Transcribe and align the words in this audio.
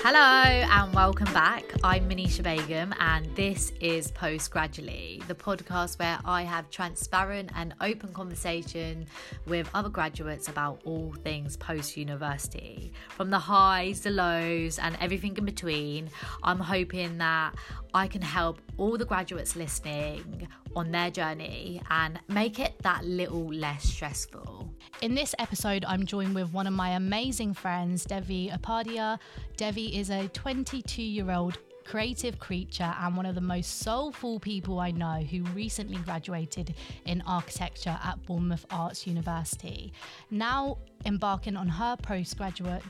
Hello 0.00 0.20
and 0.20 0.94
welcome 0.94 1.30
back. 1.34 1.64
I'm 1.82 2.08
Manisha 2.08 2.44
Begum, 2.44 2.94
and 3.00 3.26
this 3.34 3.72
is 3.80 4.12
Post 4.12 4.52
Gradually, 4.52 5.20
the 5.26 5.34
podcast 5.34 5.98
where 5.98 6.20
I 6.24 6.42
have 6.42 6.70
transparent 6.70 7.50
and 7.56 7.74
open 7.80 8.12
conversation 8.12 9.06
with 9.48 9.68
other 9.74 9.88
graduates 9.88 10.46
about 10.46 10.80
all 10.84 11.12
things 11.24 11.56
post 11.56 11.96
university. 11.96 12.92
From 13.08 13.30
the 13.30 13.40
highs, 13.40 14.02
the 14.02 14.10
lows, 14.10 14.78
and 14.78 14.96
everything 15.00 15.36
in 15.36 15.44
between, 15.44 16.10
I'm 16.44 16.60
hoping 16.60 17.18
that 17.18 17.56
I 17.92 18.06
can 18.06 18.22
help 18.22 18.60
all 18.76 18.96
the 18.96 19.04
graduates 19.04 19.56
listening 19.56 20.46
on 20.76 20.90
their 20.90 21.10
journey 21.10 21.80
and 21.90 22.18
make 22.28 22.58
it 22.58 22.74
that 22.82 23.04
little 23.04 23.52
less 23.52 23.84
stressful. 23.84 24.70
In 25.00 25.14
this 25.14 25.34
episode, 25.38 25.84
I'm 25.86 26.04
joined 26.06 26.34
with 26.34 26.52
one 26.52 26.66
of 26.66 26.72
my 26.72 26.90
amazing 26.90 27.54
friends, 27.54 28.04
Devi 28.04 28.50
Upadhyaya. 28.50 29.18
Devi 29.56 29.98
is 29.98 30.10
a 30.10 30.28
22 30.28 31.02
year 31.02 31.30
old 31.30 31.58
creative 31.88 32.38
creature 32.38 32.94
and 33.00 33.16
one 33.16 33.24
of 33.24 33.34
the 33.34 33.40
most 33.40 33.80
soulful 33.80 34.38
people 34.38 34.78
I 34.78 34.90
know 34.90 35.20
who 35.22 35.42
recently 35.54 35.96
graduated 35.96 36.74
in 37.06 37.22
architecture 37.26 37.98
at 38.04 38.24
Bournemouth 38.26 38.66
Arts 38.70 39.06
University. 39.06 39.92
Now 40.30 40.76
embarking 41.06 41.56
on 41.56 41.66
her 41.66 41.96
postgraduate 41.96 42.82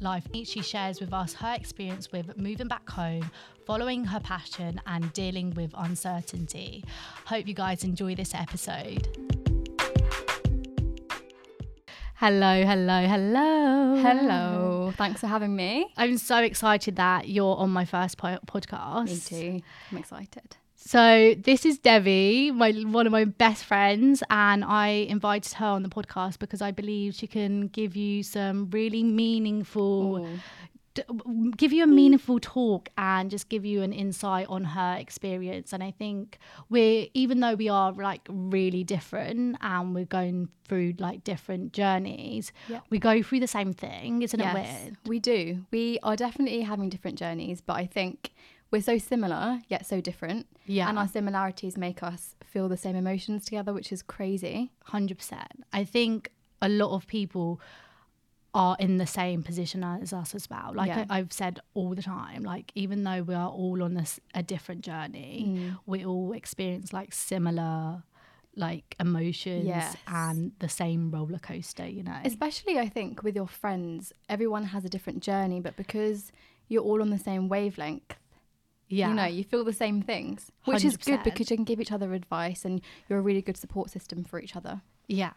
life, 0.00 0.26
she 0.32 0.62
shares 0.62 1.00
with 1.00 1.12
us 1.12 1.32
her 1.34 1.54
experience 1.54 2.10
with 2.10 2.36
moving 2.36 2.66
back 2.66 2.88
home, 2.90 3.30
following 3.66 4.04
her 4.04 4.20
passion, 4.20 4.80
and 4.86 5.12
dealing 5.12 5.54
with 5.54 5.70
uncertainty. 5.76 6.84
Hope 7.26 7.46
you 7.46 7.54
guys 7.54 7.84
enjoy 7.84 8.16
this 8.16 8.34
episode. 8.34 9.39
Hello, 12.20 12.62
hello, 12.66 13.06
hello. 13.06 13.96
Hello. 13.96 14.92
Thanks 14.94 15.22
for 15.22 15.26
having 15.26 15.56
me. 15.56 15.90
I'm 15.96 16.18
so 16.18 16.36
excited 16.42 16.96
that 16.96 17.30
you're 17.30 17.56
on 17.56 17.70
my 17.70 17.86
first 17.86 18.18
po- 18.18 18.38
podcast. 18.46 19.06
Me 19.06 19.16
too. 19.16 19.62
I'm 19.90 19.96
excited. 19.96 20.54
So 20.76 21.34
this 21.34 21.64
is 21.64 21.78
Devi, 21.78 22.50
my 22.50 22.72
one 22.72 23.06
of 23.06 23.12
my 23.12 23.24
best 23.24 23.64
friends, 23.64 24.22
and 24.28 24.62
I 24.66 24.88
invited 25.08 25.54
her 25.54 25.64
on 25.64 25.82
the 25.82 25.88
podcast 25.88 26.38
because 26.38 26.60
I 26.60 26.72
believe 26.72 27.14
she 27.14 27.26
can 27.26 27.68
give 27.68 27.96
you 27.96 28.22
some 28.22 28.68
really 28.70 29.02
meaningful, 29.02 30.18
d- 30.18 30.40
give 31.56 31.72
you 31.72 31.84
a 31.84 31.86
meaningful 31.86 32.38
talk 32.40 32.88
and 32.98 33.30
just 33.30 33.48
give 33.48 33.64
you 33.64 33.82
an 33.82 33.92
insight 33.92 34.46
on 34.48 34.64
her 34.64 34.96
experience. 34.98 35.72
And 35.72 35.82
I 35.82 35.90
think 35.92 36.38
we're 36.68 37.06
even 37.14 37.40
though 37.40 37.54
we 37.54 37.68
are 37.68 37.92
like 37.92 38.22
really 38.28 38.82
different 38.84 39.56
and 39.60 39.94
we're 39.94 40.04
going 40.04 40.48
through 40.66 40.94
like 40.98 41.22
different 41.24 41.72
journeys, 41.72 42.52
Yeah. 42.68 42.80
we 42.90 42.98
go 42.98 43.22
through 43.22 43.40
the 43.40 43.46
same 43.46 43.72
thing, 43.72 44.22
isn't 44.22 44.40
it 44.40 44.52
weird? 44.54 44.96
we 45.06 45.18
do. 45.20 45.64
We 45.70 45.98
are 46.02 46.16
definitely 46.16 46.62
having 46.62 46.88
different 46.88 47.18
journeys, 47.18 47.60
but 47.60 47.74
I 47.76 47.86
think 47.86 48.32
we're 48.72 48.82
so 48.82 48.98
similar 48.98 49.60
yet 49.68 49.86
so 49.86 50.00
different. 50.00 50.46
Yeah. 50.66 50.88
And 50.88 50.98
our 50.98 51.08
similarities 51.08 51.76
make 51.76 52.02
us 52.02 52.34
feel 52.44 52.68
the 52.68 52.76
same 52.76 52.96
emotions 52.96 53.44
together, 53.44 53.72
which 53.72 53.92
is 53.92 54.02
crazy. 54.02 54.70
Hundred 54.84 55.18
percent. 55.18 55.64
I 55.72 55.84
think 55.84 56.30
a 56.62 56.68
lot 56.68 56.94
of 56.94 57.06
people 57.06 57.60
are 58.52 58.76
in 58.80 58.96
the 58.98 59.06
same 59.06 59.42
position 59.42 59.84
as 59.84 60.12
us 60.12 60.34
as 60.34 60.50
well. 60.50 60.72
Like 60.74 60.88
Yeah. 60.88 61.04
I, 61.08 61.18
I've 61.18 61.32
said 61.32 61.60
all 61.74 61.94
the 61.94 62.02
time, 62.02 62.42
like 62.42 62.72
even 62.74 63.04
though 63.04 63.22
we 63.22 63.34
are 63.34 63.48
all 63.48 63.82
on 63.82 63.94
this 63.94 64.18
a 64.34 64.42
different 64.42 64.82
journey, 64.82 65.44
Mm. 65.46 65.78
we 65.86 66.04
all 66.04 66.32
experience 66.32 66.92
like 66.92 67.12
similar 67.12 68.02
like 68.56 68.96
emotions 68.98 69.64
Yes. 69.66 69.96
and 70.08 70.50
the 70.58 70.68
same 70.68 71.10
roller 71.12 71.38
coaster. 71.38 71.86
You 71.86 72.02
know. 72.02 72.18
Especially, 72.24 72.78
I 72.80 72.88
think, 72.88 73.22
with 73.22 73.36
your 73.36 73.46
friends, 73.46 74.12
everyone 74.28 74.64
has 74.64 74.84
a 74.84 74.88
different 74.88 75.22
journey, 75.22 75.60
but 75.60 75.76
because 75.76 76.32
you're 76.68 76.82
all 76.82 77.00
on 77.00 77.10
the 77.10 77.18
same 77.18 77.48
wavelength, 77.48 78.14
yeah. 78.88 79.08
you 79.08 79.14
know, 79.14 79.24
you 79.26 79.44
feel 79.44 79.64
the 79.64 79.72
same 79.72 80.02
things, 80.02 80.50
which 80.64 80.84
is 80.84 80.96
good 80.96 81.22
because 81.22 81.48
you 81.50 81.56
can 81.56 81.64
give 81.64 81.80
each 81.80 81.92
other 81.92 82.12
advice 82.12 82.64
and 82.64 82.80
you're 83.08 83.20
a 83.20 83.22
really 83.22 83.42
good 83.42 83.56
support 83.56 83.90
system 83.90 84.24
for 84.24 84.40
each 84.40 84.56
other. 84.56 84.82
Yeah. 85.06 85.32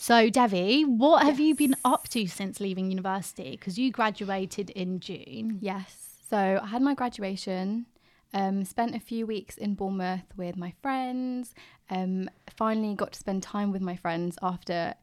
So 0.00 0.30
Devi, 0.30 0.84
what 0.84 1.24
have 1.24 1.40
you 1.40 1.56
been 1.56 1.74
up 1.84 2.08
to 2.10 2.26
since 2.28 2.60
leaving 2.60 2.88
university? 2.90 3.50
Because 3.52 3.76
you 3.78 3.90
graduated 3.90 4.70
in 4.70 5.00
June. 5.00 5.58
Yes. 5.60 6.20
So 6.30 6.60
I 6.62 6.66
had 6.68 6.82
my 6.82 6.94
graduation, 6.94 7.86
um, 8.32 8.64
spent 8.64 8.94
a 8.94 9.00
few 9.00 9.26
weeks 9.26 9.56
in 9.56 9.74
Bournemouth 9.74 10.22
with 10.36 10.56
my 10.56 10.72
friends, 10.82 11.52
um, 11.90 12.30
finally 12.56 12.94
got 12.94 13.12
to 13.14 13.18
spend 13.18 13.42
time 13.42 13.72
with 13.72 13.82
my 13.82 13.96
friends 13.96 14.38
after 14.40 14.94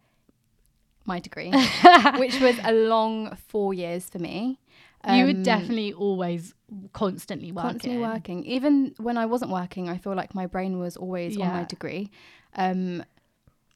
my 1.06 1.20
degree, 1.20 1.52
which 2.18 2.40
was 2.40 2.56
a 2.64 2.72
long 2.72 3.36
four 3.50 3.74
years 3.74 4.10
for 4.10 4.20
me. 4.20 4.60
you 5.12 5.26
were 5.26 5.32
Um, 5.32 5.44
definitely 5.44 5.92
always 5.92 6.54
constantly 6.94 7.52
working. 7.52 7.72
constantly 7.72 8.00
working. 8.02 8.46
Even 8.46 8.96
when 8.98 9.18
I 9.18 9.26
wasn't 9.26 9.52
working, 9.52 9.90
I 9.90 9.98
feel 9.98 10.16
like 10.16 10.34
my 10.34 10.48
brain 10.48 10.80
was 10.80 10.96
always 10.96 11.38
on 11.38 11.48
my 11.50 11.64
degree. 11.66 12.12
Um, 12.56 13.04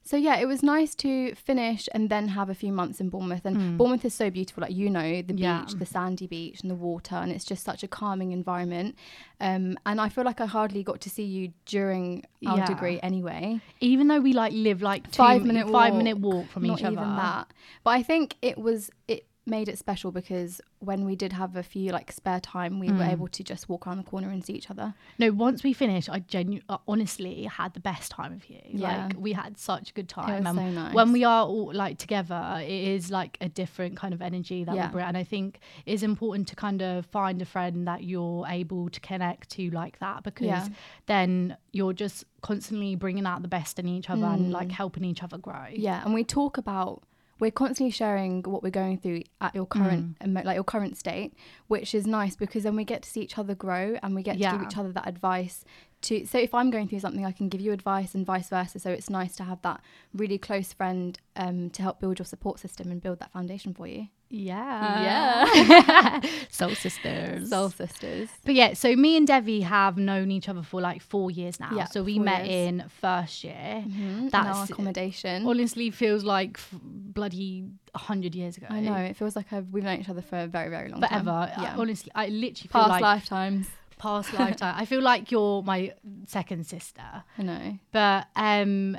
so 0.02 0.18
yeah, 0.18 0.38
it 0.38 0.48
was 0.48 0.64
nice 0.64 0.96
to 0.96 1.36
finish 1.36 1.88
and 1.94 2.10
then 2.10 2.30
have 2.30 2.50
a 2.50 2.56
few 2.56 2.72
months 2.72 3.00
in 3.00 3.10
Bournemouth. 3.10 3.46
And 3.46 3.58
Mm. 3.58 3.78
Bournemouth 3.78 4.06
is 4.06 4.14
so 4.14 4.30
beautiful, 4.30 4.62
like 4.62 4.72
you 4.74 4.90
know, 4.90 5.22
the 5.22 5.36
Yeah. 5.36 5.62
beach, 5.66 5.76
the 5.78 5.86
sandy 5.86 6.26
beach, 6.26 6.62
and 6.62 6.72
the 6.72 6.76
water, 6.76 7.16
and 7.16 7.32
it's 7.32 7.46
just 7.46 7.64
such 7.64 7.84
a 7.84 7.88
calming 7.88 8.32
environment. 8.32 8.96
Um, 9.40 9.78
and 9.86 10.02
I 10.02 10.10
feel 10.10 10.24
like 10.24 10.42
I 10.42 10.46
hardly 10.48 10.84
got 10.84 11.00
to 11.02 11.10
see 11.10 11.24
you 11.26 11.54
during 11.66 12.24
our 12.48 12.58
Yeah. 12.58 12.66
degree 12.66 13.00
anyway. 13.04 13.62
even 13.82 14.08
though 14.08 14.20
we 14.20 14.34
like 14.34 14.52
live 14.54 14.82
like 14.82 15.04
two, 15.12 15.18
Five 15.18 15.44
minute 15.46 15.70
five 15.70 15.94
walk, 15.94 15.98
minute 16.04 16.18
walk 16.20 16.50
from 16.50 16.66
each 16.66 16.84
other. 16.84 16.92
even 16.92 17.16
that. 17.16 17.48
But 17.84 17.92
I 17.92 18.04
think 18.04 18.36
it 18.42 18.58
was 18.58 18.90
it 19.08 19.26
made 19.50 19.68
it 19.68 19.78
special 19.78 20.12
because 20.12 20.62
when 20.80 21.04
we 21.06 21.16
did 21.16 21.34
have 21.34 21.56
a 21.56 21.64
few 21.64 21.92
like 21.92 22.12
spare 22.12 22.40
time, 22.40 22.80
we 22.80 22.88
were 22.90 23.00
Mm. 23.04 23.12
able 23.12 23.28
to 23.28 23.44
just 23.44 23.68
walk 23.68 23.86
around 23.88 23.98
the 23.98 24.04
corner 24.04 24.30
and 24.30 24.44
see 24.46 24.54
each 24.54 24.70
other. 24.72 24.94
No, 25.18 25.32
once 25.32 25.64
we 25.64 25.74
finished, 25.74 26.10
I 26.10 26.20
genu- 26.20 26.62
uh, 26.70 26.78
honestly 26.88 27.44
had 27.46 27.74
the 27.74 27.80
best 27.80 28.12
time 28.12 28.32
of 28.34 28.50
you. 28.50 28.62
Yeah. 28.72 29.06
Like 29.08 29.16
we 29.18 29.34
had 29.34 29.58
such 29.58 29.90
a 29.92 29.94
good 29.94 30.08
time. 30.08 30.46
so 30.46 30.52
nice. 30.54 30.94
When 30.94 31.12
we 31.12 31.24
are 31.24 31.46
all 31.46 31.74
like 31.74 31.98
together, 31.98 32.60
it 32.62 32.70
is 32.70 33.12
like 33.12 33.38
a 33.42 33.50
different 33.50 33.98
kind 33.98 34.14
of 34.14 34.22
energy 34.22 34.64
that 34.64 34.76
Yeah. 34.76 34.88
we 34.88 34.94
bring. 34.94 35.06
And 35.06 35.18
I 35.18 35.24
think 35.24 35.60
it's 35.86 36.04
important 36.04 36.48
to 36.50 36.56
kind 36.56 36.81
of 36.81 37.06
find 37.08 37.42
a 37.42 37.46
friend 37.46 37.88
that 37.88 38.04
you're 38.04 38.46
able 38.48 38.90
to 38.90 39.00
connect 39.00 39.50
to 39.52 39.70
like 39.72 40.00
that 40.00 40.24
because 40.24 40.48
Yeah. 40.48 40.68
then 41.08 41.58
you're 41.74 41.94
just 41.94 42.24
constantly 42.42 42.96
bringing 42.96 43.26
out 43.26 43.42
the 43.42 43.48
best 43.48 43.80
in 43.80 43.88
each 43.88 44.10
other 44.10 44.26
and 44.26 44.52
like 44.52 44.70
Mm. 44.70 44.72
helping 44.72 45.04
each 45.04 45.22
other 45.24 45.38
grow. 45.38 45.66
Yeah, 45.74 46.04
and 46.06 46.14
we 46.14 46.24
talk 46.24 46.58
about 46.58 47.04
we're 47.39 47.51
constantly 47.51 47.91
sharing 47.91 48.44
what 48.44 48.61
we're 48.63 48.69
going 48.69 48.97
through 48.97 49.22
at 49.39 49.55
your 49.55 49.66
current 49.66 50.19
Mm. 50.19 50.27
emo- 50.27 50.44
like 50.44 50.55
your 50.55 50.63
current 50.63 50.97
state, 50.97 51.33
which 51.67 51.95
is 51.95 52.05
nice 52.05 52.35
because 52.35 52.63
then 52.63 52.75
we 52.75 52.83
get 52.83 53.01
to 53.03 53.09
see 53.09 53.22
each 53.22 53.38
other 53.38 53.55
grow 53.55 53.97
and 54.03 54.13
we 54.16 54.23
get 54.23 54.33
to 54.33 54.39
give 54.57 54.67
each 54.67 54.77
other 54.77 54.91
that 54.91 55.07
advice 55.07 55.63
to 56.04 56.26
so 56.26 56.38
if 56.38 56.54
I'm 56.54 56.70
going 56.72 56.88
through 56.88 57.00
something 57.00 57.26
I 57.26 57.32
can 57.32 57.50
give 57.50 57.62
you 57.62 57.72
advice 57.72 58.16
and 58.16 58.26
vice 58.26 58.50
versa. 58.50 58.80
So 58.80 58.90
it's 58.90 59.10
nice 59.10 59.36
to 59.38 59.44
have 59.44 59.62
that 59.64 59.82
really 60.14 60.38
close 60.38 60.74
friend 60.74 61.20
um, 61.36 61.70
to 61.72 61.82
help 61.82 62.00
build 62.00 62.20
your 62.20 62.26
support 62.26 62.60
system 62.60 62.92
and 62.92 63.02
build 63.02 63.20
that 63.20 63.32
foundation 63.32 63.74
for 63.74 63.88
you. 63.88 64.08
Yeah. 64.32 65.48
Yeah. 65.58 66.22
Soul 66.52 66.76
sisters. 66.76 67.50
Soul 67.50 67.70
sisters. 67.72 68.30
But 68.46 68.54
yeah, 68.54 68.74
so 68.74 68.96
me 68.96 69.18
and 69.18 69.26
Devi 69.26 69.62
have 69.62 69.98
known 69.98 70.30
each 70.30 70.48
other 70.48 70.62
for 70.62 70.80
like 70.80 71.02
four 71.02 71.32
years 71.32 71.60
now. 71.60 71.72
Yeah, 71.74 71.86
so 71.86 72.04
we 72.04 72.20
met 72.20 72.46
years. 72.46 72.70
in 72.70 72.84
first 73.02 73.44
year. 73.44 73.54
Mm-hmm. 73.56 74.28
That's- 74.30 74.56
our 74.56 74.66
accommodation. 74.66 75.48
Honestly, 75.48 75.90
feels 75.90 76.24
like 76.24 76.58
f- 76.60 76.76
bloody 76.84 77.66
hundred 77.96 78.36
years 78.36 78.56
ago. 78.56 78.68
I 78.70 78.81
know 78.81 78.96
it 78.98 79.18
feels 79.18 79.36
like 79.36 79.52
I've, 79.52 79.68
we've 79.72 79.84
known 79.84 80.00
each 80.00 80.10
other 80.10 80.22
for 80.22 80.38
a 80.38 80.48
very 80.48 80.70
very 80.70 80.90
long 80.90 81.02
Forever. 81.02 81.52
time. 81.56 81.64
Yeah. 81.64 81.76
honestly, 81.78 82.12
I 82.14 82.28
literally 82.28 82.70
feel 82.72 82.81
Past 82.81 82.90
like 82.90 83.02
lifetimes. 83.02 83.68
Past 84.00 84.34
lifetime. 84.34 84.74
I 84.76 84.86
feel 84.86 85.02
like 85.02 85.32
you're 85.32 85.62
my 85.62 85.94
second 86.26 86.66
sister. 86.66 87.24
I 87.38 87.44
know. 87.44 87.78
But 87.92 88.28
um 88.36 88.98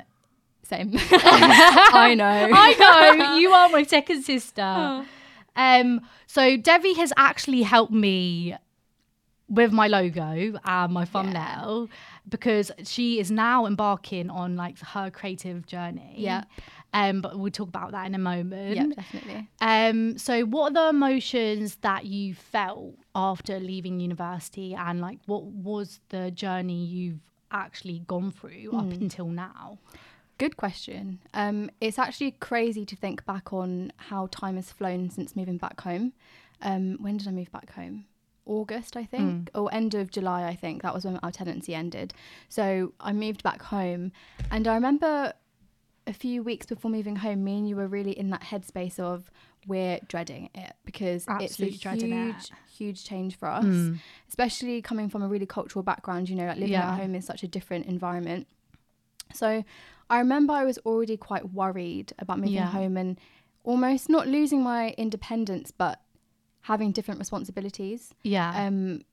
Same. 0.63 0.91
I 1.11 2.15
know. 2.15 2.49
I 2.53 3.15
know 3.17 3.35
you 3.35 3.51
are 3.51 3.67
my 3.69 3.83
second 3.83 4.23
sister. 4.23 4.61
Oh. 4.63 5.05
Um, 5.55 6.01
so 6.27 6.55
Devi 6.55 6.93
has 6.93 7.11
actually 7.17 7.63
helped 7.63 7.91
me 7.91 8.55
with 9.49 9.73
my 9.73 9.87
logo 9.87 10.57
and 10.63 10.93
my 10.93 11.03
thumbnail 11.03 11.89
because 12.29 12.71
she 12.83 13.19
is 13.19 13.29
now 13.29 13.65
embarking 13.65 14.29
on 14.29 14.55
like 14.55 14.79
her 14.79 15.11
creative 15.11 15.65
journey. 15.65 16.13
Yeah. 16.15 16.45
Um, 16.93 17.21
but 17.21 17.39
we'll 17.39 17.51
talk 17.51 17.69
about 17.69 17.91
that 17.91 18.05
in 18.05 18.15
a 18.15 18.19
moment. 18.19 18.75
Yeah, 18.75 18.87
definitely. 18.87 19.47
Um, 19.61 20.17
so 20.17 20.43
what 20.43 20.71
are 20.71 20.73
the 20.83 20.89
emotions 20.89 21.77
that 21.81 22.05
you 22.05 22.33
felt 22.35 22.95
after 23.15 23.59
leaving 23.59 23.99
university 24.01 24.73
and 24.75 24.99
like 24.99 25.19
what 25.25 25.43
was 25.45 25.99
the 26.09 26.31
journey 26.31 26.83
you've 26.83 27.19
actually 27.51 27.99
gone 28.07 28.31
through 28.31 28.71
up 28.73 28.85
Hmm. 28.85 29.03
until 29.03 29.27
now? 29.27 29.77
Good 30.37 30.57
question. 30.57 31.19
Um, 31.33 31.69
it's 31.79 31.99
actually 31.99 32.31
crazy 32.31 32.85
to 32.85 32.95
think 32.95 33.25
back 33.25 33.53
on 33.53 33.93
how 33.97 34.27
time 34.27 34.55
has 34.55 34.71
flown 34.71 35.09
since 35.09 35.35
moving 35.35 35.57
back 35.57 35.79
home. 35.81 36.13
Um, 36.61 36.97
when 36.99 37.17
did 37.17 37.27
I 37.27 37.31
move 37.31 37.51
back 37.51 37.71
home? 37.73 38.05
August, 38.45 38.97
I 38.97 39.05
think, 39.05 39.51
or 39.53 39.71
end 39.73 39.93
of 39.93 40.09
July, 40.09 40.47
I 40.47 40.55
think. 40.55 40.81
That 40.81 40.93
was 40.95 41.05
when 41.05 41.17
our 41.17 41.31
tenancy 41.31 41.75
ended. 41.75 42.13
So 42.49 42.91
I 42.99 43.13
moved 43.13 43.43
back 43.43 43.61
home, 43.61 44.11
and 44.49 44.67
I 44.67 44.73
remember 44.73 45.33
a 46.07 46.13
few 46.13 46.41
weeks 46.43 46.65
before 46.65 46.89
moving 46.91 47.17
home, 47.17 47.43
me 47.43 47.57
and 47.59 47.69
you 47.69 47.75
were 47.75 47.87
really 47.87 48.11
in 48.17 48.29
that 48.31 48.41
headspace 48.41 48.99
of 48.99 49.31
we're 49.67 49.99
dreading 50.07 50.49
it 50.55 50.73
because 50.85 51.25
Absolutely 51.27 51.67
it's 51.75 51.77
a 51.77 51.81
dreading 51.81 52.11
it. 52.13 52.35
huge, 52.35 52.51
huge 52.77 53.05
change 53.05 53.37
for 53.37 53.47
us, 53.47 53.63
Mm. 53.65 53.99
especially 54.27 54.81
coming 54.81 55.09
from 55.09 55.21
a 55.21 55.27
really 55.27 55.45
cultural 55.45 55.83
background. 55.83 56.29
You 56.29 56.35
know, 56.35 56.47
like 56.47 56.55
living 56.57 56.71
Yeah. 56.71 56.91
at 56.91 56.99
home 56.99 57.13
is 57.15 57.25
such 57.25 57.43
a 57.43 57.47
different 57.47 57.85
environment. 57.85 58.47
So 59.33 59.63
I 60.09 60.17
remember 60.19 60.53
I 60.53 60.65
was 60.65 60.77
already 60.79 61.15
quite 61.17 61.53
worried 61.53 62.13
about 62.19 62.39
moving 62.39 62.53
Yeah. 62.53 62.71
home 62.71 62.97
and 62.97 63.19
almost 63.63 64.09
not 64.09 64.27
losing 64.27 64.63
my 64.63 64.89
independence, 64.97 65.71
but 65.71 66.01
having 66.61 66.91
different 66.91 67.19
responsibilities. 67.19 68.13
Yeah. 68.23 68.51
Um, 68.67 69.03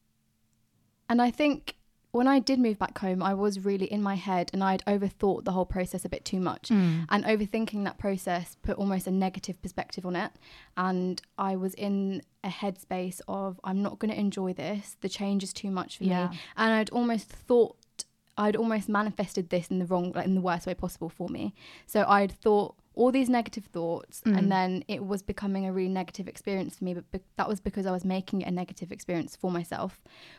and 1.08 1.20
I 1.22 1.30
think 1.30 1.76
when 2.10 2.26
I 2.26 2.38
did 2.38 2.58
move 2.58 2.78
back 2.78 2.96
home, 2.98 3.22
I 3.22 3.34
was 3.34 3.64
really 3.64 3.86
in 3.86 4.02
my 4.02 4.14
head 4.14 4.50
and 4.52 4.64
I'd 4.64 4.84
overthought 4.86 5.44
the 5.44 5.52
whole 5.52 5.66
process 5.66 6.04
a 6.04 6.08
bit 6.08 6.24
too 6.24 6.40
much. 6.40 6.68
Mm. 6.70 7.06
And 7.10 7.24
overthinking 7.24 7.84
that 7.84 7.98
process 7.98 8.56
put 8.62 8.76
almost 8.78 9.06
a 9.06 9.10
negative 9.10 9.60
perspective 9.60 10.06
on 10.06 10.16
it. 10.16 10.32
And 10.76 11.20
I 11.36 11.56
was 11.56 11.74
in 11.74 12.22
a 12.42 12.48
headspace 12.48 13.20
of, 13.28 13.60
I'm 13.62 13.82
not 13.82 13.98
going 13.98 14.10
to 14.10 14.18
enjoy 14.18 14.52
this. 14.54 14.96
The 15.00 15.08
change 15.08 15.42
is 15.42 15.52
too 15.52 15.70
much 15.70 15.98
for 15.98 16.04
Yeah. 16.04 16.28
me. 16.28 16.38
And 16.56 16.72
I'd 16.72 16.90
almost 16.90 17.28
thought, 17.28 17.76
I'd 18.38 18.56
almost 18.56 18.88
manifested 18.88 19.50
this 19.50 19.66
in 19.68 19.78
the 19.78 19.84
wrong, 19.86 20.12
like 20.14 20.24
in 20.24 20.34
the 20.34 20.40
worst 20.40 20.66
way 20.66 20.74
possible 20.74 21.08
for 21.08 21.28
me. 21.28 21.54
So 21.86 22.04
I'd 22.08 22.32
thought 22.32 22.76
all 22.98 23.12
these 23.12 23.28
negative 23.30 23.66
thoughts, 23.66 24.20
Mm. 24.26 24.36
and 24.38 24.52
then 24.52 24.70
it 24.88 25.00
was 25.06 25.22
becoming 25.22 25.64
a 25.66 25.72
really 25.72 25.88
negative 26.02 26.26
experience 26.28 26.76
for 26.76 26.84
me. 26.84 26.94
But 26.94 27.10
be- 27.12 27.20
that 27.36 27.48
was 27.48 27.60
because 27.60 27.86
I 27.86 27.92
was 27.92 28.04
making 28.04 28.42
it 28.42 28.48
a 28.48 28.50
negative 28.50 28.90
experience 28.90 29.36
for 29.36 29.50
myself, 29.58 29.92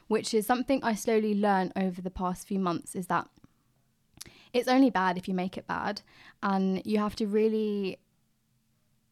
which 0.07 0.33
is 0.33 0.45
something 0.45 0.83
I 0.83 0.93
slowly 0.95 1.33
learned 1.33 1.71
over 1.75 2.01
the 2.01 2.11
past 2.11 2.47
few 2.47 2.59
months. 2.59 2.95
Is 2.95 3.07
that 3.07 3.27
it's 4.51 4.67
only 4.67 4.89
bad 4.89 5.17
if 5.17 5.27
you 5.29 5.33
make 5.33 5.57
it 5.57 5.67
bad, 5.67 6.01
and 6.43 6.85
you 6.85 6.97
have 6.99 7.15
to 7.17 7.27
really 7.27 7.97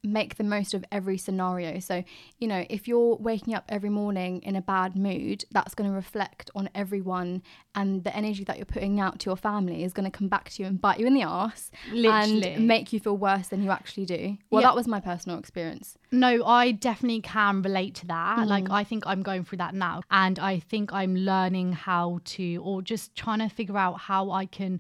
make 0.04 0.36
the 0.36 0.44
most 0.44 0.74
of 0.74 0.86
every 0.92 1.18
scenario. 1.18 1.80
So, 1.80 2.04
you 2.40 2.48
know, 2.48 2.66
if 2.70 2.88
you're 2.88 3.16
waking 3.16 3.54
up 3.54 3.66
every 3.70 3.90
morning 3.90 4.42
in 4.44 4.56
a 4.56 4.62
bad 4.62 4.96
mood, 4.96 5.44
that's 5.52 5.74
going 5.76 5.90
to 5.90 5.96
reflect 5.96 6.50
on 6.56 6.70
everyone, 6.76 7.44
and 7.76 8.04
the 8.04 8.16
energy 8.16 8.44
that 8.46 8.58
you're 8.58 8.66
putting 8.66 9.00
out 9.00 9.20
to 9.20 9.30
your 9.30 9.38
family 9.38 9.84
is 9.84 9.94
going 9.94 10.10
to 10.10 10.16
come 10.16 10.28
back 10.28 10.50
to 10.52 10.64
you 10.64 10.68
and 10.68 10.80
bite 10.80 11.00
you 11.00 11.08
in 11.08 11.14
the 11.14 11.24
ass 11.24 11.72
Literally. 11.92 12.54
and 12.54 12.68
make 12.68 12.94
you 12.94 13.00
feel 13.00 13.18
worse 13.18 13.50
than 13.50 13.64
you 13.64 13.72
actually 13.72 14.06
do. 14.06 14.38
Well, 14.50 14.62
that 14.62 14.76
was 14.76 14.88
my 14.88 15.00
personal 15.00 15.40
experience. 15.40 15.98
No, 16.12 16.46
I 16.46 16.72
definitely 16.72 17.22
can 17.22 17.62
relate 17.62 17.96
to 17.96 18.08
that. 18.08 18.40
Mm. 18.40 18.48
Like, 18.48 18.70
I 18.70 18.84
think 18.84 19.06
I'm 19.06 19.22
going 19.22 19.44
through 19.44 19.60
that 19.60 19.76
now. 19.76 20.02
And 20.10 20.40
I 20.40 20.60
think 20.60 20.94
I'm 20.94 21.16
learning 21.16 21.74
how 21.74 22.20
to, 22.24 22.56
or 22.64 22.82
just 22.82 23.16
trying 23.16 23.40
to 23.40 23.50
figure 23.50 23.78
out 23.78 24.00
how 24.00 24.32
I 24.32 24.46
can 24.46 24.80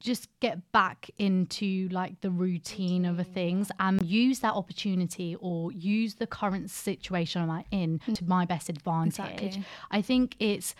just 0.00 0.28
get 0.40 0.70
back 0.72 1.10
into 1.18 1.88
like 1.90 2.20
the 2.20 2.30
routine 2.30 3.04
of 3.04 3.24
things 3.26 3.70
and 3.80 4.04
use 4.04 4.40
that 4.40 4.52
opportunity 4.54 5.36
or 5.40 5.72
use 5.72 6.16
the 6.16 6.26
current 6.26 6.70
situation 6.70 7.48
I'm 7.50 7.64
in 7.70 8.00
to 8.14 8.24
my 8.24 8.44
best 8.44 8.68
advantage. 8.68 9.18
Exactly. 9.18 9.64
I 9.90 10.02
think 10.02 10.36
it's 10.38 10.74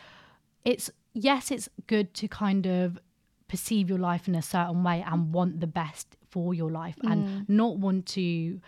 it's 0.64 0.90
yes, 1.14 1.50
it's 1.50 1.68
good 1.86 2.12
to 2.14 2.28
kind 2.28 2.66
of 2.66 2.98
perceive 3.48 3.88
your 3.88 3.98
life 3.98 4.28
in 4.28 4.34
a 4.34 4.42
certain 4.42 4.82
way 4.84 5.04
and 5.06 5.32
want 5.32 5.60
the 5.60 5.66
best 5.66 6.16
for 6.28 6.52
your 6.52 6.70
life 6.70 6.96
Mm. 7.02 7.12
and 7.12 7.48
not 7.48 7.78
want 7.78 8.06
to 8.06 8.60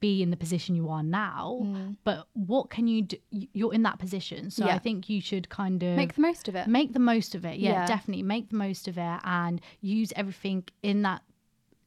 be 0.00 0.22
in 0.22 0.30
the 0.30 0.36
position 0.36 0.74
you 0.76 0.88
are 0.88 1.02
now 1.02 1.58
Mm. 1.62 1.96
but 2.04 2.28
what 2.34 2.70
can 2.70 2.86
you 2.86 3.02
do 3.02 3.16
you're 3.30 3.74
in 3.74 3.82
that 3.82 3.98
position 3.98 4.48
so 4.50 4.64
Yeah. 4.66 4.74
i 4.76 4.78
think 4.78 5.08
you 5.08 5.20
should 5.20 5.48
kind 5.48 5.82
of 5.82 5.96
Make 5.96 6.14
the 6.14 6.20
most 6.20 6.46
of 6.48 6.54
it. 6.54 6.68
make 6.68 6.92
the 6.92 7.00
most 7.00 7.34
of 7.34 7.44
it 7.44 7.58
yeah, 7.58 7.70
Yeah. 7.72 7.86
definitely 7.86 8.22
make 8.22 8.50
the 8.50 8.56
most 8.56 8.86
of 8.86 8.96
it 8.96 9.20
and 9.24 9.60
use 9.80 10.12
everything 10.14 10.64
in 10.82 11.02
that 11.02 11.22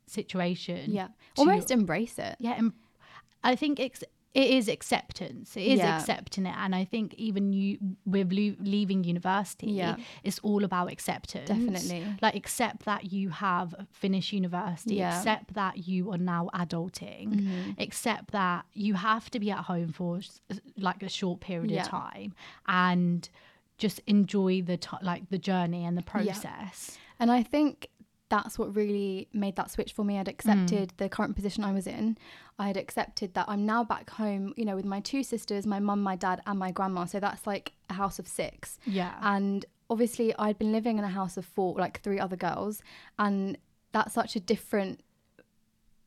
situation 0.07 0.92
yeah. 0.92 1.07
Almost 1.38 1.71
embrace 1.71 2.19
it. 2.19 2.36
yeah 2.39 2.56
and 2.57 2.74
i 3.44 3.56
think 3.56 3.80
it's 3.80 4.03
it 4.41 4.49
is 4.57 4.67
acceptance 4.67 5.55
it 5.55 5.61
is 5.73 5.79
Yeah. 5.79 5.97
accepting 5.97 6.45
it 6.45 6.55
and 6.63 6.75
i 6.75 6.83
think 6.83 7.13
even 7.27 7.53
you 7.53 7.77
with 8.05 8.31
lo- 8.39 8.55
leaving 8.59 9.03
university 9.03 9.71
Yeah. 9.71 9.95
it's 10.23 10.39
all 10.39 10.63
about 10.63 10.91
acceptance 10.91 11.47
Definitely. 11.47 12.05
like 12.21 12.35
accept 12.35 12.83
that 12.85 13.01
you 13.13 13.29
have 13.29 13.69
finished 13.91 14.33
university 14.33 14.95
Yeah. 14.95 15.17
accept 15.17 15.53
that 15.53 15.87
you 15.87 16.11
are 16.11 16.17
now 16.35 16.49
adulting 16.53 17.27
Mhm. 17.41 17.79
accept 17.81 18.31
that 18.31 18.65
you 18.73 18.93
have 18.95 19.29
to 19.31 19.39
be 19.39 19.49
at 19.51 19.63
home 19.71 19.89
for 19.99 20.19
like 20.77 21.01
a 21.01 21.09
short 21.09 21.39
period 21.39 21.71
of 21.79 21.87
time 21.87 22.33
and 22.67 23.29
just 23.77 23.99
enjoy 24.07 24.61
the 24.61 24.77
t- 24.77 24.97
like 25.01 25.29
the 25.29 25.37
journey 25.37 25.83
and 25.85 25.97
the 25.97 26.03
process 26.03 26.97
And 27.19 27.31
I 27.31 27.43
think 27.43 27.87
that's 28.27 28.57
what 28.59 28.75
really 28.75 29.27
made 29.31 29.55
that 29.55 29.69
switch 29.71 29.93
for 29.93 30.03
me. 30.03 30.17
I'd 30.19 30.27
accepted 30.27 30.91
the 30.97 31.07
current 31.07 31.35
position 31.35 31.63
I 31.63 31.71
was 31.71 31.85
in. 31.87 32.17
I 32.57 32.68
had 32.68 32.78
accepted 32.78 33.34
that 33.34 33.46
I'm 33.50 33.66
now 33.66 33.84
back 33.84 34.10
home, 34.12 34.54
you 34.56 34.63
know, 34.66 34.75
with 34.75 34.86
my 34.86 35.02
two 35.02 35.24
sisters, 35.24 35.68
my 35.68 35.80
mum, 35.80 36.02
my 36.02 36.16
dad, 36.16 36.42
and 36.48 36.57
my 36.57 36.72
grandma. 36.72 37.06
So 37.06 37.19
that's 37.19 37.46
like 37.46 37.74
a 37.90 37.94
house 37.94 38.18
of 38.19 38.28
six. 38.28 38.80
yeah 38.86 39.16
And 39.22 39.66
obviously, 39.90 40.34
I'd 40.40 40.57
been 40.57 40.72
living 40.72 40.98
in 40.98 41.04
a 41.04 41.10
house 41.10 41.36
of 41.38 41.46
four, 41.46 41.75
like 41.78 42.02
three 42.02 42.19
other 42.19 42.38
girls. 42.38 42.81
And 43.19 43.57
that's 43.92 44.13
such 44.13 44.36
a 44.38 44.40
different 44.40 45.02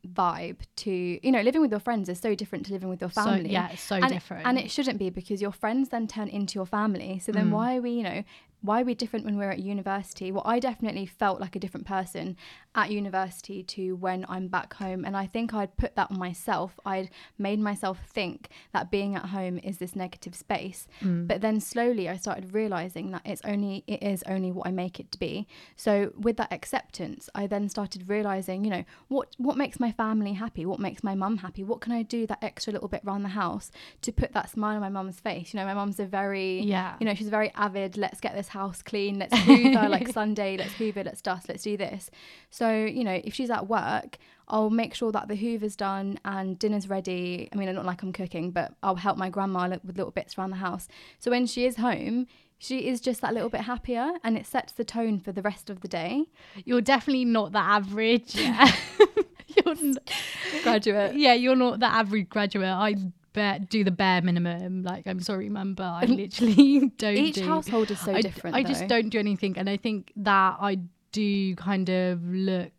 vibe 0.06 0.59
to, 0.77 0.91
you 0.91 1.31
know, 1.33 1.43
living 1.43 1.61
with 1.61 1.71
your 1.71 1.81
friends 1.81 2.09
is 2.09 2.19
so 2.19 2.35
different 2.35 2.65
to 2.67 2.73
living 2.73 2.89
with 2.89 3.00
your 3.00 3.11
family. 3.11 3.45
so 3.49 3.50
yeah 3.53 3.69
it's 3.73 3.83
so 3.83 3.97
and, 3.97 4.09
different 4.12 4.47
And 4.47 4.59
it 4.59 4.71
shouldn't 4.71 4.99
be 4.99 5.11
because 5.11 5.43
your 5.43 5.53
friends 5.53 5.91
then 5.91 6.06
turn 6.06 6.29
into 6.29 6.55
your 6.59 6.67
family. 6.67 7.19
So 7.19 7.33
then 7.33 7.49
Mm. 7.49 7.53
why 7.53 7.77
are 7.77 7.81
we, 7.83 7.91
you 7.91 8.03
know, 8.05 8.23
why 8.60 8.81
are 8.81 8.84
we 8.84 8.94
different 8.94 9.25
when 9.25 9.38
we're 9.38 9.50
at 9.50 9.60
university? 9.60 10.32
Well, 10.32 10.43
I 10.44 10.58
definitely 10.58 11.06
felt 11.06 11.40
like 11.40 11.55
a 11.55 11.60
different 11.60 11.87
person 11.87 12.37
at 12.75 12.90
university 12.90 13.62
to 13.62 13.94
when 13.96 14.26
I'm 14.28 14.49
back 14.49 14.75
home. 14.75 15.05
And 15.05 15.16
I 15.16 15.26
think 15.26 15.55
I'd 15.55 15.76
put 15.76 15.94
that 15.96 16.10
on 16.10 16.19
myself. 16.19 16.78
I'd 16.84 17.10
made 17.38 17.60
myself 17.60 17.99
think 18.06 18.49
that 18.72 18.90
being 18.90 19.14
at 19.14 19.26
home 19.26 19.58
is 19.58 19.78
this 19.78 19.94
negative 19.94 20.34
space. 20.34 20.88
Mm. 21.02 21.28
But 21.28 21.40
then 21.40 21.60
slowly 21.60 22.08
I 22.08 22.16
started 22.16 22.52
realizing 22.52 23.12
that 23.12 23.22
it's 23.25 23.43
only 23.44 23.84
it 23.87 24.02
is 24.02 24.22
only 24.26 24.50
what 24.50 24.66
I 24.66 24.70
make 24.72 24.99
it 24.99 25.12
to 25.12 25.19
be. 25.19 25.46
So 25.76 26.12
with 26.16 26.37
that 26.38 26.52
acceptance, 26.52 27.31
I 27.34 27.46
then 27.46 27.69
started 27.69 28.08
realizing, 28.08 28.64
you 28.64 28.70
know, 28.70 28.84
what 29.06 29.28
what 29.38 29.56
makes 29.56 29.78
my 29.78 29.93
family 29.93 30.32
happy? 30.32 30.66
What 30.66 30.81
makes 30.81 31.04
my 31.04 31.14
mum 31.14 31.38
happy? 31.38 31.62
What 31.62 31.81
can 31.81 31.93
I 31.93 32.02
do 32.02 32.26
that 32.26 32.43
extra 32.43 32.72
little 32.72 32.88
bit 32.88 33.02
around 33.06 33.22
the 33.22 33.31
house 33.31 33.70
to 34.02 34.12
put 34.12 34.32
that 34.32 34.50
smile 34.50 34.75
on 34.75 34.81
my 34.81 34.88
mum's 34.88 35.20
face? 35.20 35.54
You 35.54 35.61
know, 35.61 35.66
my 35.66 35.75
mum's 35.75 36.00
a 36.00 36.06
very 36.06 36.61
yeah 36.62 36.96
you 36.99 37.06
know, 37.06 37.14
she's 37.14 37.28
very 37.28 37.52
avid. 37.54 37.96
Let's 37.96 38.20
get 38.20 38.34
this 38.34 38.48
house 38.49 38.83
clean. 38.83 39.19
Let's 39.19 39.37
hoover 39.39 39.89
like 39.89 40.09
Sunday. 40.12 40.56
Let's 40.56 40.73
hoover. 40.75 41.03
Let's 41.05 41.23
dust. 41.23 41.49
Let's 41.49 41.62
do 41.62 41.77
this. 41.77 42.11
So 42.50 42.71
you 42.85 43.05
know, 43.05 43.21
if 43.25 43.35
she's 43.35 43.50
at 43.50 43.69
work, 43.69 44.19
I'll 44.49 44.71
make 44.71 44.95
sure 44.95 45.12
that 45.12 45.29
the 45.29 45.37
hoover's 45.37 45.77
done 45.77 46.19
and 46.25 46.59
dinner's 46.59 46.89
ready. 46.89 47.49
I 47.53 47.56
mean, 47.56 47.69
I 47.69 47.73
don't 47.73 47.85
like 47.87 48.03
I'm 48.03 48.12
cooking, 48.12 48.50
but 48.50 48.73
I'll 48.83 48.97
help 48.97 49.17
my 49.19 49.29
grandma 49.31 49.69
with 49.85 49.97
little 49.97 50.11
bits 50.12 50.39
around 50.39 50.50
the 50.50 50.56
house. 50.56 50.89
So 51.19 51.31
when 51.31 51.47
she 51.47 51.67
is 51.67 51.77
home, 51.77 52.26
she 52.61 52.88
is 52.88 53.00
just 53.00 53.21
that 53.21 53.35
little 53.35 53.50
bit 53.50 53.61
happier, 53.62 54.11
and 54.25 54.37
it 54.37 54.45
sets 54.47 54.73
the 54.73 54.85
tone 54.85 55.21
for 55.21 55.31
the 55.33 55.43
rest 55.43 55.71
of 55.71 55.81
the 55.81 55.88
day. 55.88 56.25
you're 56.64 56.81
definitely 56.81 57.25
not 57.25 57.52
the 57.52 57.59
average 57.61 58.35
yeah 58.35 58.73
you're 59.47 59.76
n- 59.76 59.97
Graduate. 60.64 61.14
yeah 61.14 61.35
you're 61.35 61.55
not 61.55 61.78
the 61.78 61.87
average 61.87 62.28
graduate 62.28 62.67
i 62.69 62.95
bare, 63.38 63.59
do 63.75 63.80
the 63.88 63.90
bare 64.02 64.21
minimum 64.28 64.83
like 64.90 65.04
i'm 65.11 65.21
sorry 65.30 65.49
mum 65.57 65.75
but 65.80 65.92
i 66.02 66.04
literally 66.23 66.90
don't 67.02 67.16
Each 67.26 67.37
do 67.37 67.45
household 67.52 67.90
is 67.95 68.00
so 68.00 68.12
I, 68.18 68.21
different. 68.28 68.57
I 68.57 68.62
just 68.62 68.80
though. 68.83 68.95
don't 68.95 69.09
do 69.14 69.18
anything, 69.18 69.52
and 69.59 69.68
I 69.75 69.76
think 69.87 70.12
that 70.30 70.57
I 70.61 70.73
do 71.12 71.54
kind 71.68 71.88
of 71.88 72.14
look 72.49 72.76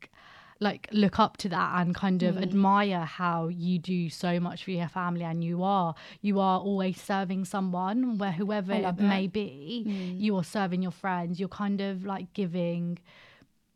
like 0.68 0.90
look 0.92 1.18
up 1.26 1.38
to 1.44 1.48
that 1.56 1.70
and 1.80 1.96
kind 1.96 2.22
of 2.22 2.36
Mm. 2.36 2.42
admire 2.48 3.04
how 3.20 3.48
you 3.48 3.80
do 3.80 4.10
so 4.10 4.32
much 4.48 4.60
for 4.66 4.72
your 4.72 4.90
family 4.90 5.24
and 5.32 5.42
you 5.50 5.64
are 5.64 5.96
you 6.22 6.36
are 6.48 6.60
always 6.60 6.98
serving 7.02 7.46
someone 7.46 8.18
where 8.18 8.34
whoever 8.34 8.74
it 8.74 9.00
may 9.00 9.24
it. 9.26 9.34
be 9.34 9.50
Mm. 9.88 10.20
you 10.26 10.36
are 10.40 10.44
serving 10.44 10.82
your 10.88 10.92
friends 11.04 11.40
you're 11.40 11.56
kind 11.64 11.80
of 11.90 12.06
like 12.14 12.28
giving 12.42 13.00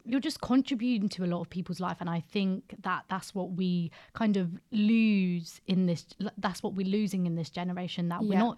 you're 0.06 0.20
just 0.20 0.42
contributing 0.42 1.08
to 1.10 1.24
a 1.24 1.28
lot 1.28 1.40
of 1.42 1.50
people's 1.50 1.80
life 1.80 1.98
and 2.02 2.10
i 2.10 2.20
think 2.20 2.76
that 2.82 3.04
that's 3.10 3.34
what 3.34 3.52
we 3.52 3.90
kind 4.14 4.36
of 4.38 4.52
lose 4.72 5.62
in 5.68 5.86
this 5.86 6.06
that's 6.38 6.62
what 6.62 6.74
we're 6.74 6.86
losing 6.88 7.26
in 7.26 7.36
this 7.36 7.50
generation 7.50 8.10
that 8.10 8.22
we're 8.22 8.38
not 8.38 8.58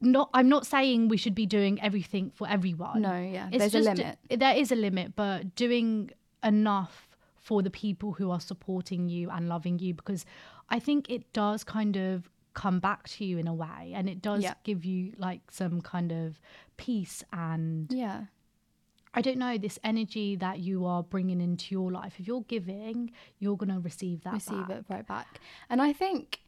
not 0.00 0.30
i'm 0.32 0.48
not 0.48 0.66
saying 0.66 1.08
we 1.08 1.16
should 1.16 1.34
be 1.34 1.46
doing 1.46 1.80
everything 1.82 2.30
for 2.34 2.48
everyone 2.48 3.02
No, 3.02 3.18
yeah. 3.18 3.48
it's 3.50 3.58
There's 3.58 3.72
just 3.86 3.88
a 3.88 4.02
limit. 4.02 4.18
there 4.38 4.56
is 4.56 4.70
a 4.72 4.76
limit 4.76 5.14
but 5.16 5.54
doing 5.54 6.10
enough 6.44 7.08
for 7.36 7.62
the 7.62 7.70
people 7.70 8.12
who 8.12 8.30
are 8.30 8.40
supporting 8.40 9.08
you 9.08 9.28
and 9.30 9.48
loving 9.48 9.78
you 9.78 9.92
because 9.94 10.24
i 10.70 10.78
think 10.78 11.10
it 11.10 11.30
does 11.32 11.64
kind 11.64 11.96
of 11.96 12.28
come 12.54 12.78
back 12.80 13.08
to 13.08 13.24
you 13.24 13.38
in 13.38 13.46
a 13.46 13.54
way 13.54 13.92
and 13.94 14.08
it 14.08 14.20
does 14.22 14.42
Yeah. 14.42 14.54
give 14.64 14.84
you 14.84 15.12
like 15.18 15.42
some 15.50 15.80
kind 15.80 16.10
of 16.12 16.40
peace 16.76 17.22
and 17.32 17.92
Yeah. 17.92 18.24
I 19.14 19.20
don't 19.22 19.38
know 19.38 19.58
this 19.58 19.78
energy 19.82 20.36
that 20.36 20.58
you 20.60 20.84
are 20.86 21.02
bringing 21.02 21.40
into 21.40 21.74
your 21.74 21.90
life. 21.90 22.14
If 22.18 22.26
you're 22.26 22.42
giving, 22.42 23.10
you're 23.38 23.56
gonna 23.56 23.80
receive 23.80 24.22
that. 24.24 24.34
receive 24.34 24.68
back. 24.68 24.76
it 24.78 24.84
right 24.88 25.06
back. 25.06 25.40
And 25.70 25.80
I 25.82 25.92
think 25.92 26.40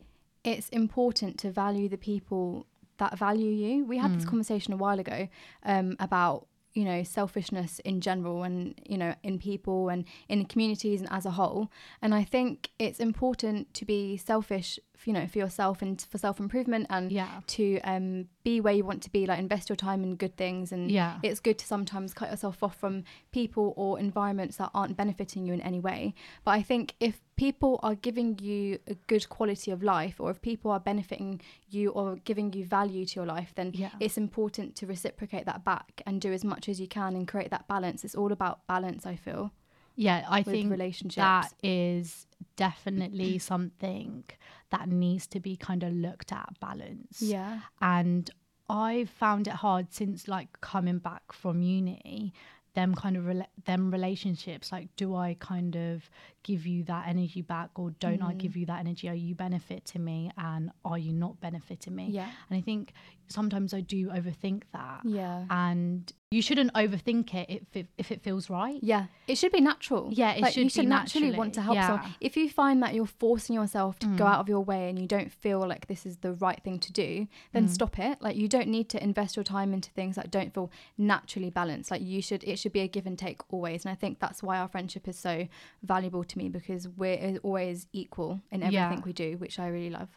it's 0.44 0.68
important 0.70 1.38
to 1.40 1.50
value 1.50 1.88
the 1.88 1.98
people 1.98 2.66
that 2.98 3.18
value 3.18 3.50
you. 3.50 3.84
We 3.84 3.98
had 3.98 4.14
this 4.14 4.24
Mm. 4.24 4.28
conversation 4.28 4.72
a 4.74 4.76
while 4.76 4.98
ago 5.00 5.28
um, 5.64 5.96
about 6.00 6.46
you 6.72 6.84
know 6.84 7.02
selfishness 7.02 7.80
in 7.80 8.00
general 8.00 8.44
and 8.44 8.74
you 8.88 8.96
know 8.96 9.12
in 9.24 9.38
people 9.40 9.88
and 9.88 10.04
in 10.28 10.44
communities 10.44 11.00
and 11.00 11.10
as 11.10 11.26
a 11.26 11.32
whole 11.32 11.68
and 12.00 12.14
i 12.14 12.22
think 12.22 12.70
it's 12.78 13.00
important 13.00 13.74
to 13.74 13.84
be 13.84 14.16
selfish 14.16 14.78
you 15.06 15.12
know 15.12 15.26
for 15.26 15.38
yourself 15.38 15.82
and 15.82 16.00
for 16.10 16.18
self 16.18 16.38
improvement 16.40 16.86
and 16.90 17.10
Yeah. 17.12 17.40
to 17.48 17.80
um 17.84 18.28
be 18.42 18.60
where 18.60 18.74
you 18.74 18.84
want 18.84 19.02
to 19.02 19.10
be 19.10 19.26
like 19.26 19.38
invest 19.38 19.68
your 19.68 19.76
time 19.76 20.02
in 20.02 20.16
good 20.16 20.36
things 20.36 20.72
and 20.72 20.90
Yeah. 20.90 21.18
it's 21.22 21.40
good 21.40 21.58
to 21.58 21.66
sometimes 21.66 22.14
cut 22.14 22.30
yourself 22.30 22.62
off 22.62 22.76
from 22.76 23.04
people 23.32 23.74
or 23.76 23.98
environments 23.98 24.56
that 24.56 24.70
aren't 24.74 24.96
benefiting 24.96 25.44
you 25.46 25.52
in 25.52 25.60
any 25.60 25.80
way 25.80 26.14
but 26.44 26.52
i 26.52 26.62
think 26.62 26.94
if 27.00 27.20
people 27.36 27.80
are 27.82 27.94
giving 27.94 28.38
you 28.38 28.78
a 28.86 28.94
good 29.06 29.26
quality 29.30 29.70
of 29.70 29.82
life 29.82 30.16
or 30.20 30.30
if 30.30 30.42
people 30.42 30.70
are 30.70 30.80
benefiting 30.80 31.40
you 31.70 31.90
or 31.90 32.16
giving 32.16 32.52
you 32.52 32.64
value 32.64 33.04
to 33.06 33.14
your 33.20 33.26
life 33.26 33.52
then 33.54 33.70
Yeah. 33.74 33.90
it's 34.00 34.18
important 34.18 34.76
to 34.76 34.86
reciprocate 34.86 35.46
that 35.46 35.64
back 35.64 36.02
and 36.06 36.20
do 36.20 36.32
as 36.32 36.44
much 36.44 36.68
as 36.68 36.78
you 36.80 36.86
can 36.88 37.14
and 37.16 37.26
create 37.26 37.50
that 37.50 37.66
balance 37.68 38.04
it's 38.04 38.14
all 38.14 38.32
about 38.32 38.66
balance 38.66 39.06
i 39.06 39.16
feel 39.16 39.52
Yeah, 40.00 40.26
I 40.28 40.42
think 40.42 40.70
relationships 40.70 41.16
that 41.16 41.52
is 41.62 42.26
definitely 42.56 43.38
something 43.52 44.24
that 44.70 44.88
needs 44.88 45.26
to 45.28 45.40
be 45.40 45.56
kind 45.56 45.82
of 45.82 45.92
looked 45.92 46.32
at 46.32 46.48
balance. 46.60 47.20
yeah 47.20 47.60
And 47.82 48.30
I've 48.68 49.10
found 49.10 49.46
it 49.46 49.54
hard 49.54 49.92
since 49.92 50.26
like 50.26 50.60
coming 50.60 50.98
back 50.98 51.32
from 51.32 51.60
uni, 51.60 52.32
them 52.74 52.94
kind 52.94 53.16
of 53.16 53.24
rela- 53.24 53.54
them 53.64 53.90
relationships 53.90 54.70
like 54.72 54.88
do 54.96 55.14
I 55.16 55.36
kind 55.38 55.76
of 55.76 56.08
give 56.42 56.66
you 56.66 56.82
that 56.84 57.06
energy 57.06 57.42
back 57.42 57.70
or 57.76 57.90
don't 58.00 58.22
I 58.22 58.32
Mm. 58.34 58.38
give 58.38 58.56
you 58.56 58.66
that 58.66 58.80
energy? 58.80 59.08
Are 59.08 59.14
you 59.14 59.34
benefiting 59.34 60.04
me 60.04 60.30
and 60.38 60.70
are 60.84 60.98
you 60.98 61.12
not 61.12 61.40
benefiting 61.40 61.94
me? 61.94 62.08
yeah 62.10 62.30
And 62.48 62.56
I 62.58 62.62
think 62.62 62.92
sometimes 63.28 63.72
I 63.74 63.80
do 63.80 64.08
overthink 64.08 64.62
that. 64.72 65.02
yeah 65.04 65.44
And 65.50 66.12
you 66.32 66.42
shouldn't 66.42 66.72
overthink 66.74 67.34
it 67.34 67.50
if 67.50 67.76
it, 67.76 67.86
if 67.98 68.12
it 68.12 68.22
feels 68.22 68.48
right. 68.48 68.78
Yeah, 68.82 69.06
it 69.26 69.36
should 69.36 69.50
be 69.50 69.60
natural. 69.60 70.10
Yeah, 70.12 70.32
it 70.34 70.42
like, 70.42 70.52
should 70.54 70.62
you 70.64 70.70
should 70.70 70.86
naturally 70.88 71.32
want 71.32 71.54
to 71.54 71.60
help 71.60 71.74
naturally, 71.76 71.98
someone. 71.98 72.10
yeah. 72.20 72.26
If 72.28 72.36
you 72.36 72.48
find 72.48 72.82
that 72.84 72.94
you're 72.94 73.06
forcing 73.06 73.54
yourself 73.56 73.98
to 74.00 74.06
go 74.16 74.24
Mm. 74.24 74.32
out 74.32 74.38
of 74.40 74.48
your 74.48 74.60
way 74.60 74.88
and 74.88 74.96
you 74.98 75.08
don't 75.08 75.32
feel 75.32 75.58
like 75.66 75.88
this 75.88 76.06
is 76.06 76.18
the 76.18 76.32
right 76.34 76.62
thing 76.62 76.78
to 76.78 76.92
do, 76.92 77.26
then 77.52 77.66
Mm. 77.66 77.70
stop 77.70 77.98
it. 77.98 78.22
Like 78.22 78.36
you 78.36 78.46
don't 78.48 78.68
need 78.68 78.88
to 78.90 79.02
invest 79.02 79.36
your 79.36 79.42
time 79.44 79.74
into 79.74 79.90
things 79.90 80.14
that 80.16 80.30
don't 80.30 80.54
feel 80.54 80.70
naturally 80.96 81.50
balanced. 81.50 81.90
Like 81.90 82.02
you 82.02 82.22
should, 82.22 82.44
it 82.44 82.58
should 82.60 82.72
be 82.72 82.80
a 82.80 82.88
give 82.88 83.06
and 83.06 83.18
take 83.18 83.40
always. 83.52 83.84
And 83.84 83.90
I 83.90 83.96
think 83.96 84.20
that's 84.20 84.40
why 84.42 84.58
our 84.58 84.68
friendship 84.68 85.08
is 85.08 85.18
so 85.18 85.48
valuable 85.82 86.22
to 86.30 86.38
me 86.38 86.48
because 86.48 86.88
we're 86.88 87.38
always 87.42 87.86
equal 87.92 88.40
in 88.50 88.60
Yeah. 88.60 88.84
everything 88.86 89.04
we 89.04 89.12
do, 89.12 89.36
which 89.38 89.58
I 89.58 89.68
really 89.68 89.90
love. 89.90 90.08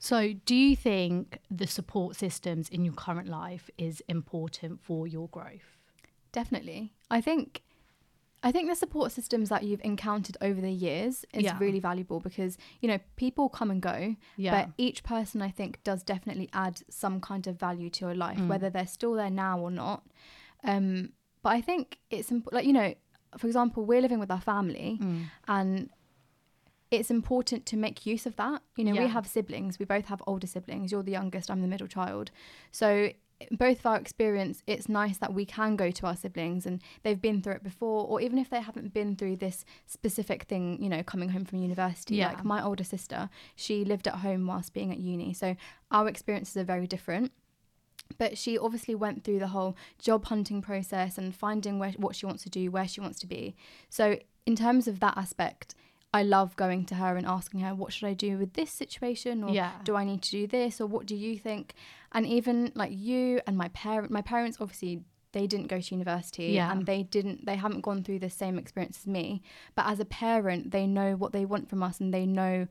So, 0.00 0.32
do 0.32 0.54
you 0.54 0.76
think 0.76 1.38
the 1.50 1.66
support 1.66 2.14
systems 2.16 2.68
in 2.68 2.84
your 2.84 2.94
current 2.94 3.28
life 3.28 3.68
is 3.78 4.00
important 4.08 4.80
for 4.80 5.06
your 5.06 5.28
growth? 5.28 5.76
Definitely. 6.32 6.92
I 7.10 7.20
think 7.20 7.62
I 8.40 8.52
think 8.52 8.68
the 8.68 8.76
support 8.76 9.10
systems 9.10 9.48
that 9.48 9.64
you've 9.64 9.80
encountered 9.82 10.36
over 10.40 10.60
the 10.60 10.70
years 10.70 11.24
is 11.34 11.42
Yeah. 11.42 11.58
really 11.58 11.80
valuable 11.80 12.20
because, 12.20 12.56
you 12.80 12.86
know, 12.86 13.00
people 13.16 13.48
come 13.48 13.68
and 13.68 13.82
go, 13.82 14.14
Yeah. 14.36 14.52
but 14.66 14.74
each 14.78 15.02
person 15.02 15.42
I 15.42 15.50
think 15.50 15.82
does 15.82 16.04
definitely 16.04 16.48
add 16.52 16.80
some 16.88 17.20
kind 17.20 17.48
of 17.48 17.58
value 17.58 17.90
to 17.90 18.04
your 18.06 18.14
life, 18.14 18.38
Mm. 18.38 18.46
whether 18.46 18.70
they're 18.70 18.86
still 18.86 19.14
there 19.14 19.28
now 19.28 19.58
or 19.58 19.72
not. 19.72 20.06
Um, 20.62 21.14
but 21.42 21.48
I 21.50 21.60
think 21.60 21.98
it's 22.10 22.30
imp- 22.30 22.52
like, 22.52 22.64
you 22.64 22.72
know, 22.72 22.94
for 23.36 23.46
example, 23.46 23.84
we're 23.84 24.00
living 24.00 24.18
with 24.20 24.30
our 24.30 24.40
family 24.40 24.98
Mm. 25.02 25.24
and 25.46 25.90
it's 26.90 27.10
important 27.10 27.66
to 27.66 27.76
make 27.76 28.06
use 28.06 28.24
of 28.24 28.36
that. 28.36 28.62
You 28.76 28.84
know, 28.84 28.94
Yeah. 28.94 29.02
we 29.04 29.08
have 29.08 29.26
siblings, 29.26 29.78
we 29.78 29.84
both 29.84 30.06
have 30.06 30.22
older 30.26 30.46
siblings. 30.46 30.90
You're 30.90 31.02
the 31.02 31.12
youngest, 31.12 31.50
I'm 31.50 31.60
the 31.60 31.68
middle 31.68 31.86
child. 31.86 32.30
So, 32.70 33.10
both 33.52 33.78
of 33.80 33.86
our 33.86 33.96
experience, 33.98 34.64
it's 34.66 34.88
nice 34.88 35.18
that 35.18 35.32
we 35.32 35.44
can 35.44 35.76
go 35.76 35.92
to 35.92 36.06
our 36.08 36.16
siblings 36.16 36.66
and 36.66 36.82
they've 37.04 37.20
been 37.20 37.40
through 37.40 37.52
it 37.52 37.62
before, 37.62 38.04
or 38.08 38.20
even 38.20 38.36
if 38.36 38.48
they 38.50 38.60
haven't 38.60 38.92
been 38.92 39.14
through 39.14 39.36
this 39.36 39.64
specific 39.86 40.44
thing, 40.44 40.82
you 40.82 40.88
know, 40.88 41.04
coming 41.04 41.28
home 41.28 41.44
from 41.44 41.58
university. 41.60 42.16
Yeah. 42.16 42.28
Like 42.32 42.44
my 42.44 42.60
older 42.64 42.82
sister, 42.82 43.30
she 43.54 43.84
lived 43.84 44.08
at 44.08 44.14
home 44.16 44.44
whilst 44.46 44.72
being 44.72 44.90
at 44.90 44.98
uni. 44.98 45.32
So, 45.34 45.54
our 45.92 46.08
experiences 46.08 46.56
are 46.56 46.64
very 46.64 46.86
different 46.88 47.30
but 48.16 48.38
she 48.38 48.56
obviously 48.56 48.94
went 48.94 49.24
through 49.24 49.38
the 49.38 49.48
whole 49.48 49.76
job 49.98 50.24
hunting 50.26 50.62
process 50.62 51.18
and 51.18 51.34
finding 51.34 51.78
where 51.78 51.92
what 51.92 52.16
she 52.16 52.24
wants 52.26 52.42
to 52.44 52.50
do, 52.50 52.70
where 52.70 52.88
she 52.88 53.00
wants 53.00 53.18
to 53.20 53.26
be. 53.26 53.54
So 53.90 54.18
in 54.46 54.56
terms 54.56 54.88
of 54.88 55.00
that 55.00 55.16
aspect, 55.18 55.74
I 56.14 56.22
love 56.22 56.56
going 56.56 56.86
to 56.86 56.94
her 56.94 57.16
and 57.16 57.26
asking 57.26 57.60
her, 57.60 57.74
what 57.74 57.92
should 57.92 58.06
I 58.08 58.14
do 58.14 58.38
with 58.38 58.54
this 58.54 58.70
situation, 58.70 59.44
or 59.44 59.50
Yeah. 59.54 59.72
do 59.84 59.94
I 59.94 60.04
need 60.04 60.22
to 60.22 60.30
do 60.30 60.46
this, 60.46 60.80
or 60.80 60.86
what 60.86 61.04
do 61.04 61.14
you 61.14 61.36
think? 61.38 61.74
And 62.12 62.24
even 62.26 62.72
like 62.74 62.92
you 62.94 63.40
and 63.46 63.58
my 63.58 63.68
parent, 63.68 64.10
my 64.10 64.22
parents 64.22 64.56
obviously 64.60 65.02
they 65.32 65.46
didn't 65.46 65.66
go 65.66 65.78
to 65.78 65.94
university 65.94 66.44
Yeah. 66.54 66.72
and 66.72 66.86
they 66.86 67.02
didn't 67.02 67.44
they 67.44 67.56
haven't 67.56 67.82
gone 67.82 68.02
through 68.02 68.20
the 68.20 68.30
same 68.30 68.58
experience 68.58 69.00
as 69.02 69.06
me 69.06 69.42
but 69.74 69.84
as 69.86 70.00
a 70.00 70.06
parent 70.06 70.70
they 70.70 70.86
know 70.86 71.16
what 71.16 71.32
they 71.32 71.44
want 71.44 71.68
from 71.68 71.82
us 71.82 72.00
and 72.00 72.14
they 72.14 72.24
know 72.24 72.66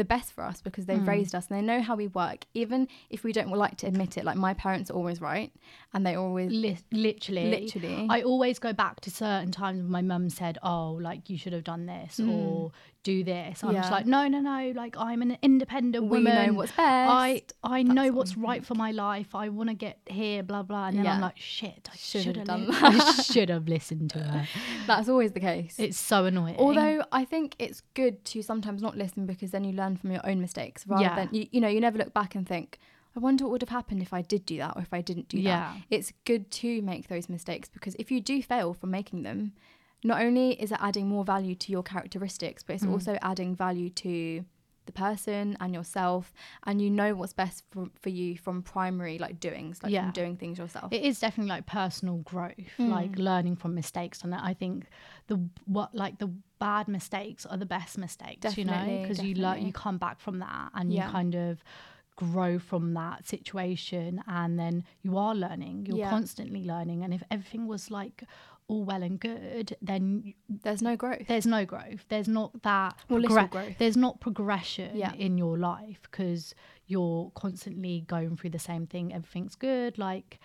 the 0.00 0.04
best 0.16 0.28
for 0.32 0.42
us 0.50 0.58
because 0.66 0.84
they've 0.86 1.02
Mm. 1.08 1.14
raised 1.16 1.34
us 1.34 1.44
and 1.48 1.54
they 1.58 1.64
know 1.70 1.80
how 1.88 1.94
we 1.94 2.06
work 2.24 2.40
even 2.62 2.88
if 3.10 3.22
we 3.26 3.30
don't 3.36 3.50
like 3.66 3.76
to 3.82 3.86
admit 3.86 4.16
it 4.18 4.24
like 4.24 4.38
my 4.48 4.54
parents 4.54 4.90
are 4.90 4.94
always 5.00 5.20
right 5.20 5.50
and 5.92 6.00
they 6.06 6.14
always 6.14 6.50
Li- 6.52 6.78
literally. 7.06 7.50
literally 7.56 8.06
I 8.16 8.22
always 8.22 8.58
go 8.58 8.72
back 8.72 8.96
to 9.04 9.10
certain 9.10 9.50
times 9.60 9.78
when 9.82 9.90
my 9.98 10.02
mum 10.12 10.24
said, 10.30 10.54
"Oh, 10.62 10.92
like 11.08 11.28
you 11.30 11.36
should 11.36 11.52
have 11.52 11.64
done 11.64 11.84
this 11.94 12.18
or 12.32 12.72
do 13.02 13.24
this." 13.24 13.62
I'm 13.64 13.74
just 13.74 13.88
Mm. 13.88 13.92
Like, 13.92 14.06
"No, 14.06 14.28
no, 14.28 14.40
no! 14.40 14.72
Like 14.74 14.96
I'm 14.98 15.22
an 15.22 15.36
independent 15.42 16.04
we 16.04 16.18
woman. 16.18 16.34
know 16.48 16.52
what's 16.54 16.72
best 16.72 16.82
I 17.10 17.42
I 17.64 17.82
That's 17.82 17.94
know 17.94 18.10
what's 18.12 18.36
right 18.36 18.64
for 18.64 18.74
my 18.74 18.90
life. 18.90 19.34
I 19.34 19.48
want 19.48 19.68
to 19.70 19.74
get 19.74 19.98
here, 20.06 20.42
blah 20.42 20.62
blah." 20.62 20.88
And 20.88 20.98
then 20.98 21.06
I'm 21.06 21.20
like, 21.20 21.38
"Shit, 21.38 21.88
I 21.92 21.96
Should 21.96 22.36
have 22.36 22.46
done 22.46 22.66
done. 22.66 22.74
I 22.84 23.22
should 23.22 23.48
have 23.48 23.68
listened 23.68 24.10
to 24.10 24.18
her." 24.20 24.46
that's 24.86 25.08
always 25.08 25.32
the 25.32 25.40
case 25.40 25.76
It's 25.78 25.98
so 25.98 26.24
annoying. 26.24 26.56
Although 26.58 27.04
I 27.12 27.24
think 27.24 27.56
it's 27.58 27.82
good 27.94 28.24
to 28.26 28.42
sometimes 28.42 28.82
not 28.82 28.96
listen 28.96 29.26
because 29.26 29.50
then 29.50 29.64
you 29.64 29.72
learn 29.72 29.96
from 29.96 30.10
your 30.12 30.26
own 30.26 30.40
mistakes 30.40 30.86
rather 30.86 31.02
Yeah. 31.04 31.14
than 31.16 31.28
you, 31.32 31.46
you 31.52 31.60
know 31.60 31.68
you 31.68 31.80
never 31.80 31.98
look 31.98 32.12
back 32.14 32.34
and 32.34 32.46
think 32.46 32.78
I 33.16 33.18
wonder 33.18 33.42
what 33.44 33.50
would 33.52 33.62
have 33.62 33.70
happened 33.70 34.02
if 34.02 34.12
I 34.12 34.22
did 34.22 34.46
do 34.46 34.58
that 34.58 34.76
or 34.76 34.82
if 34.82 34.92
I 34.94 35.00
didn't 35.00 35.28
do 35.28 35.38
Yeah. 35.40 35.72
that. 35.74 35.76
It's 35.90 36.12
good 36.24 36.48
to 36.52 36.80
make 36.82 37.08
those 37.08 37.28
mistakes 37.28 37.68
because 37.68 37.96
if 37.98 38.12
you 38.12 38.20
do 38.20 38.40
fail 38.40 38.72
from 38.72 38.92
making 38.92 39.24
them, 39.24 39.52
not 40.02 40.22
only 40.22 40.52
is 40.62 40.72
it 40.72 40.78
adding 40.80 41.08
more 41.08 41.24
value 41.24 41.54
to 41.54 41.72
your 41.72 41.82
characteristics, 41.82 42.62
but 42.62 42.74
it's 42.74 42.84
Mm. 42.84 42.92
also 42.92 43.18
adding 43.22 43.54
value 43.54 43.90
to 43.90 44.44
the 44.86 44.92
person 44.92 45.56
and 45.60 45.72
yourself 45.74 46.32
and 46.64 46.80
you 46.82 46.90
know 46.90 47.14
what's 47.14 47.34
best 47.34 47.62
for, 47.70 47.88
for 48.00 48.08
you 48.08 48.36
from 48.36 48.60
primary 48.62 49.18
like 49.18 49.38
doings 49.38 49.82
like 49.82 49.92
Yeah. 49.92 50.04
from 50.04 50.10
doing 50.12 50.36
things 50.36 50.58
yourself 50.58 50.90
it 50.92 51.02
is 51.02 51.20
definitely 51.20 51.50
like 51.50 51.66
personal 51.66 52.16
growth 52.18 52.56
Mm. 52.78 52.88
like 52.88 53.16
learning 53.18 53.54
from 53.56 53.74
mistakes 53.74 54.24
and 54.24 54.34
i 54.34 54.54
think 54.54 54.86
the 55.28 55.36
what 55.66 55.94
like 55.94 56.18
the 56.18 56.30
bad 56.58 56.88
mistakes 56.88 57.44
are 57.46 57.58
the 57.58 57.66
best 57.66 57.98
mistakes 57.98 58.56
you 58.56 58.64
know 58.64 58.98
because 59.02 59.22
you 59.22 59.34
learn 59.34 59.64
you 59.64 59.72
come 59.72 59.98
back 59.98 60.18
from 60.18 60.38
that 60.40 60.70
and 60.74 60.92
Yeah. 60.92 61.06
you 61.06 61.12
kind 61.12 61.34
of 61.36 61.62
grow 62.16 62.58
from 62.58 62.92
that 62.94 63.26
situation 63.26 64.22
and 64.26 64.58
then 64.58 64.82
you 65.02 65.16
are 65.16 65.34
learning 65.34 65.86
you're 65.86 65.98
Yeah. 65.98 66.10
constantly 66.10 66.64
learning 66.64 67.04
and 67.04 67.14
if 67.14 67.22
everything 67.30 67.66
was 67.66 67.90
like 67.90 68.24
all 68.70 68.84
well 68.84 69.02
and 69.02 69.18
good 69.20 69.76
then 69.82 70.32
there's 70.48 70.80
no 70.82 70.94
growth 70.96 71.26
there's 71.26 71.46
no 71.46 71.64
growth 71.64 72.02
there's 72.08 72.28
not 72.28 72.50
that 72.62 72.94
little 73.08 73.36
progre- 73.36 73.50
growth. 73.50 73.74
there's 73.78 73.96
not 73.96 74.20
progression 74.20 74.96
Yeah. 74.96 75.12
in 75.14 75.36
your 75.36 75.58
life 75.58 76.00
because 76.02 76.54
you're 76.86 77.30
constantly 77.34 78.04
going 78.06 78.36
through 78.36 78.50
the 78.50 78.58
same 78.70 78.86
thing 78.86 79.12
everything's 79.12 79.56
good 79.56 79.98
like 79.98 80.38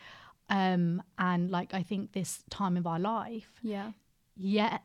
um 0.50 1.02
and 1.20 1.52
like 1.52 1.74
i 1.74 1.84
think 1.84 2.14
this 2.14 2.44
time 2.50 2.78
of 2.78 2.86
our 2.88 3.00
life 3.00 3.52
yeah 3.62 3.92
yeah 4.36 4.78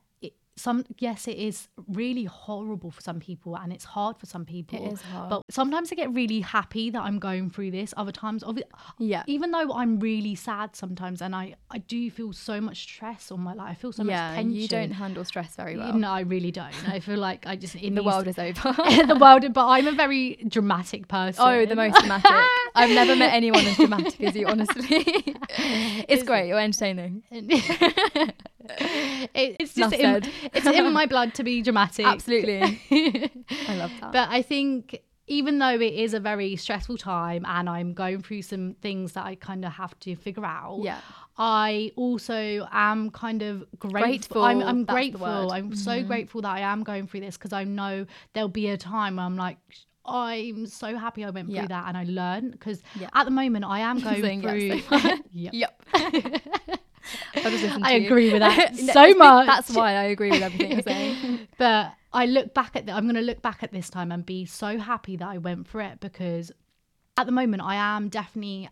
some 0.57 0.85
yes 0.99 1.27
it 1.27 1.37
is 1.39 1.69
really 1.89 2.25
horrible 2.25 2.91
for 2.91 3.01
some 3.01 3.19
people 3.19 3.57
and 3.57 3.73
it's 3.73 3.85
hard 3.85 4.19
for 4.19 4.27
some 4.27 4.45
people. 4.45 4.87
It 4.87 4.93
is 4.95 5.03
hard. 5.03 5.31
But 5.31 5.43
sometimes 5.51 5.91
i 5.93 5.95
get 5.95 6.13
really 6.13 6.41
happy 6.41 6.91
that 6.91 7.03
i'm 7.03 7.19
going 7.19 7.51
through 7.51 7.71
this. 7.71 7.95
Other 7.97 8.13
times 8.13 8.45
yeah. 8.99 9.23
even 9.27 9.51
though 9.51 9.73
i'm 9.73 9.99
really 9.99 10.35
sad 10.35 10.77
sometimes 10.77 11.23
and 11.23 11.35
i 11.35 11.55
i 11.71 11.79
do 11.79 12.11
feel 12.11 12.33
so 12.33 12.61
much 12.61 12.83
stress 12.83 13.31
on 13.31 13.41
my 13.41 13.55
life 13.55 13.69
i 13.71 13.75
feel 13.75 13.93
so 13.93 14.05
much 14.05 14.13
yeah 14.13 14.35
tension. 14.35 14.53
you 14.53 14.69
don't 14.69 14.91
handle 14.91 15.25
stress 15.25 15.55
very 15.57 15.77
well. 15.77 15.93
no, 15.95 16.11
I 16.11 16.21
really 16.21 16.51
don't. 16.51 16.89
I 16.89 17.01
feel 17.01 17.19
like 17.19 17.47
I 17.47 17.57
just 17.57 17.75
in 17.89 17.95
the 17.95 18.03
world 18.03 18.27
is 18.27 18.39
over. 18.39 18.75
The 19.11 19.17
world, 19.21 19.53
but 19.53 19.67
I'm 19.67 19.87
a 19.87 19.93
very 19.93 20.37
dramatic 20.49 21.05
oh, 21.05 21.09
person. 21.09 21.45
Oh, 21.47 21.67
the 21.67 21.77
most 21.77 21.99
dramatic. 21.99 22.31
I've 22.75 22.91
never 22.91 23.17
met 23.17 23.33
anyone 23.35 23.65
as 23.65 23.77
dramatic 23.77 24.21
as 24.21 24.35
you, 24.37 24.47
honestly. 24.47 24.87
it's 26.09 26.23
great. 26.23 26.49
You're 26.49 26.61
entertaining. 26.61 27.23
it, 27.31 28.35
it's 29.35 29.75
just 29.75 29.95
in, 29.95 30.23
it's 30.53 30.67
in 30.67 30.93
my 30.93 31.07
blood 31.07 31.35
to 31.35 31.45
be 31.45 31.63
dramatic. 31.63 32.07
Absolutely. 32.07 32.81
I 33.69 33.77
love 33.77 33.93
that. 34.01 34.13
But 34.13 34.29
I 34.31 34.43
think 34.43 35.01
even 35.27 35.59
though 35.61 35.75
it 35.75 35.95
is 35.95 36.13
a 36.13 36.21
very 36.21 36.57
stressful 36.57 36.97
time 36.99 37.45
and 37.47 37.69
I'm 37.69 37.93
going 37.95 38.21
through 38.21 38.43
some 38.43 38.75
things 38.83 39.13
that 39.13 39.25
I 39.25 39.37
kind 39.37 39.65
of 39.65 39.73
have 39.73 39.99
to 40.01 40.17
figure 40.17 40.45
out, 40.45 40.81
yeah. 40.83 40.99
I 41.39 41.93
also 41.97 42.67
am 42.73 43.11
kind 43.11 43.43
of 43.43 43.65
grateful. 43.79 44.43
I'm, 44.43 44.61
I'm 44.61 44.85
Grateful, 44.85 45.21
grateful. 45.21 45.27
word. 45.27 45.49
Mm-hmm. 45.49 45.71
I'm 45.71 45.75
so 45.77 46.03
grateful 46.03 46.43
that 46.43 46.51
I 46.51 46.61
am 46.61 46.83
going 46.83 47.07
through 47.07 47.21
this 47.21 47.37
because 47.37 47.53
I 47.53 47.65
know 47.65 48.07
there'll 48.35 48.49
be 48.49 48.69
a 48.69 48.77
time 48.77 49.17
where 49.17 49.25
I'm 49.25 49.37
like, 49.37 49.57
I'm 50.05 50.67
so 50.67 50.97
happy 50.97 51.25
I 51.25 51.31
went 51.31 51.51
Yeah. 51.51 51.61
through 51.61 51.69
that 51.69 51.85
and 51.89 51.97
I 51.97 52.05
learned 52.05 52.53
because 52.53 52.83
Yeah. 52.99 53.09
at 53.15 53.25
the 53.25 53.31
moment 53.31 53.65
I 53.65 53.81
am 53.81 54.01
going 54.03 54.21
Saying 54.23 54.43
through. 54.43 54.81
Yep. 55.33 55.53
Yep. 55.53 55.83
I'll 57.37 57.51
just 57.51 57.63
listen 57.65 57.81
to 57.83 57.87
I 57.89 57.93
agree 57.93 58.31
with 58.33 58.41
that 58.41 58.77
so 58.77 59.15
much. 59.15 59.47
That's 59.47 59.71
why 59.75 59.93
I 59.93 60.05
agree 60.05 60.31
with 60.31 60.43
everything 60.43 60.73
you're 60.73 60.83
saying. 60.83 61.49
but 61.59 61.93
I 62.13 62.27
look 62.27 62.55
back 62.55 62.77
at 62.77 62.87
that. 62.87 62.95
I'm 62.97 63.05
going 63.05 63.15
to 63.15 63.21
look 63.21 63.41
back 63.43 63.63
at 63.63 63.73
this 63.73 63.89
time 63.89 64.13
and 64.13 64.25
be 64.25 64.45
so 64.45 64.79
happy 64.79 65.17
that 65.17 65.27
I 65.27 65.39
went 65.39 65.67
for 65.69 65.81
it 65.81 66.01
because 66.01 66.53
at 67.17 67.27
the 67.27 67.33
moment 67.33 67.63
I 67.63 67.77
am 67.77 68.09
definitely 68.09 68.69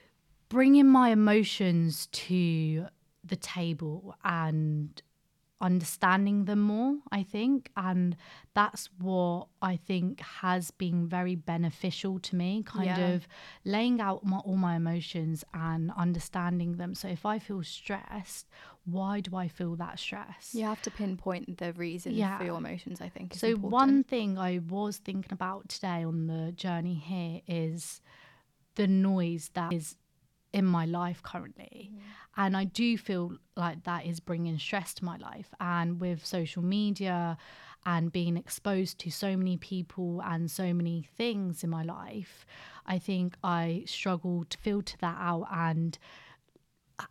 bringing 0.49 0.87
my 0.87 1.11
emotions 1.11 2.07
to 2.13 2.87
the 3.25 3.37
table 3.37 4.15
and 4.25 5.01
understanding 5.61 6.45
them 6.45 6.61
more 6.61 6.99
I 7.11 7.23
think 7.25 7.71
and 7.77 8.17
that's 8.55 8.89
what 9.01 9.49
I 9.61 9.77
think 9.77 10.21
has 10.21 10.71
been 10.71 11.09
very 11.09 11.35
beneficial 11.35 12.19
to 12.21 12.37
me 12.37 12.63
kind 12.65 12.87
Yeah. 12.87 13.09
of 13.15 13.27
laying 13.65 14.01
out 14.01 14.25
my, 14.25 14.39
all 14.39 14.57
my 14.57 14.77
emotions 14.77 15.45
and 15.53 15.91
understanding 15.97 16.77
them 16.77 16.95
so 16.95 17.09
if 17.09 17.27
I 17.27 17.39
feel 17.41 17.63
stressed 17.65 18.47
why 18.85 19.21
do 19.21 19.37
I 19.37 19.49
feel 19.49 19.75
that 19.77 19.99
stress 19.99 20.55
You 20.55 20.65
have 20.65 20.81
to 20.83 20.91
pinpoint 20.91 21.59
the 21.59 21.73
reason 21.73 22.13
Yeah. 22.15 22.39
for 22.39 22.45
your 22.45 22.59
emotions. 22.59 23.01
I 23.01 23.09
think. 23.09 23.35
So 23.35 23.49
important. 23.49 23.73
one 23.73 24.05
thing 24.05 24.39
I 24.39 24.61
was 24.67 24.99
thinking 24.99 25.33
about 25.33 25.69
today 25.69 26.05
on 26.05 26.27
the 26.29 26.53
journey 26.53 26.95
here 26.95 27.41
is 27.47 28.01
the 28.77 28.87
noise 28.87 29.51
that 29.55 29.73
is 29.73 29.97
in 30.53 30.65
my 30.65 30.87
life 30.87 31.23
currently. 31.23 31.93
And 32.37 32.57
I 32.57 32.65
do 32.65 32.97
feel 32.97 33.33
like 33.57 33.85
that 33.85 34.07
is 34.07 34.21
bringing 34.21 34.59
stress 34.59 34.95
to 34.95 35.05
my 35.05 35.17
life. 35.17 35.53
And 35.61 36.01
with 36.01 36.25
social 36.25 36.63
media 36.63 37.37
and 37.85 38.13
being 38.13 38.37
exposed 38.37 38.99
to 39.01 39.11
so 39.11 39.37
many 39.37 39.57
people 39.57 40.23
and 40.25 40.51
so 40.51 40.73
many 40.73 41.07
things 41.17 41.63
in 41.65 41.71
my 41.71 41.83
life, 41.83 42.47
I 42.87 42.99
think 42.99 43.37
I 43.43 43.85
struggle 43.87 44.45
to 44.49 44.59
filter 44.59 44.97
that 45.01 45.17
out 45.19 45.47
and 45.53 45.99
uh, 46.99 47.05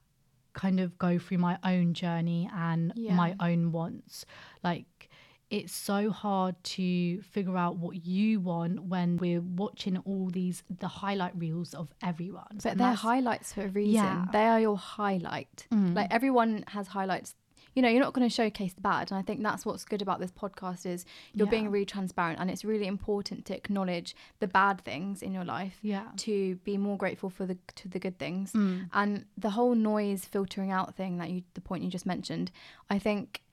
kind 0.53 0.79
of 0.79 0.98
go 0.98 1.20
through 1.20 1.38
my 1.39 1.58
own 1.63 1.94
journey 1.94 2.50
and 2.53 2.94
my 3.15 3.36
own 3.39 3.72
wants. 3.72 4.25
Like, 4.63 5.06
it's 5.49 5.73
so 5.73 6.09
hard 6.09 6.61
to 6.61 7.21
figure 7.21 7.57
out 7.57 7.77
what 7.77 8.05
you 8.05 8.39
want 8.39 8.83
when 8.83 9.17
we're 9.17 9.41
watching 9.41 9.97
all 9.99 10.29
these 10.29 10.63
the 10.79 10.87
highlight 10.87 11.33
reels 11.37 11.73
of 11.73 11.89
everyone. 12.01 12.59
But 12.61 12.73
And 12.73 12.79
they're 12.81 12.93
highlights 12.93 13.53
for 13.53 13.61
a 13.61 13.69
reason. 13.69 13.93
Yeah. 13.93 14.25
They 14.31 14.45
are 14.45 14.59
your 14.59 14.77
highlight. 14.77 15.67
Mm. 15.71 15.95
Like 15.95 16.07
everyone 16.11 16.65
has 16.67 16.87
highlights. 16.87 17.35
You 17.75 17.83
know, 17.83 17.89
you're 17.89 18.01
not 18.01 18.13
going 18.13 18.27
to 18.27 18.33
showcase 18.33 18.73
the 18.73 18.81
bad, 18.81 19.11
and 19.11 19.19
I 19.19 19.21
think 19.21 19.43
that's 19.43 19.63
what's 19.63 19.85
good 19.85 20.01
about 20.01 20.19
this 20.19 20.31
podcast 20.31 20.87
is 20.87 21.05
you're 21.35 21.45
being 21.45 21.69
really 21.69 21.85
transparent, 21.85 22.39
and 22.39 22.49
it's 22.49 22.65
really 22.65 22.87
important 22.87 23.45
to 23.45 23.55
acknowledge 23.55 24.15
the 24.39 24.47
bad 24.47 24.81
things 24.81 25.21
in 25.21 25.31
your 25.31 25.45
life 25.45 25.77
yeah. 25.83 26.05
to 26.17 26.55
be 26.63 26.75
more 26.75 26.97
grateful 26.97 27.29
for 27.29 27.45
the 27.45 27.55
to 27.75 27.87
the 27.87 27.99
good 27.99 28.17
things. 28.17 28.51
Mm. 28.53 28.89
And 28.93 29.25
the 29.37 29.51
whole 29.51 29.75
noise 29.75 30.25
filtering 30.25 30.71
out 30.71 30.95
thing 30.95 31.17
that 31.17 31.29
you, 31.29 31.43
the 31.53 31.61
point 31.61 31.83
you 31.83 31.91
just 31.91 32.07
mentioned, 32.07 32.49
I 32.89 32.97
think 32.97 33.43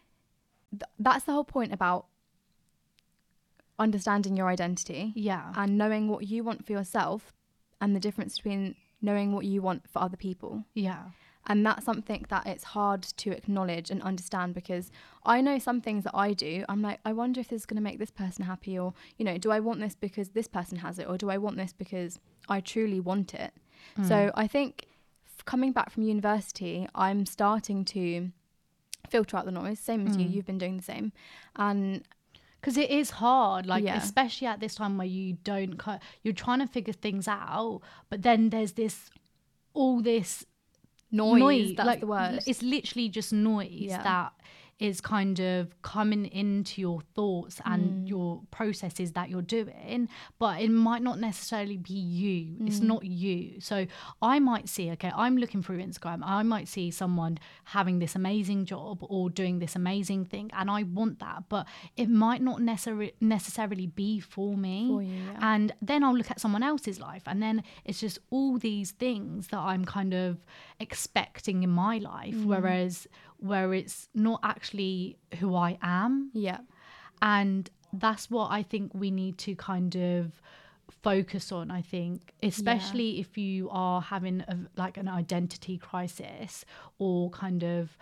th- 0.80 0.90
that's 0.98 1.24
the 1.24 1.32
whole 1.32 1.44
point 1.44 1.72
about 1.72 2.06
understanding 3.78 4.36
your 4.36 4.48
identity 4.48 5.12
Yeah. 5.16 5.52
and 5.56 5.76
knowing 5.76 6.08
what 6.08 6.28
you 6.28 6.44
want 6.44 6.64
for 6.64 6.72
yourself 6.72 7.32
and 7.80 7.94
the 7.94 8.00
difference 8.00 8.36
between 8.36 8.76
knowing 9.02 9.32
what 9.32 9.44
you 9.44 9.60
want 9.62 9.88
for 9.90 10.00
other 10.00 10.16
people. 10.16 10.64
Yeah. 10.74 11.10
And 11.46 11.66
that's 11.66 11.84
something 11.84 12.24
that 12.30 12.46
it's 12.46 12.64
hard 12.64 13.02
to 13.02 13.30
acknowledge 13.32 13.90
and 13.90 14.00
understand 14.02 14.54
because 14.54 14.90
I 15.26 15.42
know 15.42 15.58
some 15.58 15.82
things 15.82 16.04
that 16.04 16.14
I 16.14 16.32
do. 16.32 16.64
I'm 16.70 16.80
like, 16.80 17.00
I 17.04 17.12
wonder 17.12 17.40
if 17.40 17.48
this 17.48 17.62
is 17.62 17.66
going 17.66 17.76
to 17.76 17.82
make 17.82 17.98
this 17.98 18.10
person 18.10 18.46
happy, 18.46 18.78
or, 18.78 18.94
you 19.18 19.26
know, 19.26 19.36
do 19.36 19.50
I 19.50 19.60
want 19.60 19.80
this 19.80 19.94
because 19.94 20.30
this 20.30 20.48
person 20.48 20.78
has 20.78 20.98
it, 20.98 21.06
or 21.06 21.18
do 21.18 21.28
I 21.28 21.36
want 21.36 21.58
this 21.58 21.74
because 21.74 22.18
I 22.48 22.60
truly 22.60 22.98
want 23.00 23.34
it? 23.34 23.52
So 23.96 24.14
mm. 24.14 24.30
I 24.34 24.46
think 24.46 24.86
f- 25.26 25.44
coming 25.44 25.72
back 25.72 25.90
from 25.90 26.04
university, 26.04 26.88
I'm 26.94 27.26
starting 27.26 27.84
to 27.86 28.30
filter 29.14 29.36
out 29.36 29.44
the 29.44 29.52
noise, 29.62 29.78
same 29.78 30.02
as 30.08 30.16
you. 30.16 30.26
Mm. 30.26 30.32
You've 30.34 30.46
been 30.52 30.58
doing 30.64 30.76
the 30.76 30.82
same. 30.82 31.12
And 31.66 32.02
because 32.60 32.76
it 32.78 32.90
is 33.00 33.10
hard 33.10 33.66
like 33.66 33.84
Yeah. 33.84 33.98
especially 33.98 34.48
at 34.54 34.58
this 34.64 34.74
time 34.80 34.96
where 34.98 35.06
you 35.18 35.26
don't 35.52 35.74
cut 35.84 35.98
you're 36.22 36.32
trying 36.46 36.60
to 36.64 36.66
figure 36.76 36.94
things 36.94 37.28
out 37.28 37.80
but 38.10 38.22
then 38.22 38.48
there's 38.54 38.72
this 38.72 38.96
all 39.74 40.00
this 40.00 40.46
noise, 41.10 41.74
that's 41.76 41.86
like, 41.86 42.00
the 42.00 42.06
word. 42.06 42.40
it's 42.46 42.62
literally 42.62 43.08
just 43.18 43.32
noise 43.34 43.70
Yeah. 43.92 44.02
that 44.02 44.32
is 44.80 45.00
kind 45.00 45.38
of 45.40 45.80
coming 45.82 46.26
into 46.26 46.80
your 46.80 47.00
thoughts 47.14 47.60
Mm. 47.64 47.72
and 47.74 48.08
your 48.08 48.42
processes 48.50 49.12
that 49.12 49.30
you're 49.30 49.42
doing 49.42 50.08
but 50.38 50.60
it 50.60 50.70
might 50.70 51.02
not 51.02 51.18
necessarily 51.20 51.76
be 51.76 51.92
you 51.94 52.56
it's 52.66 52.80
Mm. 52.80 52.84
not 52.92 53.04
you 53.04 53.60
so 53.60 53.86
i 54.20 54.38
might 54.40 54.68
see 54.68 54.90
okay 54.90 55.12
i'm 55.14 55.36
looking 55.36 55.62
through 55.62 55.78
instagram 55.78 56.20
i 56.24 56.42
might 56.42 56.66
see 56.68 56.90
someone 56.90 57.38
having 57.64 57.98
this 58.00 58.14
amazing 58.16 58.64
job 58.64 58.98
or 59.02 59.30
doing 59.30 59.58
this 59.60 59.76
amazing 59.76 60.24
thing 60.24 60.50
and 60.54 60.70
i 60.70 60.82
want 60.82 61.18
that 61.20 61.44
but 61.48 61.66
it 61.96 62.08
might 62.08 62.42
not 62.42 62.60
necessarily 62.60 63.12
necessarily 63.20 63.86
be 63.86 64.18
for 64.18 64.56
me 64.56 64.88
For 64.88 65.02
you, 65.02 65.14
yeah. 65.14 65.38
and 65.54 65.72
then 65.80 66.02
I'll 66.04 66.16
look 66.16 66.30
at 66.30 66.40
someone 66.40 66.62
else's 66.62 66.98
life, 67.00 67.22
and 67.26 67.42
then 67.42 67.62
it's 67.84 68.00
just 68.00 68.18
all 68.30 68.58
these 68.58 68.90
things 68.92 69.48
that 69.48 69.58
I'm 69.58 69.84
kind 69.84 70.12
of 70.14 70.38
expecting 70.80 71.62
in 71.62 71.70
my 71.70 71.98
life, 71.98 72.34
Mm. 72.34 72.44
whereas 72.46 73.06
where 73.44 73.74
it's 73.74 74.08
not 74.14 74.40
actually 74.42 75.16
who 75.38 75.54
I 75.54 75.78
am, 75.82 76.30
yeah. 76.32 76.58
and 77.22 77.70
that's 77.92 78.30
what 78.30 78.50
I 78.50 78.62
think 78.62 78.92
we 78.94 79.10
need 79.10 79.38
to 79.38 79.54
kind 79.54 79.94
of 79.96 80.40
focus 81.02 81.50
on 81.50 81.70
i 81.70 81.80
think 81.80 82.34
especially 82.42 83.18
if 83.18 83.38
you 83.38 83.70
are 83.70 84.02
having 84.02 84.42
a, 84.42 84.56
like 84.76 84.98
an 84.98 85.08
identity 85.08 85.78
crisis 85.78 86.64
or 86.98 87.30
kind 87.30 87.62
of 87.62 87.96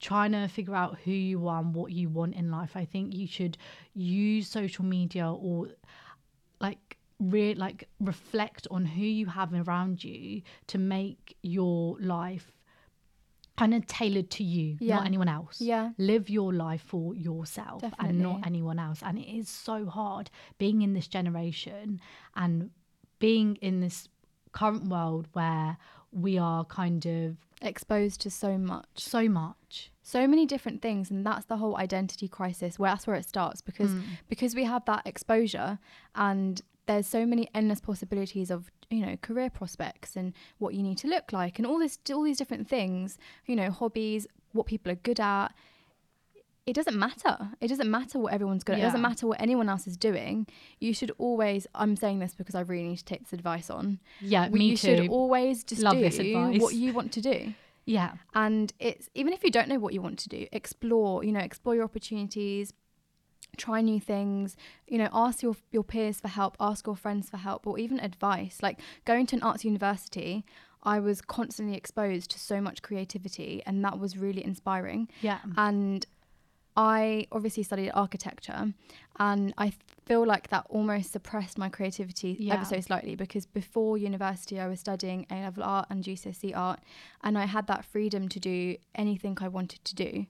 trying 0.00 0.32
to 0.32 0.48
figure 0.48 0.74
out 0.74 0.98
who 1.04 1.12
you 1.12 1.46
are 1.46 1.60
and 1.60 1.74
what 1.74 1.92
you 1.92 2.08
want 2.08 2.34
in 2.34 2.50
life. 2.50 2.70
I 2.74 2.84
think 2.84 3.14
you 3.14 3.26
should 3.26 3.56
use 3.94 4.48
social 4.48 4.84
media 4.84 5.30
or 5.30 5.68
like 6.60 6.96
re- 7.20 7.54
like 7.54 7.88
reflect 8.00 8.66
on 8.70 8.86
who 8.86 9.02
you 9.02 9.26
have 9.26 9.52
around 9.52 10.02
you 10.02 10.42
to 10.68 10.78
make 10.78 11.36
your 11.42 11.96
life 12.00 12.50
kind 13.60 13.74
of 13.74 13.86
tailored 13.86 14.30
to 14.38 14.42
you 14.44 14.76
Yeah. 14.80 14.96
not 14.96 15.06
anyone 15.06 15.28
else 15.28 15.60
Yeah. 15.60 15.90
live 15.98 16.30
your 16.30 16.50
life 16.66 16.82
for 16.92 17.14
yourself 17.14 17.82
and 17.98 18.18
not 18.28 18.38
anyone 18.50 18.78
else 18.86 19.02
and 19.02 19.18
it 19.18 19.28
is 19.40 19.48
so 19.68 19.76
hard 19.86 20.30
being 20.62 20.80
in 20.86 20.94
this 20.94 21.08
generation 21.08 22.00
and 22.34 22.70
being 23.18 23.56
in 23.68 23.80
this 23.80 24.08
current 24.52 24.84
world 24.88 25.24
where 25.34 25.76
we 26.10 26.38
are 26.38 26.64
kind 26.64 27.04
of 27.06 27.36
Exposed 27.62 28.18
to 28.22 28.30
so 28.30 28.56
much. 28.72 28.88
so 29.14 29.28
much 29.28 29.92
so 30.02 30.26
many 30.26 30.44
different 30.46 30.80
things 30.86 31.10
and 31.10 31.24
that's 31.26 31.46
the 31.46 31.58
whole 31.58 31.76
identity 31.76 32.26
crisis 32.26 32.78
where 32.78 32.90
that's 32.90 33.06
where 33.06 33.14
it 33.22 33.28
starts 33.28 33.60
because 33.60 33.90
Mm. 33.92 34.02
because 34.32 34.52
we 34.60 34.64
have 34.64 34.84
that 34.86 35.02
exposure 35.12 35.78
and 36.14 36.62
there's 36.86 37.06
so 37.06 37.22
many 37.26 37.44
endless 37.54 37.80
possibilities 37.80 38.50
of 38.50 38.70
you 38.90 39.06
know 39.06 39.16
career 39.18 39.48
prospects 39.50 40.16
and 40.16 40.32
what 40.58 40.74
you 40.74 40.82
need 40.82 40.98
to 40.98 41.06
look 41.06 41.32
like 41.32 41.58
and 41.58 41.66
all 41.66 41.78
this 41.78 41.96
all 42.12 42.22
these 42.22 42.36
different 42.38 42.68
things 42.68 43.16
you 43.46 43.54
know 43.54 43.70
hobbies 43.70 44.26
what 44.52 44.66
people 44.66 44.90
are 44.90 44.96
good 44.96 45.20
at. 45.20 45.48
It 46.66 46.74
doesn't 46.74 46.96
matter. 46.96 47.50
It 47.60 47.68
doesn't 47.68 47.90
matter 47.90 48.18
what 48.18 48.32
everyone's 48.32 48.62
good 48.64 48.74
at. 48.74 48.78
It 48.80 48.82
doesn't 48.82 49.00
matter 49.00 49.26
what 49.26 49.40
anyone 49.40 49.68
else 49.68 49.86
is 49.86 49.96
doing. 49.96 50.46
You 50.78 50.92
should 50.92 51.10
always 51.18 51.66
i'm 51.74 51.96
saying 51.96 52.18
this 52.18 52.34
because 52.34 52.54
i 52.54 52.60
really 52.60 52.88
need 52.88 52.98
to 52.98 53.04
take 53.04 53.22
this 53.22 53.32
advice 53.32 53.70
on. 53.70 53.98
Yeah 54.20 54.48
We- 54.48 54.58
me 54.58 54.64
you 54.70 54.76
too. 54.76 54.96
should 54.96 55.08
always 55.08 55.64
just 55.64 55.82
Love 55.82 55.94
do 55.94 56.00
this 56.00 56.18
advice. 56.18 56.60
what 56.60 56.74
you 56.74 56.92
want 56.92 57.12
to 57.12 57.20
do. 57.20 57.54
Yeah. 57.86 58.12
And 58.34 58.72
it's 58.78 59.08
even 59.14 59.32
if 59.32 59.42
you 59.42 59.50
don't 59.50 59.68
know 59.68 59.78
what 59.78 59.94
you 59.94 60.02
want 60.02 60.18
to 60.20 60.28
do 60.28 60.46
explore 60.52 61.24
you 61.24 61.32
know 61.32 61.40
explore 61.40 61.74
your 61.74 61.84
opportunities 61.84 62.72
try 63.56 63.80
new 63.80 64.00
things 64.00 64.56
you 64.86 64.98
know 64.98 65.08
ask 65.12 65.42
your 65.42 65.56
your 65.70 65.82
peers 65.84 66.20
for 66.20 66.28
help 66.28 66.56
ask 66.60 66.86
your 66.86 66.96
friends 66.96 67.28
for 67.30 67.36
help 67.36 67.66
or 67.66 67.78
even 67.78 67.98
advice 68.00 68.58
like 68.62 68.78
going 69.04 69.26
to 69.26 69.36
an 69.36 69.42
arts 69.42 69.64
university 69.64 70.44
i 70.82 70.98
was 70.98 71.20
constantly 71.20 71.76
exposed 71.76 72.30
to 72.30 72.38
so 72.38 72.60
much 72.60 72.82
creativity 72.82 73.62
and 73.66 73.84
that 73.84 73.98
was 73.98 74.16
really 74.16 74.44
inspiring 74.44 75.08
yeah 75.20 75.38
and 75.56 76.06
I 76.76 77.26
obviously 77.32 77.64
studied 77.64 77.90
architecture, 77.90 78.72
and 79.18 79.52
I 79.58 79.72
feel 80.06 80.24
like 80.24 80.48
that 80.48 80.66
almost 80.70 81.10
suppressed 81.12 81.58
my 81.58 81.68
creativity 81.68 82.36
Yeah. 82.38 82.54
ever 82.54 82.64
so 82.64 82.80
slightly 82.80 83.16
because 83.16 83.44
before 83.44 83.98
university 83.98 84.58
I 84.60 84.68
was 84.68 84.78
studying 84.80 85.26
A 85.30 85.34
level 85.42 85.64
art 85.64 85.88
and 85.90 86.02
GCSE 86.02 86.56
art, 86.56 86.80
and 87.22 87.36
I 87.36 87.46
had 87.46 87.66
that 87.66 87.84
freedom 87.84 88.28
to 88.28 88.38
do 88.40 88.76
anything 88.94 89.36
I 89.40 89.48
wanted 89.48 89.84
to 89.84 89.94
do. 89.96 90.26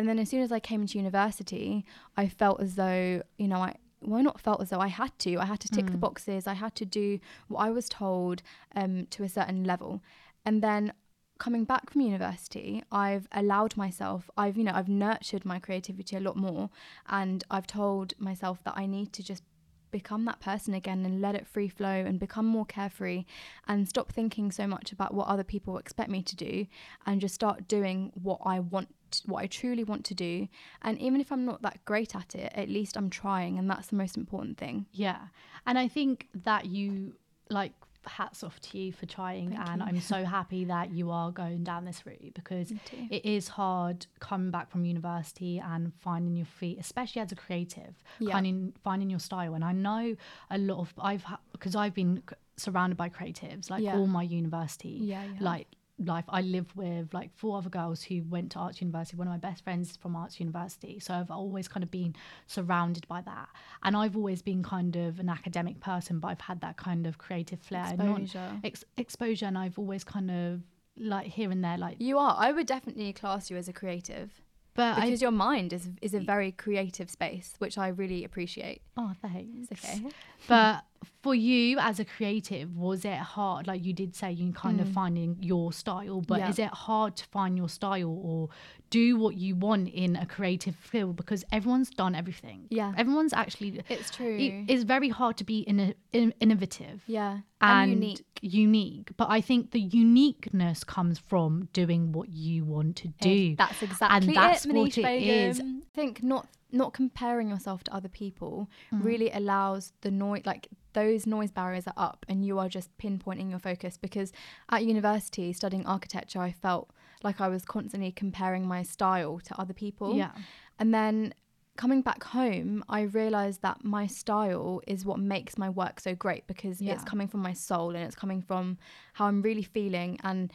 And 0.00 0.08
then 0.08 0.18
as 0.18 0.30
soon 0.30 0.40
as 0.40 0.50
I 0.50 0.60
came 0.60 0.80
into 0.80 0.96
university, 0.96 1.84
I 2.16 2.26
felt 2.26 2.62
as 2.62 2.74
though 2.74 3.22
you 3.36 3.48
know 3.48 3.58
I. 3.58 3.74
Well, 4.00 4.22
not 4.22 4.40
felt 4.40 4.62
as 4.62 4.70
though 4.70 4.80
I 4.80 4.88
had 4.88 5.12
to. 5.18 5.36
I 5.36 5.44
had 5.44 5.60
to 5.60 5.68
tick 5.68 5.90
the 5.90 5.98
boxes. 5.98 6.46
I 6.46 6.54
had 6.54 6.74
to 6.76 6.86
do 6.86 7.20
what 7.48 7.58
I 7.58 7.70
was 7.70 7.86
told 7.86 8.40
um, 8.74 9.04
to 9.10 9.24
a 9.24 9.28
certain 9.28 9.62
level. 9.62 10.00
And 10.46 10.62
then 10.62 10.94
coming 11.38 11.64
back 11.64 11.90
from 11.90 12.00
university, 12.00 12.82
I've 12.90 13.28
allowed 13.30 13.76
myself, 13.76 14.30
I've, 14.38 14.56
you 14.56 14.64
know, 14.64 14.72
I've 14.74 14.88
nurtured 14.88 15.44
my 15.44 15.58
creativity 15.58 16.16
a 16.16 16.20
lot 16.20 16.36
more. 16.36 16.70
And 17.10 17.44
I've 17.50 17.66
told 17.66 18.14
myself 18.18 18.64
that 18.64 18.72
I 18.74 18.86
need 18.86 19.12
to 19.12 19.22
just 19.22 19.42
become 19.90 20.24
that 20.24 20.40
person 20.40 20.74
again 20.74 21.04
and 21.04 21.20
let 21.20 21.34
it 21.34 21.46
free 21.46 21.68
flow 21.68 21.88
and 21.88 22.18
become 22.18 22.46
more 22.46 22.64
carefree 22.64 23.24
and 23.66 23.88
stop 23.88 24.12
thinking 24.12 24.50
so 24.50 24.66
much 24.66 24.92
about 24.92 25.14
what 25.14 25.28
other 25.28 25.44
people 25.44 25.78
expect 25.78 26.10
me 26.10 26.22
to 26.22 26.36
do 26.36 26.66
and 27.06 27.20
just 27.20 27.34
start 27.34 27.68
doing 27.68 28.12
what 28.14 28.40
I 28.44 28.60
want 28.60 28.88
what 29.26 29.42
I 29.42 29.48
truly 29.48 29.82
want 29.82 30.04
to 30.04 30.14
do 30.14 30.46
and 30.82 30.96
even 31.00 31.20
if 31.20 31.32
I'm 31.32 31.44
not 31.44 31.62
that 31.62 31.84
great 31.84 32.14
at 32.14 32.34
it 32.36 32.52
at 32.54 32.68
least 32.68 32.96
I'm 32.96 33.10
trying 33.10 33.58
and 33.58 33.68
that's 33.68 33.88
the 33.88 33.96
most 33.96 34.16
important 34.16 34.56
thing 34.56 34.86
Yeah. 34.92 35.18
And 35.66 35.78
I 35.78 35.88
think 35.88 36.28
that 36.44 36.66
you 36.66 37.14
like 37.50 37.72
hats 38.06 38.42
off 38.42 38.58
to 38.60 38.78
you 38.78 38.92
for 38.92 39.06
trying 39.06 39.50
Thank 39.50 39.68
and 39.68 39.80
you. 39.82 39.86
I'm 39.88 40.00
so 40.00 40.24
happy 40.24 40.64
that 40.64 40.90
you 40.90 41.10
are 41.10 41.30
going 41.30 41.64
down 41.64 41.84
this 41.84 42.04
route 42.06 42.32
because 42.34 42.72
it 43.10 43.24
is 43.24 43.48
hard 43.48 44.06
coming 44.20 44.50
back 44.50 44.70
from 44.70 44.84
university 44.84 45.58
and 45.58 45.92
finding 45.94 46.36
your 46.36 46.46
feet, 46.46 46.78
especially 46.80 47.20
as 47.22 47.30
a 47.32 47.36
creative, 47.36 47.94
Yeah. 48.18 48.32
finding 48.32 48.72
finding 48.82 49.10
your 49.10 49.20
style. 49.20 49.54
And 49.54 49.64
I 49.64 49.72
know 49.72 50.16
a 50.50 50.58
lot 50.58 50.78
of 50.80 50.92
I've 50.98 51.24
because 51.52 51.76
I've 51.76 51.94
been 51.94 52.22
surrounded 52.56 52.96
by 52.96 53.08
creatives 53.08 53.70
like 53.70 53.82
Yeah. 53.82 53.96
all 53.96 54.06
my 54.06 54.22
university 54.22 54.98
Yeah, 55.02 55.22
have. 55.22 55.40
like 55.40 55.66
life 56.04 56.24
I 56.28 56.40
live 56.40 56.74
with 56.74 57.12
like 57.12 57.30
four 57.36 57.58
other 57.58 57.68
girls 57.68 58.02
who 58.02 58.22
went 58.28 58.52
to 58.52 58.58
arts 58.58 58.80
university 58.80 59.16
one 59.16 59.26
of 59.26 59.32
my 59.32 59.38
best 59.38 59.62
friends 59.64 59.90
is 59.90 59.96
from 59.96 60.16
arts 60.16 60.40
university 60.40 60.98
so 60.98 61.14
I've 61.14 61.30
always 61.30 61.68
kind 61.68 61.84
of 61.84 61.90
been 61.90 62.14
surrounded 62.46 63.06
by 63.08 63.20
that 63.22 63.48
and 63.82 63.96
I've 63.96 64.16
always 64.16 64.40
been 64.42 64.62
kind 64.62 64.96
of 64.96 65.18
an 65.20 65.28
academic 65.28 65.80
person 65.80 66.18
but 66.18 66.28
I've 66.28 66.40
had 66.40 66.60
that 66.62 66.76
kind 66.76 67.06
of 67.06 67.18
creative 67.18 67.60
flair 67.60 67.86
Exposure. 67.92 68.60
ex- 68.64 68.84
exposure 68.96 69.46
and 69.46 69.58
I've 69.58 69.78
always 69.78 70.04
kind 70.04 70.30
of 70.30 70.62
like 70.96 71.26
here 71.28 71.50
and 71.50 71.62
there 71.62 71.78
like 71.78 71.96
You 71.98 72.18
are. 72.18 72.34
I 72.38 72.52
would 72.52 72.66
definitely 72.66 73.12
class 73.12 73.50
you 73.50 73.56
as 73.56 73.68
a 73.68 73.72
creative 73.72 74.42
but 74.74 74.96
I 74.98 75.06
because 75.06 75.20
your 75.20 75.32
mind 75.32 75.72
is 75.72 75.88
is 76.00 76.14
a 76.14 76.20
very 76.20 76.52
creative 76.52 77.10
space, 77.10 77.54
which 77.58 77.76
I 77.76 77.88
really 77.88 78.24
appreciate. 78.24 78.82
oh 78.96 79.12
thanks 79.20 79.68
It's 79.70 79.84
okay. 79.84 80.00
but 80.48 80.84
for 81.22 81.34
you 81.34 81.78
as 81.78 81.98
a 81.98 82.04
creative 82.04 82.76
was 82.76 83.04
it 83.04 83.16
hard 83.18 83.66
like 83.66 83.82
you 83.84 83.92
did 83.92 84.14
say 84.14 84.30
you 84.30 84.52
kind 84.52 84.80
of 84.80 84.88
finding 84.88 85.36
your 85.40 85.72
style 85.72 86.20
but 86.20 86.36
Mm. 86.40 86.42
Yeah. 86.42 86.48
is 86.50 86.58
it 86.58 86.68
hard 86.88 87.16
to 87.16 87.24
find 87.26 87.56
your 87.56 87.68
style 87.68 88.08
or 88.22 88.48
do 88.90 89.16
what 89.16 89.36
you 89.36 89.54
want 89.54 89.88
in 89.88 90.16
a 90.16 90.26
creative 90.26 90.74
field 90.76 91.16
because 91.16 91.44
everyone's 91.52 91.90
done 91.90 92.14
everything 92.14 92.66
Yeah. 92.70 92.92
everyone's 92.98 93.32
actually 93.32 93.80
It's 93.88 94.10
true. 94.10 94.36
it- 94.38 94.64
it's 94.72 94.82
very 94.84 95.08
hard 95.08 95.36
to 95.38 95.44
be 95.44 95.60
in, 95.60 95.94
in, 96.12 96.34
innovative 96.40 97.02
yeah. 97.06 97.38
and, 97.60 97.92
And, 97.92 97.92
unique. 97.92 98.24
unique 98.42 99.10
but 99.16 99.28
i 99.30 99.40
think 99.40 99.70
the 99.70 99.80
uniqueness 99.80 100.84
comes 100.84 101.18
from 101.18 101.68
doing 101.72 102.12
what 102.12 102.28
you 102.28 102.64
want 102.64 102.96
to 102.96 103.08
do 103.20 103.56
That's 103.56 103.82
exactly 103.82 104.28
and 104.28 104.36
that's 104.36 104.64
it, 104.66 104.72
what 104.72 104.90
Manish 104.90 104.98
it 104.98 105.04
Begum. 105.20 105.50
is. 105.50 105.60
I 105.60 105.80
think 105.94 106.22
not 106.22 106.46
not 106.72 106.92
comparing 106.92 107.48
yourself 107.48 107.82
to 107.84 107.94
other 107.94 108.08
people 108.08 108.68
mm. 108.92 109.04
really 109.04 109.30
allows 109.30 109.92
the 110.00 110.10
noise 110.10 110.42
like 110.44 110.68
those 110.92 111.26
noise 111.26 111.50
barriers 111.50 111.86
are 111.86 111.94
up 111.96 112.26
and 112.28 112.44
you 112.44 112.58
are 112.58 112.68
just 112.68 112.96
pinpointing 112.98 113.50
your 113.50 113.58
focus 113.58 113.96
because 113.96 114.32
at 114.70 114.84
university 114.84 115.52
studying 115.52 115.86
architecture 115.86 116.40
I 116.40 116.52
felt 116.52 116.90
like 117.22 117.40
I 117.40 117.48
was 117.48 117.64
constantly 117.64 118.10
comparing 118.12 118.66
my 118.66 118.82
style 118.82 119.40
to 119.44 119.60
other 119.60 119.74
people. 119.74 120.16
yeah 120.16 120.32
And 120.78 120.92
then 120.94 121.34
coming 121.76 122.02
back 122.02 122.24
home, 122.24 122.84
I 122.88 123.02
realized 123.02 123.62
that 123.62 123.84
my 123.84 124.06
style 124.06 124.82
is 124.86 125.04
what 125.04 125.18
makes 125.18 125.56
my 125.56 125.70
work 125.70 126.00
so 126.00 126.14
great 126.14 126.46
because 126.46 126.80
Yeah. 126.80 126.92
it's 126.92 127.04
coming 127.04 127.28
from 127.28 127.40
my 127.40 127.54
soul 127.54 127.94
and 127.96 128.04
it's 128.04 128.16
coming 128.16 128.42
from 128.42 128.76
how 129.14 129.26
I'm 129.26 129.40
really 129.40 129.62
feeling. 129.62 130.18
And 130.22 130.52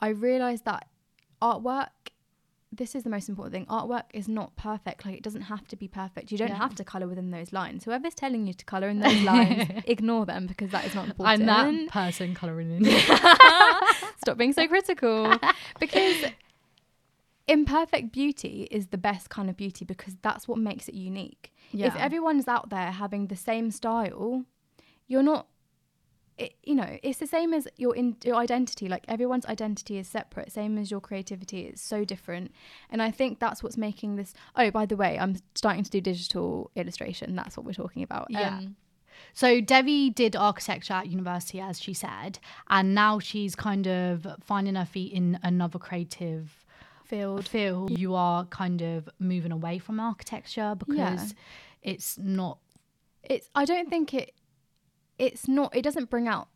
I 0.00 0.08
realized 0.08 0.64
that 0.66 0.88
artwork, 1.40 1.88
this 2.70 2.94
is 2.94 3.02
the 3.02 3.08
most 3.10 3.28
important 3.30 3.52
thing. 3.54 3.66
Artwork 3.66 4.04
is 4.12 4.28
not 4.28 4.54
perfect. 4.56 5.06
Like 5.06 5.14
it 5.16 5.22
doesn't 5.22 5.42
have 5.42 5.66
to 5.68 5.76
be 5.76 5.88
perfect. 5.88 6.30
You 6.30 6.36
don't 6.38 6.48
Yeah. 6.48 6.56
have 6.56 6.74
to 6.76 6.84
color 6.84 7.08
within 7.08 7.30
those 7.30 7.50
lines. 7.52 7.84
Whoever's 7.84 8.14
telling 8.14 8.46
you 8.46 8.52
to 8.54 8.64
color 8.64 8.88
in 8.88 9.00
those 9.00 9.22
lines, 9.22 9.70
ignore 9.86 10.26
them 10.26 10.46
because 10.46 10.70
that 10.72 10.84
is 10.84 10.94
not 10.94 11.06
important. 11.08 11.48
i'm 11.48 11.86
that 11.86 11.92
person 11.92 12.34
coloring 12.34 12.70
in 12.70 12.84
Stop 14.18 14.36
being 14.36 14.52
so 14.52 14.68
critical. 14.68 15.34
because 15.80 16.16
imperfect 17.46 18.12
beauty 18.12 18.68
is 18.70 18.88
the 18.88 18.98
best 18.98 19.30
kind 19.30 19.48
of 19.48 19.56
beauty 19.56 19.84
because 19.84 20.16
that's 20.22 20.46
what 20.46 20.58
makes 20.58 20.88
it 20.88 20.94
unique. 20.94 21.52
If 21.72 21.96
everyone's 21.96 22.48
out 22.48 22.70
there 22.70 22.90
having 22.90 23.26
the 23.28 23.36
same 23.36 23.70
style, 23.70 24.44
you're 25.06 25.22
not. 25.22 25.46
It, 26.38 26.54
you 26.62 26.74
know, 26.74 26.98
it's 27.02 27.18
the 27.18 27.26
same 27.26 27.52
as 27.52 27.66
your 27.76 27.96
in, 27.96 28.16
your 28.24 28.36
identity. 28.36 28.88
Like 28.88 29.04
everyone's 29.08 29.44
identity 29.46 29.98
is 29.98 30.06
separate, 30.08 30.52
same 30.52 30.78
as 30.78 30.90
your 30.90 31.00
creativity. 31.00 31.62
It's 31.66 31.82
so 31.82 32.04
different, 32.04 32.52
and 32.90 33.02
I 33.02 33.10
think 33.10 33.40
that's 33.40 33.62
what's 33.62 33.76
making 33.76 34.16
this. 34.16 34.34
Oh, 34.54 34.70
by 34.70 34.86
the 34.86 34.96
way, 34.96 35.18
I'm 35.18 35.36
starting 35.54 35.82
to 35.84 35.90
do 35.90 36.00
digital 36.00 36.70
illustration. 36.76 37.34
That's 37.34 37.56
what 37.56 37.66
we're 37.66 37.72
talking 37.72 38.02
about. 38.02 38.28
Yeah. 38.30 38.58
Um, 38.58 38.76
So 39.34 39.60
Devi 39.60 40.10
did 40.10 40.36
architecture 40.36 40.94
at 40.94 41.08
university, 41.08 41.60
as 41.60 41.80
she 41.80 41.92
said, 41.92 42.38
and 42.68 42.94
now 42.94 43.18
she's 43.18 43.56
kind 43.56 43.86
of 43.88 44.26
finding 44.40 44.76
her 44.76 44.84
feet 44.86 45.12
in 45.12 45.40
another 45.42 45.78
creative 45.80 46.64
field. 47.04 47.48
field. 47.48 47.98
You 47.98 48.14
are 48.14 48.44
kind 48.44 48.80
of 48.80 49.08
moving 49.18 49.50
away 49.50 49.78
from 49.78 49.98
architecture 49.98 50.74
because 50.78 51.34
it's 51.82 52.16
not. 52.18 52.58
it's 53.24 53.50
i 53.54 53.64
don't 53.64 53.90
think 53.90 54.14
it 54.14 54.32
it's 55.18 55.48
not 55.48 55.74
it 55.74 55.82
doesn't 55.82 56.10
bring 56.10 56.28
out 56.28 56.48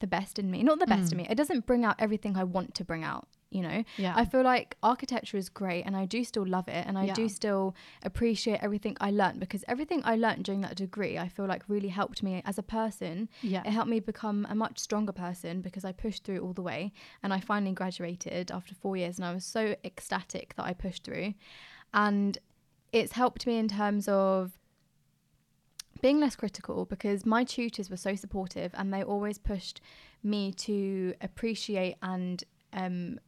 the 0.00 0.06
best 0.06 0.38
in 0.38 0.50
me 0.50 0.62
not 0.62 0.78
the 0.78 0.86
best 0.86 1.12
in 1.12 1.18
mm. 1.18 1.22
me 1.22 1.26
it 1.30 1.36
doesn't 1.36 1.64
bring 1.66 1.84
out 1.84 1.96
everything 1.98 2.36
i 2.36 2.44
want 2.44 2.74
to 2.74 2.84
bring 2.84 3.02
out 3.02 3.26
you 3.50 3.62
know 3.62 3.82
Yeah. 3.96 4.12
i 4.14 4.26
feel 4.26 4.42
like 4.42 4.76
architecture 4.82 5.38
is 5.38 5.48
great 5.48 5.84
and 5.86 5.96
i 5.96 6.04
do 6.04 6.22
still 6.24 6.46
love 6.46 6.68
it 6.68 6.84
and 6.86 6.98
i 6.98 7.04
Yeah. 7.04 7.14
do 7.14 7.28
still 7.30 7.74
appreciate 8.02 8.58
everything 8.62 8.94
i 9.00 9.10
learned 9.10 9.40
because 9.40 9.64
everything 9.66 10.02
i 10.04 10.14
learned 10.16 10.44
during 10.44 10.60
that 10.62 10.74
degree 10.76 11.16
i 11.16 11.28
feel 11.28 11.46
like 11.46 11.62
really 11.68 11.88
helped 11.88 12.22
me 12.22 12.42
as 12.44 12.58
a 12.58 12.62
person 12.62 13.28
Yeah. 13.40 13.62
it 13.64 13.70
helped 13.70 13.88
me 13.88 14.00
become 14.00 14.46
a 14.50 14.54
much 14.54 14.78
stronger 14.78 15.12
person 15.12 15.62
because 15.62 15.84
i 15.84 15.92
pushed 15.92 16.24
through 16.24 16.40
all 16.40 16.52
the 16.52 16.62
way 16.62 16.92
and 17.22 17.32
i 17.32 17.40
finally 17.40 17.72
graduated 17.72 18.50
after 18.50 18.74
four 18.74 18.98
years 18.98 19.16
and 19.18 19.24
i 19.24 19.32
was 19.32 19.46
so 19.46 19.76
ecstatic 19.84 20.54
that 20.56 20.64
i 20.66 20.74
pushed 20.74 21.04
through 21.04 21.32
and 21.94 22.36
it's 22.92 23.12
helped 23.12 23.46
me 23.46 23.56
in 23.58 23.68
terms 23.68 24.08
of 24.08 24.58
being 26.02 26.20
less 26.20 26.36
critical 26.36 26.84
because 26.84 27.24
my 27.26 27.44
tutors 27.44 27.90
were 27.90 27.96
so 27.96 28.14
supportive 28.14 28.72
and 28.74 28.92
they 28.92 29.02
always 29.02 29.38
pushed 29.38 29.80
me 30.22 30.52
to 30.52 31.14
appreciate 31.20 31.96
and 32.02 32.44
um, 32.72 33.18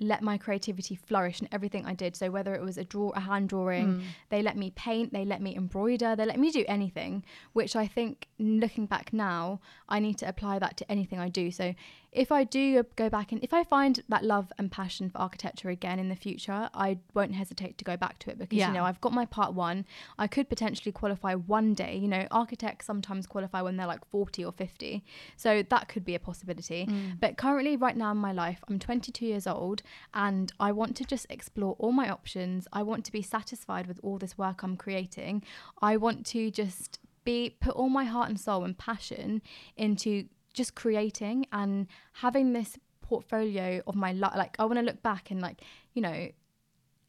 let 0.00 0.22
my 0.22 0.38
creativity 0.38 0.94
flourish 0.94 1.42
in 1.42 1.48
everything 1.52 1.84
I 1.84 1.94
did. 1.94 2.16
So 2.16 2.30
whether 2.30 2.54
it 2.54 2.62
was 2.62 2.78
a 2.78 2.84
draw, 2.84 3.10
a 3.10 3.20
hand 3.20 3.50
drawing, 3.50 4.02
they 4.30 4.40
let 4.42 4.56
me 4.56 4.70
paint, 4.70 5.12
they 5.12 5.24
let 5.26 5.42
me 5.42 5.54
embroider, 5.54 6.16
they 6.16 6.24
let 6.24 6.38
me 6.40 6.50
do 6.50 6.64
anything. 6.68 7.22
Which 7.52 7.76
I 7.76 7.86
think, 7.86 8.26
looking 8.38 8.86
back 8.86 9.12
now, 9.12 9.60
I 9.88 9.98
need 9.98 10.16
to 10.18 10.28
apply 10.28 10.58
that 10.58 10.78
to 10.78 10.90
anything 10.90 11.18
I 11.18 11.28
do. 11.28 11.50
So 11.50 11.74
if 12.12 12.32
I 12.32 12.42
do 12.42 12.84
go 12.96 13.08
back 13.08 13.30
and 13.30 13.42
if 13.44 13.52
I 13.54 13.62
find 13.62 14.02
that 14.08 14.24
love 14.24 14.52
and 14.58 14.70
passion 14.70 15.10
for 15.10 15.18
architecture 15.18 15.68
again 15.68 15.98
in 16.00 16.08
the 16.08 16.16
future, 16.16 16.68
I 16.74 16.98
won't 17.14 17.34
hesitate 17.36 17.78
to 17.78 17.84
go 17.84 17.96
back 17.96 18.18
to 18.20 18.30
it 18.30 18.38
because 18.38 18.58
Yeah. 18.58 18.68
you 18.68 18.74
know 18.74 18.84
I've 18.84 19.00
got 19.00 19.12
my 19.12 19.26
part 19.26 19.54
one. 19.54 19.86
I 20.18 20.26
could 20.26 20.48
potentially 20.48 20.90
qualify 20.90 21.34
one 21.34 21.72
day. 21.72 21.96
You 21.96 22.08
know, 22.08 22.26
architects 22.32 22.86
sometimes 22.86 23.26
qualify 23.28 23.62
when 23.62 23.76
they're 23.76 23.86
like 23.86 24.04
40 24.06 24.44
or 24.44 24.50
50. 24.52 25.04
So 25.36 25.62
that 25.62 25.88
could 25.88 26.04
be 26.04 26.14
a 26.16 26.18
possibility. 26.18 26.86
Mm. 26.86 27.20
But 27.20 27.36
currently, 27.36 27.76
right 27.76 27.96
now 27.96 28.10
in 28.10 28.16
my 28.16 28.32
life, 28.32 28.64
I'm 28.68 28.78
22 28.80 29.24
years 29.24 29.46
old 29.46 29.82
and 30.12 30.52
I 30.58 30.72
want 30.72 30.96
to 30.96 31.04
just 31.04 31.26
explore 31.30 31.76
all 31.78 31.92
my 31.92 32.08
options. 32.08 32.66
I 32.72 32.82
want 32.82 33.04
to 33.04 33.12
be 33.12 33.22
satisfied 33.22 33.86
with 33.86 34.00
all 34.02 34.18
this 34.18 34.36
work 34.36 34.62
I'm 34.64 34.76
creating. 34.76 35.44
I 35.80 35.96
want 35.96 36.26
to 36.26 36.50
just 36.50 36.98
be 37.22 37.56
put 37.60 37.74
all 37.74 37.88
my 37.88 38.04
heart 38.04 38.28
and 38.30 38.40
soul 38.40 38.64
and 38.64 38.76
passion 38.76 39.42
into 39.76 40.24
just 40.60 40.74
creating 40.74 41.46
and 41.52 41.86
having 42.12 42.52
this 42.52 42.78
portfolio 43.00 43.82
of 43.86 43.94
my 43.94 44.12
life. 44.12 44.36
Like, 44.36 44.56
I 44.58 44.64
want 44.66 44.78
to 44.78 44.84
look 44.84 45.02
back 45.02 45.30
and, 45.30 45.40
like, 45.40 45.62
you 45.94 46.02
know, 46.02 46.28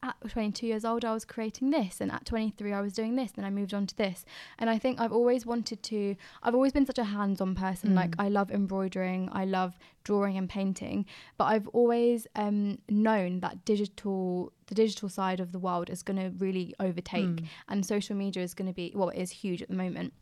at 0.03 0.15
22 0.27 0.65
years 0.65 0.83
old, 0.83 1.05
I 1.05 1.13
was 1.13 1.25
creating 1.25 1.69
this, 1.69 2.01
and 2.01 2.11
at 2.11 2.25
23, 2.25 2.73
I 2.73 2.81
was 2.81 2.93
doing 2.93 3.15
this, 3.15 3.33
then 3.33 3.45
I 3.45 3.51
moved 3.51 3.73
on 3.73 3.85
to 3.85 3.95
this. 3.95 4.25
And 4.57 4.67
I 4.69 4.79
think 4.79 4.99
I've 4.99 5.11
always 5.11 5.45
wanted 5.45 5.83
to, 5.83 6.15
I've 6.41 6.55
always 6.55 6.71
been 6.71 6.87
such 6.87 6.97
a 6.97 7.03
hands 7.03 7.39
on 7.39 7.53
person. 7.53 7.89
Like, 7.93 8.15
I 8.17 8.29
love 8.29 8.49
embroidering, 8.49 9.29
I 9.31 9.45
love 9.45 9.77
drawing 10.03 10.37
and 10.37 10.49
painting, 10.49 11.05
but 11.37 11.45
I've 11.45 11.67
always 11.67 12.25
um, 12.35 12.79
known 12.89 13.41
that 13.41 13.63
digital, 13.65 14.53
the 14.67 14.75
digital 14.75 15.09
side 15.09 15.39
of 15.39 15.51
the 15.51 15.59
world 15.59 15.89
is 15.89 16.01
going 16.01 16.17
to 16.17 16.29
really 16.43 16.73
overtake, 16.79 17.43
and 17.67 17.85
social 17.85 18.15
media 18.15 18.41
is 18.41 18.53
going 18.55 18.69
to 18.69 18.73
be, 18.73 18.91
well, 18.95 19.09
it 19.09 19.19
is 19.21 19.29
huge 19.29 19.61
at 19.61 19.69
the 19.69 19.75
moment. 19.75 20.13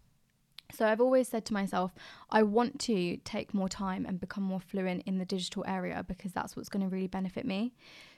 So 0.71 0.87
I've 0.87 1.01
always 1.01 1.27
said 1.27 1.45
to 1.45 1.53
myself, 1.53 1.93
I 2.29 2.43
want 2.43 2.79
to 2.81 3.17
take 3.17 3.53
more 3.53 3.69
time 3.69 4.05
and 4.05 4.19
become 4.19 4.43
more 4.43 4.59
fluent 4.59 5.03
in 5.05 5.17
the 5.17 5.25
digital 5.25 5.65
area 5.67 6.05
because 6.07 6.31
that's 6.31 6.55
what's 6.55 6.69
going 6.69 6.83
to 6.87 6.93
really 6.93 7.07
benefit 7.07 7.45
me. 7.45 7.73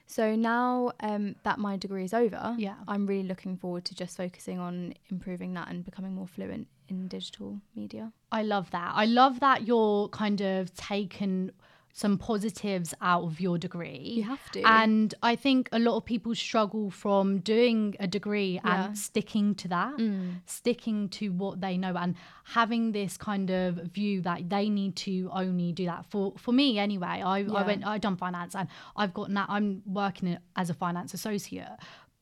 So 0.06 0.34
now 0.36 0.92
um, 1.00 1.36
that 1.44 1.58
my 1.58 1.76
degree 1.76 2.04
is 2.04 2.12
over, 2.12 2.54
Yeah. 2.58 2.74
I'm 2.86 3.06
really 3.06 3.26
looking 3.26 3.56
forward 3.56 3.84
to 3.86 3.94
just 3.94 4.16
focusing 4.16 4.58
on 4.58 4.94
improving 5.10 5.54
that 5.54 5.68
and 5.68 5.84
becoming 5.84 6.14
more 6.14 6.26
fluent 6.26 6.68
in 6.88 7.08
digital 7.08 7.60
media. 7.74 8.12
I 8.30 8.42
love 8.42 8.70
that. 8.72 8.92
I 8.94 9.06
love 9.06 9.40
that 9.40 9.66
you're 9.66 10.08
kind 10.08 10.40
of 10.42 10.74
taken 10.74 11.52
some 11.92 12.16
positives 12.16 12.94
out 13.02 13.22
of 13.22 13.40
your 13.40 13.58
degree. 13.58 14.12
You 14.16 14.22
have 14.24 14.50
to. 14.52 14.62
And 14.64 15.14
I 15.22 15.36
think 15.36 15.68
a 15.72 15.78
lot 15.78 15.96
of 15.96 16.04
people 16.04 16.34
struggle 16.34 16.90
from 16.90 17.40
doing 17.40 17.96
a 18.00 18.06
degree 18.06 18.60
Yeah. 18.64 18.86
and 18.86 18.98
sticking 18.98 19.54
to 19.56 19.68
that, 19.68 19.98
mm. 19.98 20.40
sticking 20.46 21.10
to 21.10 21.28
what 21.28 21.60
they 21.60 21.76
know 21.76 21.94
and 21.96 22.14
having 22.44 22.92
this 22.92 23.16
kind 23.16 23.50
of 23.50 23.74
view 23.76 24.22
that 24.22 24.48
they 24.48 24.70
need 24.70 24.96
to 24.96 25.28
only 25.32 25.72
do 25.72 25.84
that. 25.86 26.06
For 26.06 26.32
for 26.38 26.52
me 26.52 26.78
anyway, 26.78 27.22
I, 27.24 27.40
I 27.40 27.62
went 27.66 27.86
I 27.86 27.98
done 27.98 28.16
finance 28.16 28.54
and 28.54 28.68
I've 28.96 29.12
got 29.12 29.30
now 29.30 29.44
I'm 29.48 29.82
working 29.86 30.38
as 30.56 30.70
a 30.70 30.74
finance 30.74 31.12
associate. 31.12 31.68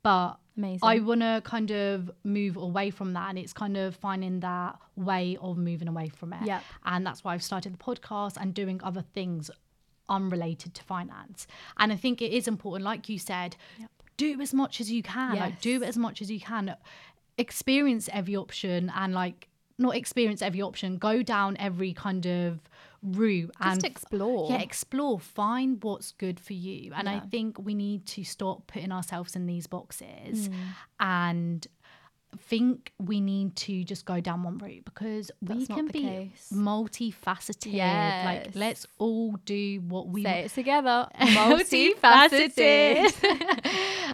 But 0.02 0.38
Amazing. 0.56 0.80
I 0.82 0.98
want 1.00 1.20
to 1.20 1.42
kind 1.44 1.70
of 1.70 2.10
move 2.24 2.56
away 2.56 2.90
from 2.90 3.12
that, 3.14 3.30
and 3.30 3.38
it's 3.38 3.52
kind 3.52 3.76
of 3.76 3.96
finding 3.96 4.40
that 4.40 4.78
way 4.96 5.38
of 5.40 5.56
moving 5.56 5.88
away 5.88 6.08
from 6.08 6.32
it. 6.32 6.46
Yep. 6.46 6.62
And 6.84 7.06
that's 7.06 7.22
why 7.24 7.34
I've 7.34 7.42
started 7.42 7.72
the 7.74 7.78
podcast 7.78 8.36
and 8.36 8.52
doing 8.52 8.80
other 8.82 9.02
things 9.14 9.50
unrelated 10.10 10.74
to 10.74 10.82
finance. 10.84 11.46
And 11.78 11.92
I 11.92 11.96
think 11.96 12.20
it 12.20 12.32
is 12.32 12.46
important, 12.48 12.84
like 12.84 13.08
you 13.08 13.18
said, 13.18 13.56
do 14.18 14.38
as 14.42 14.52
much 14.52 14.80
as 14.80 14.90
you 14.92 15.02
can. 15.02 15.36
Like 15.36 15.60
do 15.62 15.82
as 15.82 15.96
much 15.96 16.20
as 16.20 16.30
you 16.30 16.40
can. 16.40 16.76
Experience 17.38 18.10
every 18.12 18.36
option 18.36 18.92
and 18.94 19.14
like 19.14 19.48
not 19.78 19.96
experience 19.96 20.42
every 20.42 20.60
option. 20.60 20.98
Go 20.98 21.22
down 21.22 21.56
every 21.58 21.94
kind 21.94 22.26
of 22.26 22.60
route 23.02 23.50
and 23.62 23.80
Just 23.80 23.86
explore. 23.86 24.50
yeah, 24.50 24.58
explore, 24.60 25.18
find 25.18 25.82
what's 25.82 26.12
good 26.12 26.38
for 26.38 26.52
you. 26.52 26.92
And 26.94 27.08
I 27.08 27.20
think 27.20 27.58
we 27.58 27.74
need 27.74 28.04
to 28.08 28.24
stop 28.24 28.66
putting 28.66 28.92
ourselves 28.92 29.34
in 29.34 29.46
these 29.46 29.66
boxes 29.66 30.50
Mm. 30.50 30.54
and 31.00 31.66
think 32.38 32.92
we 32.98 33.20
need 33.20 33.56
to 33.56 33.82
just 33.84 34.04
go 34.04 34.20
down 34.20 34.42
one 34.44 34.58
route 34.58 34.84
because 34.84 35.30
we 35.40 35.48
That's 35.58 35.68
not 35.68 35.76
can 35.78 35.86
be 35.88 36.32
multifaceted. 36.52 37.12
multifaceted. 37.72 38.24
Like 38.24 38.54
let's 38.54 38.86
all 38.98 39.32
do 39.44 39.80
what 39.88 40.08
we 40.08 40.22
Say 40.22 40.44
it 40.44 40.50
together. 40.52 41.08
multifaceted. 41.20 43.12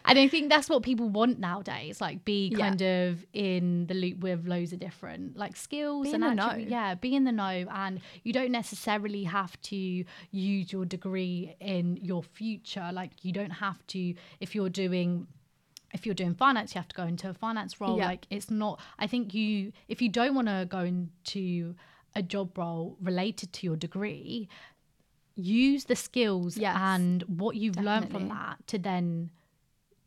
and 0.05 0.19
I 0.19 0.29
think 0.29 0.49
that's 0.49 0.69
what 0.69 0.83
people 0.83 1.09
want 1.09 1.39
nowadays. 1.39 2.01
Like 2.01 2.25
be 2.25 2.49
Yeah. 2.49 2.59
kind 2.69 2.83
of 2.83 3.25
in 3.33 3.87
the 3.87 3.95
loop 3.95 4.21
with 4.21 4.47
loads 4.47 4.73
of 4.73 4.79
different 4.79 5.37
like 5.37 5.57
skills 5.57 6.07
Be 6.09 6.15
and 6.15 6.25
actually- 6.25 6.65
know. 6.65 6.71
yeah, 6.71 6.95
be 6.95 7.15
in 7.15 7.25
the 7.25 7.33
know. 7.33 7.67
And 7.71 8.01
you 8.23 8.33
don't 8.33 8.51
necessarily 8.53 9.25
have 9.25 9.61
to 9.63 10.05
use 10.31 10.73
your 10.73 10.85
degree 10.85 11.55
in 11.61 11.99
your 12.03 12.23
future. 12.23 12.91
Like 12.93 13.13
you 13.23 13.33
don't 13.33 13.51
have 13.51 13.87
to 13.89 14.15
if 14.41 14.55
you're 14.55 14.71
doing 14.71 15.27
if 15.93 16.05
you're 16.05 16.15
doing 16.15 16.35
finance, 16.35 16.75
you 16.75 16.79
have 16.79 16.89
to 16.89 16.97
go 16.97 17.05
into 17.05 17.29
a 17.29 17.35
finance 17.35 17.81
role. 17.81 17.99
Yeah. 17.99 18.07
Like 18.07 18.27
it's 18.31 18.51
not. 18.51 18.81
I 18.99 19.07
think 19.07 19.35
you 19.35 19.73
if 19.89 20.03
you 20.03 20.09
don't 20.09 20.35
want 20.35 20.49
to 20.49 20.67
go 20.69 20.81
into 20.81 21.75
a 22.15 22.23
job 22.23 22.57
role 22.57 22.97
related 23.01 23.53
to 23.55 23.67
your 23.67 23.77
degree, 23.77 24.49
use 25.35 25.85
the 25.85 25.97
skills 25.97 26.57
Yes, 26.57 26.77
and 26.79 27.23
what 27.23 27.57
you've 27.57 27.77
learned 27.77 28.11
from 28.11 28.29
that 28.29 28.67
to 28.69 28.79
then 28.79 29.31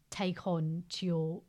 take 0.10 0.48
on 0.48 0.84
to 0.90 1.06
your 1.06 1.42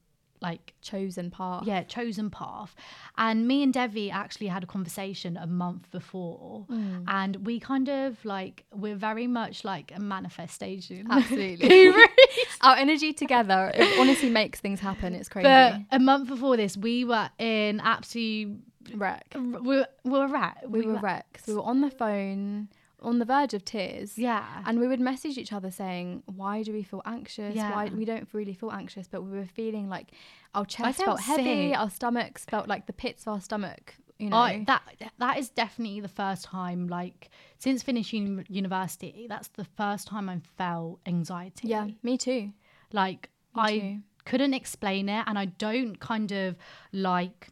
like 0.42 0.72
Chosen 0.82 1.30
path. 1.30 1.64
yeah 1.66 1.82
chosen 1.82 2.30
path 2.30 2.74
and 3.18 3.46
me 3.46 3.62
and 3.62 3.72
devi 3.74 4.10
actually 4.10 4.46
had 4.46 4.62
a 4.62 4.66
conversation 4.66 5.36
a 5.36 5.46
month 5.46 5.90
before 5.90 6.64
Mm. 6.70 7.04
and 7.08 7.36
we 7.46 7.60
kind 7.60 7.88
of 7.88 8.24
like 8.24 8.64
we're 8.72 8.94
very 8.96 9.26
much 9.26 9.64
like 9.64 9.92
a 9.94 10.00
manifestation 10.00 11.06
Absolutely. 11.10 11.92
Our 12.62 12.76
energy 12.76 13.12
together 13.12 13.70
it 13.74 13.98
honestly 14.00 14.30
makes 14.30 14.60
things 14.60 14.80
happen. 14.80 15.14
It's 15.14 15.28
crazy. 15.28 15.44
but 15.44 15.76
a 15.90 15.98
month 15.98 16.28
before 16.28 16.56
this 16.56 16.76
we 16.76 17.04
were 17.04 17.28
in 17.38 17.80
absolute 17.80 18.58
Wreck. 18.94 19.34
we 19.36 19.76
were, 19.76 19.86
we 20.04 20.10
were 20.10 20.26
right 20.28 20.56
We 20.68 20.82
were 20.86 20.98
wrecked. 20.98 21.46
We 21.46 21.54
were 21.54 21.62
on 21.62 21.80
the 21.82 21.90
phone, 21.90 22.68
on 23.02 23.18
the 23.18 23.24
verge 23.24 23.54
of 23.54 23.64
tears. 23.64 24.16
yeah 24.18 24.62
And 24.66 24.78
we 24.80 24.86
would 24.86 25.00
message 25.00 25.38
each 25.38 25.52
other 25.52 25.70
saying, 25.70 26.22
"Why 26.26 26.62
do 26.62 26.72
we 26.72 26.82
feel 26.82 27.02
anxious? 27.04 27.54
Why 27.56 27.90
we 27.94 28.04
don't 28.04 28.28
really 28.32 28.54
feel 28.54 28.70
anxious, 28.70 29.08
but 29.08 29.22
we 29.22 29.30
were 29.38 29.46
feeling 29.46 29.88
like 29.88 30.12
our 30.54 30.64
chest 30.66 31.02
felt 31.02 31.20
heavy, 31.20 31.70
sick. 31.70 31.78
our 31.78 31.90
stomachs 31.90 32.44
felt 32.44 32.68
like 32.68 32.86
the 32.86 32.92
pits 32.92 33.22
of 33.26 33.32
our 33.34 33.40
stomach. 33.40 33.94
You 34.18 34.28
know, 34.28 34.36
I, 34.36 34.64
that 34.66 34.82
that 35.18 35.38
is 35.38 35.48
definitely 35.48 36.00
the 36.00 36.08
first 36.08 36.44
time 36.44 36.88
like 36.88 37.30
since 37.58 37.82
finishing 37.82 38.44
university 38.50 39.26
that's 39.30 39.48
the 39.48 39.64
first 39.64 40.08
time 40.08 40.28
i 40.28 40.38
felt 40.58 41.00
anxiety 41.06 41.68
yeah, 41.68 41.88
me 42.02 42.18
too. 42.18 42.52
like 42.92 43.30
Me 43.56 43.62
i 43.62 43.78
too. 43.78 43.98
couldn't 44.26 44.52
explain 44.52 45.08
it 45.08 45.24
and 45.26 45.38
i 45.38 45.46
don't 45.46 46.00
kind 46.00 46.32
of 46.32 46.54
like 46.92 47.48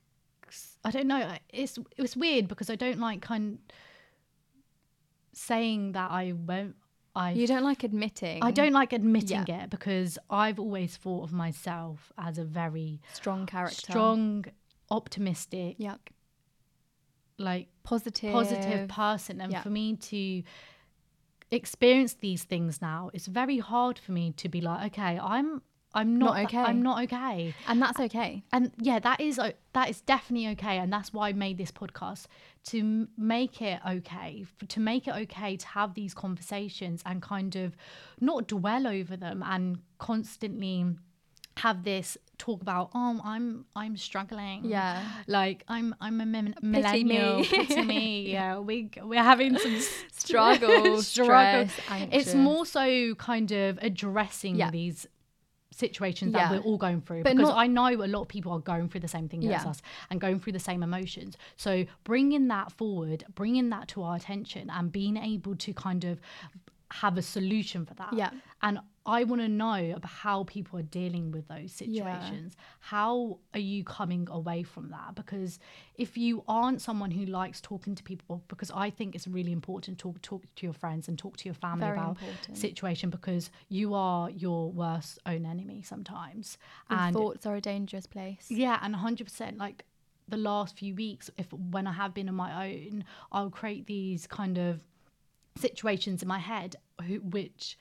i 0.85 0.91
don't 0.91 1.07
know 1.07 1.33
it's 1.55 1.79
it 1.97 2.03
was 2.03 2.15
weird 2.17 2.49
because 2.49 2.69
i 2.69 2.75
don't 2.77 2.99
like 2.99 3.23
kind 3.23 3.59
saying 5.39 5.93
that 5.93 6.11
i 6.11 6.33
won't 6.33 6.75
i 7.15 7.33
You 7.33 7.47
don't 7.47 7.65
like 7.71 7.83
admitting. 7.85 8.39
I 8.49 8.51
don't 8.51 8.73
like 8.81 8.93
admitting 8.93 9.45
Yeah. 9.49 9.63
it 9.65 9.71
because 9.71 10.19
I've 10.31 10.59
always 10.65 10.97
thought 10.97 11.23
of 11.29 11.33
myself 11.33 12.13
as 12.17 12.39
a 12.39 12.45
very 12.45 13.01
strong 13.15 13.41
character. 13.47 13.93
strong, 13.93 14.45
optimistic, 14.91 15.77
Yeah. 15.79 15.97
like 17.39 17.69
Positive. 17.83 18.33
positive 18.33 18.89
person 18.89 19.41
and 19.41 19.51
Yeah. 19.53 19.63
for 19.63 19.71
me 19.71 19.97
to 20.13 20.43
experience 21.51 22.15
these 22.15 22.45
things 22.45 22.83
now 22.83 23.11
it's 23.15 23.27
very 23.27 23.59
hard 23.59 23.99
for 23.99 24.13
me 24.13 24.33
to 24.33 24.49
be 24.51 24.61
like 24.61 24.83
okay 24.93 25.19
i'm 25.19 25.63
i'm 25.95 26.19
not, 26.19 26.35
Not 26.37 26.45
okay. 26.45 26.59
i'm 26.59 26.83
not 26.83 27.03
okay 27.05 27.55
And 27.67 27.81
that's 27.81 27.99
okay. 27.99 28.43
and 28.53 28.71
yeah 28.79 28.99
that 28.99 29.21
is 29.21 29.37
that 29.73 29.89
is 29.89 30.01
definitely 30.03 30.49
okay 30.49 30.79
and 30.79 30.93
that's 30.93 31.13
why 31.13 31.29
i 31.31 31.33
made 31.33 31.57
this 31.59 31.73
podcast 31.73 32.27
to 32.67 33.09
make 33.17 33.63
it 33.63 33.81
okay 33.89 34.45
to 34.69 34.81
make 34.81 35.09
it 35.09 35.15
okay 35.15 35.57
to 35.57 35.67
have 35.69 35.95
these 35.95 36.13
conversations 36.15 37.03
and 37.07 37.23
kind 37.23 37.57
of 37.57 37.75
not 38.21 38.49
dwell 38.49 38.87
over 38.87 39.17
them 39.17 39.43
and 39.47 39.79
constantly 39.99 40.85
have 41.59 41.83
this 41.83 42.17
talk 42.37 42.63
about 42.63 42.91
oh 42.95 43.21
i'm 43.25 43.65
i'm 43.75 43.97
struggling 43.97 44.65
Yeah. 44.65 45.03
like 45.27 45.65
i'm 45.69 45.93
i'm 46.01 46.21
a 46.21 46.27
mem- 46.27 46.55
millennial 46.63 47.43
pity 47.43 47.83
me 47.83 48.31
yeah 48.37 48.59
we 48.59 48.91
we're 49.03 49.23
having 49.23 49.59
some 49.59 49.75
s- 49.75 50.05
Struggle, 50.13 51.03
stress, 51.15 51.73
it's 51.91 52.35
more 52.35 52.67
so 52.67 53.15
kind 53.15 53.51
of 53.51 53.79
addressing 53.81 54.57
Yeah. 54.57 54.71
these 54.71 55.07
situations 55.79 56.33
that 56.33 56.51
we're 56.51 56.61
all 56.61 56.77
going 56.77 57.01
through 57.01 57.23
But 57.23 57.37
because 57.37 57.51
not- 57.51 57.59
I 57.59 57.67
know 57.67 57.89
a 58.05 58.07
lot 58.07 58.23
of 58.23 58.29
people 58.29 58.53
are 58.53 58.59
going 58.59 58.89
through 58.89 59.01
the 59.01 59.09
same 59.09 59.29
thing 59.29 59.45
as 59.45 59.63
Yeah. 59.65 59.71
us 59.71 59.81
and 60.11 60.21
going 60.21 60.41
through 60.41 60.53
the 60.55 60.59
same 60.59 60.83
emotions. 60.83 61.37
So 61.57 61.85
bringing 62.05 62.49
that 62.49 62.73
forward, 62.73 63.25
bringing 63.35 63.71
that 63.71 63.89
to 63.89 64.03
our 64.03 64.17
attention, 64.17 64.71
and 64.71 64.91
being 64.93 65.17
able 65.17 65.55
to 65.57 65.73
kind 65.73 66.05
of 66.05 66.21
have 66.91 67.17
a 67.19 67.23
solution 67.23 67.85
for 67.87 67.95
that. 67.95 68.13
Yeah. 68.13 68.31
And 68.63 68.81
I 69.09 69.25
want 69.25 69.41
to 69.41 69.49
know 69.49 69.93
about 69.97 70.11
how 70.11 70.45
people 70.45 70.79
are 70.79 70.83
dealing 70.83 71.33
with 71.33 71.49
those 71.49 71.81
Yeah. 71.81 72.05
situations. 72.05 72.57
How 72.81 73.39
are 73.55 73.59
you 73.59 73.83
coming 73.83 74.29
away 74.31 74.63
from 74.63 74.91
that? 74.91 75.15
Because 75.15 75.59
if 75.95 76.19
you 76.19 76.45
aren't 76.47 76.83
someone 76.83 77.11
who 77.11 77.25
likes 77.25 77.61
talking 77.63 77.95
to 77.95 78.03
people, 78.03 78.45
because 78.49 78.71
I 78.71 78.91
think 78.91 79.15
it's 79.15 79.27
really 79.27 79.53
important 79.53 79.97
to 79.99 80.03
talk, 80.03 80.21
talk 80.21 80.43
to 80.57 80.67
your 80.67 80.75
friends 80.75 81.09
and 81.09 81.19
talk 81.19 81.39
to 81.39 81.47
your 81.47 81.55
family 81.55 81.87
Very 81.87 81.97
about 81.99 82.19
important. 82.19 82.59
situation 82.59 83.09
because 83.09 83.51
you 83.71 83.95
are 83.95 84.29
your 84.29 84.71
worst 84.71 85.19
own 85.25 85.47
enemy 85.47 85.81
sometimes. 85.83 86.59
Your 86.91 86.99
and 87.01 87.15
thoughts 87.15 87.47
are 87.47 87.57
a 87.57 87.63
dangerous 87.63 88.05
place. 88.07 88.47
yeah, 88.51 88.79
and 88.83 88.95
100% 88.95 89.57
like 89.59 89.85
the 90.29 90.37
last 90.37 90.77
few 90.77 90.95
weeks, 90.95 91.31
if 91.39 91.51
when 91.55 91.87
I 91.87 91.93
have 91.93 92.13
been 92.13 92.29
on 92.29 92.35
my 92.35 92.69
own, 92.69 93.05
I'll 93.33 93.49
create 93.49 93.87
these 93.87 94.27
kind 94.27 94.59
of 94.59 94.83
situations 95.57 96.21
in 96.23 96.29
my 96.29 96.39
head 96.39 96.77
who, 97.07 97.17
which 97.21 97.79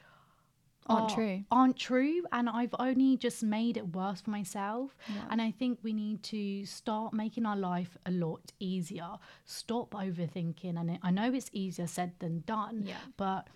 Aren't 0.90 1.10
true. 1.10 1.44
aren't 1.52 1.78
true 1.78 2.24
and 2.32 2.50
i've 2.50 2.74
only 2.80 3.18
just 3.18 3.44
made 3.44 3.76
it 3.78 3.94
worse 3.96 4.22
for 4.22 4.30
myself 4.30 4.96
Yeah. 5.08 5.22
and 5.30 5.42
i 5.42 5.52
think 5.52 5.80
we 5.84 5.94
need 5.94 6.24
to 6.24 6.66
start 6.66 7.14
making 7.14 7.46
our 7.46 7.58
life 7.58 7.98
a 8.06 8.12
lot 8.12 8.52
easier 8.60 9.10
stop 9.46 9.92
overthinking 9.92 10.80
and 10.80 10.98
i 11.02 11.12
know 11.12 11.34
it's 11.34 11.50
easier 11.54 11.88
said 11.88 12.12
than 12.20 12.44
done 12.46 12.84
Yeah. 12.86 12.96
but 13.18 13.48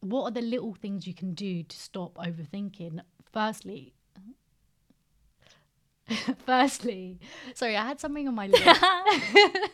what 0.00 0.22
are 0.24 0.30
the 0.32 0.42
little 0.42 0.74
things 0.74 1.06
you 1.06 1.14
can 1.14 1.34
do 1.34 1.62
to 1.62 1.76
stop 1.76 2.14
overthinking 2.14 3.00
firstly 3.32 3.94
firstly 6.46 7.20
sorry 7.54 7.76
i 7.76 7.84
had 7.86 8.00
something 8.00 8.26
on 8.26 8.34
my 8.34 8.46
list 8.48 8.64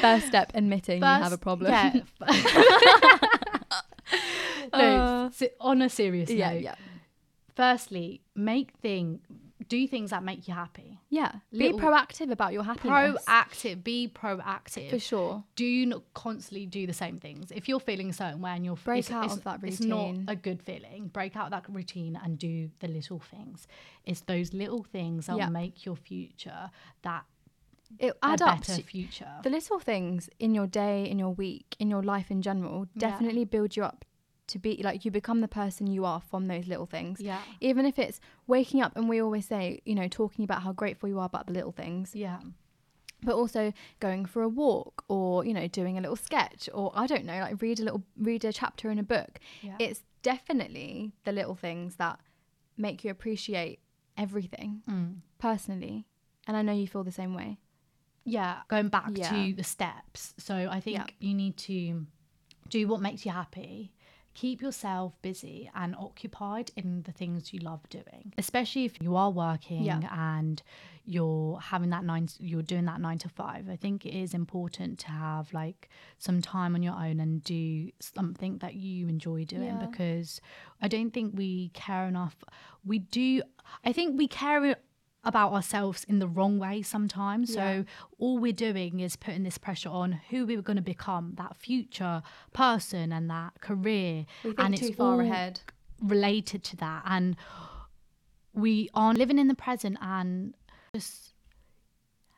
First 0.00 0.26
step, 0.26 0.50
admitting 0.54 1.00
you 1.00 1.04
have 1.06 1.32
a 1.32 1.38
problem. 1.38 1.70
yeah 1.70 1.92
no 4.76 4.96
Uh, 5.00 5.30
si- 5.30 5.50
on 5.60 5.82
a 5.82 5.88
serious 5.88 6.30
yeah, 6.30 6.52
note 6.52 6.62
yeah. 6.62 6.74
firstly 7.54 8.20
make 8.34 8.72
thing 8.82 9.20
do 9.68 9.86
things 9.88 10.10
that 10.10 10.22
make 10.22 10.46
you 10.46 10.52
happy 10.52 10.98
Yeah. 11.08 11.36
Be 11.50 11.72
proactive 11.72 12.30
about 12.30 12.52
your 12.52 12.64
happiness. 12.64 13.16
proactive 13.24 13.82
be 13.82 14.08
proactive 14.08 14.90
For 14.90 14.98
sure. 14.98 15.44
do 15.56 15.86
not 15.86 16.02
constantly 16.12 16.66
do 16.66 16.86
the 16.86 16.92
same 16.92 17.18
things 17.18 17.50
if 17.50 17.66
you're 17.68 17.80
feeling 17.80 18.10
a 18.10 18.12
certain 18.12 18.42
way 18.42 18.50
and 18.50 18.64
you're 18.64 18.76
Break 18.76 18.98
it's, 19.00 19.10
out 19.10 19.24
it's, 19.26 19.36
of 19.36 19.44
that 19.44 19.62
routine. 19.62 19.68
it's 19.72 19.80
not 19.86 20.16
a 20.32 20.36
good 20.36 20.60
feeling 20.62 21.08
break 21.08 21.34
out 21.36 21.46
of 21.46 21.50
that 21.52 21.64
routine 21.72 22.18
and 22.22 22.38
do 22.38 22.70
the 22.80 22.88
little 22.88 23.20
things 23.20 23.66
it's 24.04 24.20
those 24.22 24.52
little 24.52 24.82
things 24.82 25.26
that 25.26 25.36
Yeah. 25.38 25.46
will 25.46 25.52
make 25.52 25.86
your 25.86 25.96
future 25.96 26.70
that 27.02 27.24
it 27.98 28.12
a 28.22 28.26
add 28.26 28.42
up 28.42 28.58
better 28.58 28.76
to 28.76 28.82
future. 28.82 29.30
the 29.44 29.50
little 29.50 29.78
things 29.78 30.28
in 30.40 30.52
your 30.54 30.66
day, 30.66 31.08
in 31.08 31.18
your 31.18 31.30
week, 31.32 31.76
in 31.78 31.88
your 31.88 32.02
life 32.02 32.30
in 32.30 32.42
general 32.42 32.86
Yeah. 32.94 33.08
definitely 33.08 33.44
build 33.46 33.76
you 33.76 33.84
up 33.84 34.04
to 34.48 34.58
be 34.58 34.80
like 34.84 35.04
you 35.04 35.10
become 35.10 35.40
the 35.40 35.48
person 35.48 35.86
you 35.86 36.04
are 36.04 36.20
from 36.20 36.46
those 36.48 36.66
little 36.66 36.86
things. 36.86 37.20
yeah. 37.20 37.40
Even 37.60 37.86
if 37.86 37.98
it's 37.98 38.20
waking 38.46 38.82
up 38.82 38.94
and 38.96 39.08
we 39.08 39.20
always 39.20 39.46
say, 39.46 39.80
you 39.84 39.94
know, 39.94 40.08
talking 40.08 40.44
about 40.44 40.62
how 40.62 40.72
grateful 40.72 41.08
you 41.08 41.18
are 41.18 41.26
about 41.26 41.46
the 41.46 41.52
little 41.52 41.72
things, 41.72 42.14
Yeah. 42.14 42.40
but 43.22 43.34
also 43.34 43.72
going 44.00 44.26
for 44.26 44.42
a 44.42 44.48
walk 44.48 45.04
or, 45.08 45.44
you 45.46 45.54
know, 45.54 45.66
doing 45.68 45.96
a 45.96 46.00
little 46.00 46.16
sketch 46.16 46.68
or 46.74 46.92
I 46.94 47.06
don't 47.06 47.24
know, 47.24 47.38
like 47.40 47.62
read 47.62 47.80
a 47.80 47.84
little 47.84 48.02
read 48.18 48.44
a 48.44 48.52
chapter 48.52 48.90
in 48.90 48.98
a 48.98 49.02
book. 49.02 49.40
Yeah. 49.62 49.76
It's 49.78 50.02
definitely 50.22 51.12
the 51.24 51.32
little 51.32 51.54
things 51.54 51.96
that 51.96 52.18
make 52.76 53.04
you 53.04 53.10
appreciate 53.10 53.78
everything 54.16 54.82
Mm. 54.88 55.20
personally. 55.38 56.06
And 56.46 56.56
I 56.56 56.62
know 56.62 56.72
you 56.72 56.86
feel 56.86 57.04
the 57.04 57.12
same 57.12 57.34
way. 57.34 57.58
yeah 58.26 58.60
going 58.68 58.88
back 58.88 59.10
Yeah. 59.14 59.28
to 59.30 59.52
the 59.54 59.62
steps 59.64 60.32
so 60.38 60.54
i 60.70 60.80
think 60.80 60.96
Yeah. 60.96 61.04
you 61.18 61.34
need 61.34 61.58
to 61.68 62.06
do 62.70 62.88
what 62.88 63.02
makes 63.02 63.26
you 63.26 63.32
happy 63.32 63.92
keep 64.34 64.60
yourself 64.60 65.12
busy 65.22 65.70
and 65.74 65.94
occupied 65.96 66.70
in 66.76 67.02
the 67.02 67.12
things 67.12 67.52
you 67.52 67.60
love 67.60 67.80
doing 67.88 68.32
especially 68.36 68.84
if 68.84 69.00
you 69.00 69.14
are 69.16 69.30
working 69.30 69.84
Yeah. 69.84 70.00
and 70.12 70.62
you're 71.06 71.58
having 71.60 71.90
that 71.90 72.04
nine 72.04 72.28
you're 72.40 72.62
doing 72.62 72.86
that 72.86 73.00
nine 73.00 73.18
to 73.18 73.28
five 73.28 73.68
i 73.68 73.76
think 73.76 74.04
it 74.06 74.14
is 74.18 74.34
important 74.34 74.98
to 75.00 75.08
have 75.08 75.52
like 75.52 75.88
some 76.18 76.40
time 76.42 76.74
on 76.74 76.82
your 76.82 76.94
own 76.94 77.20
and 77.20 77.42
do 77.44 77.90
something 78.00 78.58
that 78.58 78.74
you 78.74 79.06
enjoy 79.08 79.44
doing 79.44 79.76
Yeah. 79.80 79.86
because 79.86 80.40
i 80.80 80.88
don't 80.88 81.10
think 81.12 81.34
we 81.36 81.68
care 81.74 82.06
enough 82.06 82.36
we 82.84 82.98
do 83.00 83.42
i 83.84 83.92
think 83.92 84.18
we 84.18 84.26
care 84.28 84.76
about 85.24 85.52
ourselves 85.52 86.04
in 86.04 86.18
the 86.18 86.28
wrong 86.28 86.58
way 86.58 86.82
sometimes. 86.82 87.50
Yeah. 87.54 87.56
So 87.80 87.84
all 88.18 88.38
we're 88.38 88.52
doing 88.52 89.00
is 89.00 89.16
putting 89.16 89.42
this 89.42 89.58
pressure 89.58 89.88
on 89.88 90.12
who 90.30 90.46
we're 90.46 90.62
going 90.62 90.76
to 90.76 90.82
become, 90.82 91.34
that 91.36 91.56
future 91.56 92.22
person 92.52 93.12
and 93.12 93.28
that 93.30 93.60
career. 93.60 94.26
We 94.44 94.50
think 94.50 94.60
and 94.60 94.76
too 94.76 94.86
it's 94.88 94.96
far 94.96 95.20
ahead. 95.20 95.60
related 96.00 96.62
to 96.64 96.76
that. 96.76 97.02
And 97.06 97.36
we 98.52 98.88
are 98.94 99.12
living 99.14 99.38
in 99.38 99.48
the 99.48 99.54
present 99.54 99.98
and 100.00 100.54
just 100.94 101.32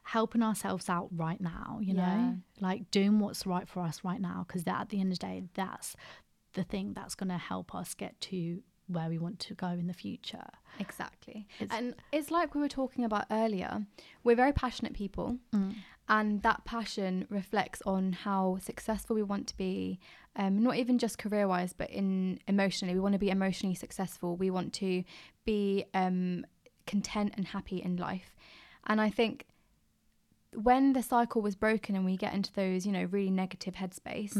helping 0.04 0.42
ourselves 0.42 0.88
out 0.88 1.08
right 1.12 1.40
now, 1.40 1.78
you 1.82 1.94
Yeah. 1.94 2.16
know, 2.16 2.36
like 2.60 2.90
doing 2.90 3.18
what's 3.18 3.44
right 3.46 3.68
for 3.68 3.80
us 3.80 4.04
right 4.04 4.20
now. 4.20 4.44
Because 4.46 4.64
that 4.64 4.82
at 4.82 4.88
the 4.90 5.00
end 5.00 5.12
of 5.12 5.18
the 5.18 5.26
day, 5.26 5.42
that's 5.54 5.96
the 6.54 6.62
thing 6.62 6.92
that's 6.94 7.14
going 7.14 7.28
to 7.28 7.36
help 7.38 7.74
us 7.74 7.94
get 7.94 8.18
to 8.22 8.62
where 8.88 9.08
we 9.08 9.18
want 9.18 9.38
to 9.40 9.54
go 9.54 9.68
in 9.68 9.86
the 9.86 9.92
future. 9.94 10.46
Exactly. 10.78 11.48
It's- 11.60 11.76
and 11.78 11.94
it's 12.12 12.30
like 12.30 12.54
we 12.54 12.60
were 12.60 12.68
talking 12.68 13.04
about 13.04 13.24
earlier. 13.30 13.86
We're 14.24 14.36
very 14.36 14.52
passionate 14.52 14.92
people, 14.94 15.38
and 16.08 16.42
that 16.42 16.64
passion 16.64 17.26
reflects 17.30 17.82
on 17.84 18.12
how 18.12 18.58
successful 18.60 19.16
we 19.16 19.22
want 19.22 19.46
to 19.48 19.56
be. 19.56 19.98
Um, 20.36 20.62
not 20.62 20.76
even 20.76 20.98
just 20.98 21.18
career 21.18 21.48
wise, 21.48 21.72
but 21.72 21.90
in 21.90 22.38
emotionally. 22.46 22.94
We 22.94 23.00
want 23.00 23.14
to 23.14 23.18
be 23.18 23.30
emotionally 23.30 23.74
successful. 23.74 24.36
We 24.36 24.50
want 24.50 24.72
to 24.74 25.02
be 25.44 25.84
um, 25.94 26.44
content 26.86 27.32
and 27.36 27.46
happy 27.48 27.78
in 27.82 27.96
life. 27.96 28.36
And 28.86 29.00
I 29.00 29.08
think 29.10 29.46
when 30.54 30.92
the 30.92 31.02
cycle 31.02 31.42
was 31.42 31.54
broken 31.54 31.96
and 31.96 32.04
we 32.04 32.16
get 32.16 32.32
into 32.34 32.52
those, 32.52 32.86
you 32.86 32.92
know, 32.92 33.04
really 33.04 33.30
negative 33.30 33.74
headspace, 33.74 34.34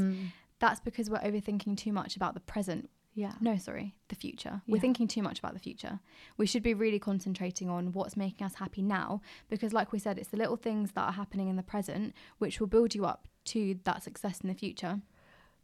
that's 0.59 0.81
because 0.81 1.11
we're 1.11 1.19
overthinking 1.21 1.77
too 1.77 1.93
much 1.93 2.17
about 2.17 2.35
the 2.35 2.41
present 2.41 2.89
Yeah. 3.17 3.33
no, 3.41 3.57
sorry, 3.57 3.97
the 4.09 4.15
future. 4.15 4.63
We're 4.69 4.77
Yeah. 4.77 4.83
thinking 4.83 5.09
too 5.09 5.23
much 5.23 5.39
about 5.41 5.55
the 5.55 5.59
future. 5.59 5.99
We 6.37 6.47
should 6.47 6.63
be 6.63 6.75
really 6.75 6.99
concentrating 7.01 7.69
on 7.71 7.93
what's 7.93 8.17
making 8.17 8.45
us 8.47 8.55
happy 8.57 8.83
now 8.83 9.23
because, 9.49 9.73
like 9.73 9.91
we 9.91 9.99
said, 9.99 10.19
it's 10.19 10.29
the 10.29 10.37
little 10.37 10.57
things 10.57 10.93
that 10.93 11.01
are 11.09 11.13
happening 11.13 11.49
in 11.49 11.57
the 11.57 11.63
present 11.65 12.15
which 12.39 12.61
will 12.61 12.67
build 12.69 12.95
you 12.95 13.07
up 13.07 13.27
to 13.47 13.79
that 13.85 14.03
success 14.03 14.41
in 14.43 14.49
the 14.49 14.55
future. 14.55 15.01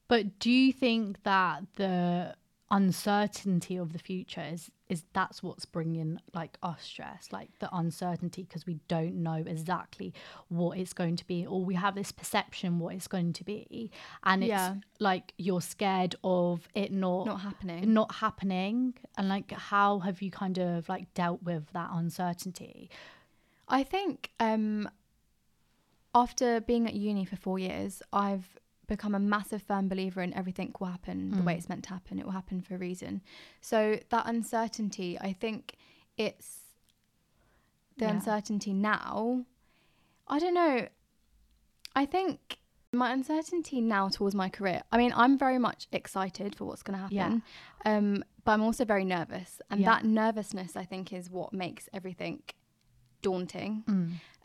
But 0.08 0.38
do 0.38 0.50
you 0.50 0.72
think 0.72 1.22
that 1.24 1.64
the 1.76 2.34
uncertainty 2.70 3.76
of 3.76 3.92
the 3.92 3.98
future 3.98 4.40
is 4.42 4.70
is 4.92 5.04
that's 5.12 5.42
what's 5.42 5.64
bringing 5.76 6.18
like 6.34 6.54
us 6.62 6.82
stress, 6.82 7.28
like 7.32 7.50
the 7.58 7.68
uncertainty 7.74 8.42
because 8.42 8.64
we 8.66 8.76
don't 8.88 9.16
know 9.28 9.40
exactly 9.54 10.12
what 10.48 10.78
it's 10.78 10.92
going 10.92 11.16
to 11.16 11.26
be, 11.26 11.46
or 11.46 11.64
we 11.64 11.74
have 11.74 11.94
this 11.94 12.12
perception 12.12 12.78
what 12.78 12.94
it's 12.94 13.08
going 13.08 13.32
to 13.32 13.44
be, 13.44 13.90
and 14.24 14.42
it's 14.44 14.50
Yeah. 14.50 14.74
like 15.00 15.32
you're 15.38 15.60
scared 15.62 16.14
of 16.22 16.68
it 16.74 16.92
not 16.92 17.26
Not 17.26 17.40
happening. 17.40 17.92
not 17.92 18.10
happening, 18.16 18.94
and 19.16 19.28
like 19.28 19.50
how 19.72 20.00
have 20.00 20.20
you 20.22 20.30
kind 20.30 20.58
of 20.58 20.88
like 20.88 21.12
dealt 21.14 21.42
with 21.42 21.64
that 21.72 21.90
uncertainty? 21.92 22.90
I 23.68 23.82
think 23.84 24.30
um, 24.40 24.88
after 26.14 26.60
being 26.60 26.86
at 26.86 26.94
uni 26.94 27.24
for 27.24 27.36
four 27.36 27.58
years, 27.58 28.02
I've 28.12 28.48
become 28.96 29.14
a 29.14 29.18
massive 29.36 29.62
firm 29.62 29.88
believer 29.88 30.20
in 30.22 30.32
everything 30.34 30.68
will 30.78 30.88
happen 30.96 31.18
the 31.38 31.42
way 31.46 31.54
it's 31.56 31.68
meant 31.68 31.84
to 31.84 31.90
happen. 31.90 32.18
It 32.18 32.24
will 32.26 32.32
happen 32.40 32.60
for 32.60 32.74
a 32.74 32.78
reason. 32.78 33.22
So 33.60 33.78
that 34.10 34.24
uncertainty, 34.26 35.10
I 35.28 35.32
think 35.42 35.76
it's 36.16 36.48
the 37.96 38.06
Yeah. 38.06 38.10
uncertainty 38.12 38.72
now. 38.72 39.44
I 40.34 40.38
don't 40.38 40.54
know. 40.54 40.88
I 41.94 42.04
think 42.06 42.58
my 42.92 43.12
uncertainty 43.12 43.80
now 43.80 44.08
towards 44.08 44.34
my 44.34 44.48
career. 44.50 44.82
I 44.92 44.98
mean, 44.98 45.12
I'm 45.16 45.38
very 45.38 45.58
much 45.58 45.88
excited 45.92 46.54
for 46.56 46.64
what's 46.66 46.82
going 46.82 46.96
to 46.98 47.02
happen, 47.08 47.42
um, 47.86 48.24
but 48.44 48.52
I'm 48.52 48.62
also 48.62 48.84
very 48.84 49.04
nervous, 49.04 49.60
and 49.70 49.80
Yeah. 49.80 49.90
that 49.92 50.04
nervousness, 50.04 50.76
I 50.76 50.84
think, 50.84 51.12
is 51.12 51.30
what 51.30 51.52
makes 51.54 51.88
everything 51.92 52.42
daunting 53.22 53.84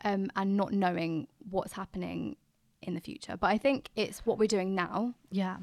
um, 0.04 0.30
and 0.36 0.56
not 0.56 0.72
knowing 0.72 1.26
what's 1.50 1.72
happening 1.74 2.36
in 2.82 2.94
the 2.94 3.00
future. 3.00 3.36
But 3.36 3.48
I 3.48 3.58
think 3.58 3.88
it's 3.96 4.24
what 4.26 4.38
we're 4.38 4.46
doing 4.48 4.74
now. 4.74 5.14
Yeah, 5.30 5.56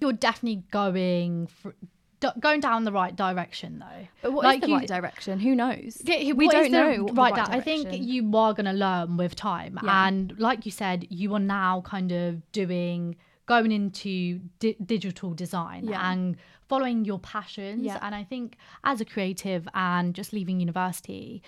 you're 0.00 0.12
definitely 0.12 0.62
going 0.70 1.46
for, 1.46 1.74
d- 2.20 2.28
going 2.40 2.60
down 2.60 2.84
the 2.84 2.92
right 2.92 3.14
direction 3.14 3.78
though. 3.78 4.08
But 4.22 4.32
what 4.32 4.42
is 4.44 4.48
Like 4.48 4.60
the 4.62 4.68
you- 4.68 4.76
right 4.76 4.88
direction? 4.88 5.38
Who 5.40 5.54
knows? 5.54 6.02
Yeah, 6.04 6.32
we 6.32 6.46
is 6.46 6.52
don't 6.52 6.70
know. 6.72 7.06
right. 7.12 7.32
right 7.36 7.48
I 7.50 7.60
think 7.60 7.88
you 7.92 8.22
are 8.36 8.52
going 8.52 8.66
to 8.66 8.72
learn 8.72 9.16
with 9.16 9.34
time, 9.34 9.78
Yeah. 9.82 10.06
and 10.08 10.38
like 10.38 10.66
you 10.66 10.72
said, 10.72 11.06
you 11.10 11.34
are 11.34 11.40
now 11.40 11.80
kind 11.82 12.12
of 12.12 12.50
doing 12.52 13.16
going 13.46 13.72
into 13.72 14.40
di- 14.58 14.76
digital 14.84 15.32
design 15.32 15.86
Yeah. 15.88 16.10
and 16.12 16.36
following 16.68 17.06
your 17.06 17.18
passions. 17.18 17.82
Yeah. 17.82 17.98
And 18.02 18.14
I 18.14 18.22
think 18.22 18.58
as 18.84 19.00
a 19.00 19.06
creative 19.06 19.66
and 19.72 20.14
just 20.14 20.34
leaving 20.34 20.60
university. 20.60 21.42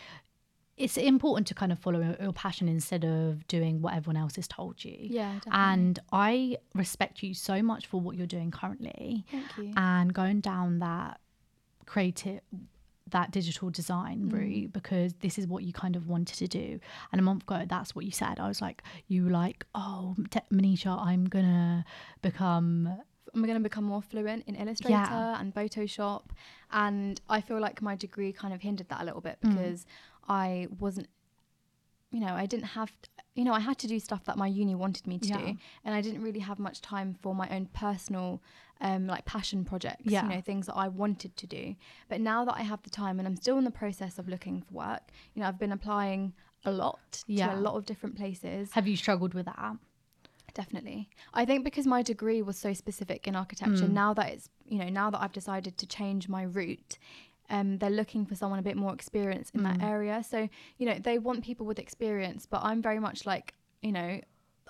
It's 0.84 0.96
important 0.96 1.46
to 1.48 1.54
kind 1.54 1.72
of 1.72 1.78
follow 1.78 2.16
your 2.20 2.32
passion 2.32 2.68
instead 2.68 3.04
of 3.04 3.46
doing 3.48 3.82
what 3.82 3.94
everyone 3.94 4.16
else 4.16 4.36
has 4.36 4.48
told 4.48 4.82
you. 4.84 4.96
Yeah, 4.98 5.34
definitely. 5.44 5.50
And 5.72 5.98
I 6.12 6.56
respect 6.74 7.22
you 7.22 7.34
so 7.34 7.62
much 7.62 7.86
for 7.86 8.00
what 8.00 8.16
you're 8.16 8.26
doing 8.26 8.50
currently 8.50 9.24
Thank 9.30 9.46
you. 9.58 9.72
and 9.76 10.12
going 10.14 10.40
down 10.40 10.78
that 10.80 11.20
creative 11.86 12.40
that 13.10 13.32
digital 13.32 13.70
design 13.70 14.18
Mm. 14.30 14.32
route 14.32 14.72
because 14.72 15.14
this 15.14 15.36
is 15.36 15.44
what 15.48 15.64
you 15.64 15.72
kind 15.72 15.96
of 15.96 16.06
wanted 16.06 16.36
to 16.36 16.46
do 16.46 16.78
and 17.10 17.18
a 17.20 17.24
month 17.24 17.42
ago 17.42 17.64
that's 17.68 17.92
what 17.96 18.04
you 18.04 18.12
said 18.12 18.38
i 18.38 18.46
was 18.46 18.60
like 18.60 18.84
you 19.08 19.24
were 19.24 19.30
like 19.30 19.66
oh 19.74 20.14
Te- 20.30 20.38
manisha 20.52 20.96
i'm 21.04 21.24
gonna 21.24 21.84
become 22.22 22.88
I'm 23.32 23.42
going 23.42 23.54
to 23.54 23.60
become 23.62 23.84
more 23.84 24.02
fluent 24.02 24.42
in 24.48 24.56
Illustrator 24.56 24.94
Yeah. 24.98 25.40
and 25.40 25.54
Photoshop. 25.54 26.22
And 26.72 27.20
I 27.28 27.40
feel 27.40 27.60
like 27.60 27.80
my 27.80 27.94
degree 27.94 28.32
kind 28.32 28.52
of 28.52 28.60
hindered 28.60 28.88
that 28.88 29.02
a 29.02 29.04
little 29.04 29.20
bit 29.20 29.38
Mm. 29.40 29.52
I 30.30 30.68
wasn't, 30.78 31.08
you 32.12 32.20
know, 32.20 32.34
I 32.34 32.46
didn't 32.46 32.66
have, 32.78 32.92
you 33.34 33.44
know, 33.44 33.52
I 33.52 33.60
had 33.60 33.78
to 33.78 33.86
do 33.88 33.98
stuff 33.98 34.24
that 34.24 34.36
my 34.38 34.46
uni 34.46 34.74
wanted 34.74 35.06
me 35.06 35.18
to 35.18 35.28
Yeah. 35.28 35.38
do. 35.38 35.56
And 35.84 35.94
I 35.94 36.00
didn't 36.00 36.22
really 36.22 36.40
have 36.40 36.58
much 36.58 36.80
time 36.80 37.14
for 37.22 37.34
my 37.34 37.48
own 37.48 37.66
personal, 37.66 38.40
um, 38.80 39.06
like 39.06 39.24
passion 39.24 39.64
projects, 39.64 40.02
Yeah. 40.06 40.22
you 40.22 40.28
know, 40.30 40.40
things 40.40 40.66
that 40.66 40.76
I 40.76 40.88
wanted 40.88 41.36
to 41.36 41.46
do. 41.46 41.74
But 42.08 42.20
now 42.20 42.44
that 42.44 42.54
I 42.56 42.62
have 42.62 42.82
the 42.82 42.90
time 42.90 43.18
and 43.18 43.26
I'm 43.28 43.36
still 43.36 43.58
in 43.58 43.64
the 43.64 43.70
process 43.70 44.18
of 44.18 44.28
looking 44.28 44.62
for 44.62 44.72
work, 44.74 45.10
you 45.34 45.42
know, 45.42 45.48
I've 45.48 45.58
been 45.58 45.72
applying 45.72 46.32
a 46.64 46.70
lot 46.70 47.24
Yeah. 47.26 47.48
to 47.48 47.54
a 47.54 47.58
lot 47.60 47.74
of 47.76 47.84
different 47.86 48.16
places. 48.16 48.72
have 48.72 48.86
you 48.86 48.96
struggled 48.96 49.34
with 49.34 49.46
that 49.46 49.76
Definitely. 50.52 51.08
I 51.32 51.44
think 51.44 51.64
because 51.64 51.86
my 51.86 52.02
degree 52.02 52.42
was 52.42 52.58
so 52.58 52.72
specific 52.72 53.28
in 53.28 53.36
architecture, 53.36 53.86
Mm. 53.86 53.90
now 53.92 54.14
that 54.14 54.30
it's, 54.30 54.48
you 54.66 54.78
know, 54.78 54.88
now 54.88 55.08
that 55.10 55.20
I've 55.22 55.32
decided 55.32 55.78
to 55.78 55.86
change 55.86 56.28
my 56.28 56.42
route, 56.42 56.98
um, 57.50 57.78
they're 57.78 57.90
looking 57.90 58.24
for 58.26 58.34
someone 58.34 58.58
a 58.58 58.62
bit 58.62 58.76
more 58.76 58.94
experienced 58.94 59.54
in 59.54 59.60
Mm. 59.62 59.78
that 59.78 59.82
area. 59.84 60.22
So, 60.22 60.48
you 60.78 60.86
know, 60.86 60.98
they 60.98 61.18
want 61.18 61.44
people 61.44 61.66
with 61.66 61.78
experience, 61.78 62.46
but 62.46 62.60
I'm 62.62 62.80
very 62.82 63.00
much 63.00 63.26
like, 63.26 63.54
you 63.82 63.92
know, 63.92 64.20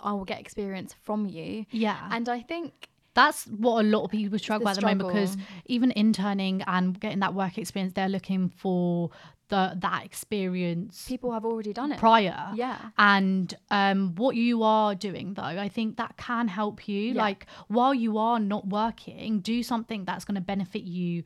I 0.03 0.13
will 0.13 0.25
get 0.25 0.41
experience 0.41 0.95
from 1.03 1.27
you. 1.27 1.67
yeah 1.71 2.09
And 2.11 2.29
I 2.29 2.41
think, 2.41 2.89
that's 3.13 3.45
what 3.47 3.85
a 3.85 3.87
lot 3.89 4.05
of 4.05 4.11
people 4.13 4.39
struggle 4.39 4.65
the 4.67 4.71
at 4.71 4.77
the 4.77 4.83
moment 4.87 5.09
because 5.09 5.37
even 5.67 5.91
interning 5.91 6.63
and 6.63 6.99
getting 6.99 7.19
that 7.19 7.35
work 7.35 7.59
experience 7.59 7.93
they're 7.93 8.09
looking 8.09 8.49
for 8.49 9.11
the 9.49 9.77
that 9.81 10.05
experience 10.05 11.05
people 11.09 11.33
have 11.33 11.45
already 11.45 11.73
done 11.73 11.91
it. 11.93 11.99
prior 11.99 12.51
Yeah. 12.55 12.79
and 12.97 13.53
um 13.71 14.15
what 14.15 14.37
you 14.37 14.63
are 14.63 14.95
doing 14.95 15.35
though 15.35 15.43
i 15.43 15.69
think 15.69 15.97
that 15.97 16.17
can 16.17 16.47
help 16.49 16.87
you 16.89 17.15
Yeah. 17.15 17.23
like 17.25 17.47
while 17.67 17.93
you 17.93 18.17
are 18.17 18.39
not 18.39 18.69
working 18.69 19.41
do 19.41 19.63
something 19.65 20.05
that's 20.05 20.25
going 20.25 20.37
to 20.37 20.41
benefit 20.41 20.85
you 20.85 21.25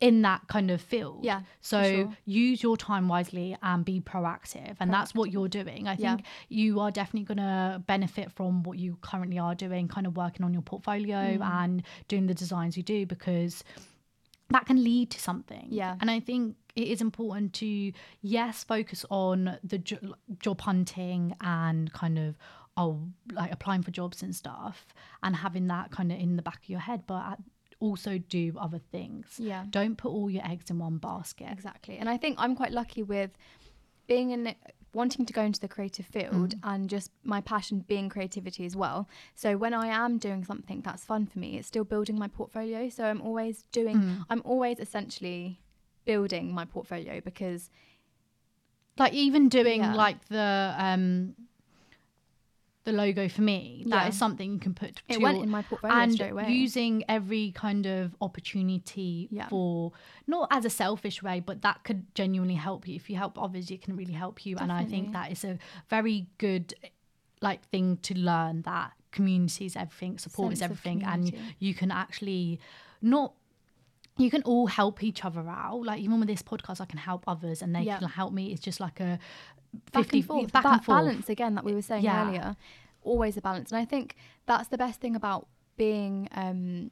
in 0.00 0.22
that 0.22 0.46
kind 0.48 0.70
of 0.70 0.80
field. 0.82 1.24
Yeah, 1.24 1.42
So 1.60 1.82
sure. 1.82 2.16
use 2.26 2.62
your 2.62 2.76
time 2.76 3.08
wisely 3.08 3.56
and 3.62 3.84
be 3.84 4.00
proactive. 4.00 4.76
And 4.80 4.92
that's 4.92 5.14
what 5.14 5.30
you're 5.30 5.48
doing. 5.48 5.88
I 5.88 5.92
Yeah. 5.96 6.16
think 6.16 6.26
you 6.48 6.80
are 6.80 6.90
definitely 6.90 7.24
going 7.34 7.38
to 7.38 7.82
benefit 7.86 8.30
from 8.32 8.62
what 8.64 8.78
you 8.78 8.96
currently 9.00 9.38
are 9.38 9.54
doing, 9.54 9.88
kind 9.88 10.06
of 10.06 10.16
working 10.16 10.44
on 10.44 10.52
your 10.52 10.62
portfolio 10.62 11.38
Mm. 11.38 11.44
and 11.62 11.82
doing 12.08 12.26
the 12.26 12.34
designs 12.34 12.76
you 12.76 12.82
do 12.82 13.06
because 13.06 13.64
that 14.50 14.66
can 14.66 14.82
lead 14.84 15.10
to 15.10 15.18
something. 15.20 15.68
Yeah. 15.70 15.96
And 16.00 16.10
I 16.10 16.20
think 16.20 16.56
it 16.76 16.88
is 16.88 17.00
important 17.00 17.54
to, 17.54 17.92
yes, 18.20 18.62
focus 18.64 19.06
on 19.10 19.58
the 19.64 19.78
jo- 19.78 20.14
job 20.38 20.60
hunting 20.60 21.34
and 21.40 21.90
kind 21.94 22.18
of, 22.18 22.36
oh, 22.76 23.08
like 23.32 23.52
applying 23.52 23.82
for 23.82 23.90
jobs 23.90 24.22
and 24.22 24.34
stuff 24.36 24.88
and 25.22 25.36
having 25.36 25.68
that 25.68 25.90
kind 25.92 26.12
of 26.12 26.18
in 26.18 26.36
the 26.36 26.42
back 26.42 26.56
of 26.64 26.68
your 26.68 26.80
head, 26.80 27.04
but 27.06 27.24
at- 27.24 27.40
also 27.80 28.18
do 28.18 28.54
other 28.58 28.78
things. 28.92 29.26
Yeah. 29.38 29.64
Don't 29.70 29.96
put 29.96 30.10
all 30.10 30.30
your 30.30 30.46
eggs 30.46 30.70
in 30.70 30.78
one 30.78 30.98
basket. 30.98 31.48
Exactly. 31.50 31.96
And 31.98 32.08
I 32.08 32.16
think 32.16 32.36
I'm 32.38 32.54
quite 32.56 32.72
lucky 32.72 33.02
with 33.02 33.30
being 34.06 34.30
in 34.30 34.54
wanting 34.92 35.26
to 35.26 35.32
go 35.32 35.42
into 35.42 35.58
the 35.58 35.66
creative 35.66 36.06
field 36.06 36.54
and 36.62 36.88
just 36.88 37.10
my 37.24 37.40
passion 37.40 37.80
being 37.88 38.08
creativity 38.08 38.64
as 38.64 38.76
well. 38.76 39.08
So 39.34 39.56
when 39.56 39.74
I 39.74 39.88
am 39.88 40.18
doing 40.18 40.44
something 40.44 40.82
that's 40.82 41.04
fun 41.04 41.26
for 41.26 41.38
me, 41.40 41.56
it's 41.58 41.66
still 41.66 41.84
building 41.84 42.16
my 42.18 42.28
portfolio. 42.28 42.88
So 42.88 43.04
I'm 43.04 43.20
always 43.20 43.64
doing 43.72 44.24
I'm 44.30 44.40
always 44.44 44.78
essentially 44.78 45.60
building 46.04 46.52
my 46.54 46.64
portfolio 46.64 47.20
because 47.20 47.70
Like 48.98 49.12
even 49.14 49.48
doing 49.48 49.80
Yeah. 49.82 49.94
like 49.94 50.24
the 50.28 50.74
um 50.78 51.34
the 52.84 52.92
logo 52.92 53.28
for 53.28 53.40
me, 53.42 53.82
that 53.88 54.08
is 54.08 54.14
Yeah. 54.14 54.18
something 54.18 54.52
you 54.52 54.58
can 54.58 54.74
put 54.74 55.02
it 55.08 55.20
went 55.20 55.42
in 55.42 55.48
my 55.48 55.62
portfolio 55.62 55.96
and 55.96 56.12
straight 56.12 56.32
away. 56.32 56.52
using 56.52 57.02
every 57.08 57.50
kind 57.52 57.86
of 57.86 58.14
opportunity 58.20 59.28
Yeah. 59.30 59.48
for 59.48 59.92
not 60.26 60.48
as 60.50 60.64
a 60.66 60.70
selfish 60.70 61.22
way 61.22 61.40
but 61.40 61.62
that 61.62 61.82
could 61.84 62.14
genuinely 62.14 62.56
help 62.56 62.86
you 62.86 62.94
if 62.96 63.08
you 63.08 63.16
help 63.16 63.40
others 63.40 63.70
it 63.70 63.80
can 63.82 63.96
really 63.96 64.12
help 64.12 64.44
you 64.46 64.56
and 64.58 64.70
i 64.70 64.84
think 64.84 65.12
that 65.12 65.30
is 65.32 65.44
a 65.44 65.58
very 65.88 66.26
good 66.38 66.74
like 67.40 67.62
thing 67.70 67.96
to 67.98 68.14
learn 68.18 68.62
that 68.62 68.92
community 69.12 69.64
is 69.64 69.76
everything 69.76 70.18
support 70.18 70.52
is 70.52 70.58
Sense 70.58 70.70
of 70.70 70.78
everything 70.78 71.04
and 71.04 71.32
you 71.58 71.72
can 71.74 71.90
actually 71.90 72.60
not 73.00 73.32
you 74.18 74.30
can 74.30 74.42
all 74.42 74.66
help 74.66 75.02
each 75.02 75.24
other 75.24 75.48
out 75.48 75.82
like 75.84 76.00
even 76.00 76.18
with 76.20 76.28
this 76.28 76.42
podcast 76.42 76.80
i 76.80 76.84
can 76.84 76.98
help 76.98 77.24
others 77.26 77.62
and 77.62 77.74
they 77.74 77.82
Yeah. 77.82 77.98
can 77.98 78.08
help 78.08 78.32
me 78.34 78.52
it's 78.52 78.60
just 78.60 78.78
like 78.80 79.00
a 79.00 79.18
back 79.92 80.04
50 80.04 80.18
and 80.18 80.26
forth, 80.26 80.52
back 80.52 80.62
ba- 80.62 80.68
and 80.72 80.84
forth 80.84 80.98
balance 80.98 81.28
again 81.28 81.54
that 81.54 81.64
we 81.64 81.72
were 81.74 81.82
saying 81.82 82.04
Yeah. 82.04 82.28
earlier. 82.28 82.56
Always 83.02 83.36
a 83.36 83.40
balance, 83.42 83.70
and 83.72 83.80
I 83.80 83.84
think 83.84 84.16
that's 84.46 84.68
the 84.68 84.78
best 84.78 85.00
thing 85.00 85.14
about 85.14 85.46
being 85.76 86.28
um, 86.32 86.90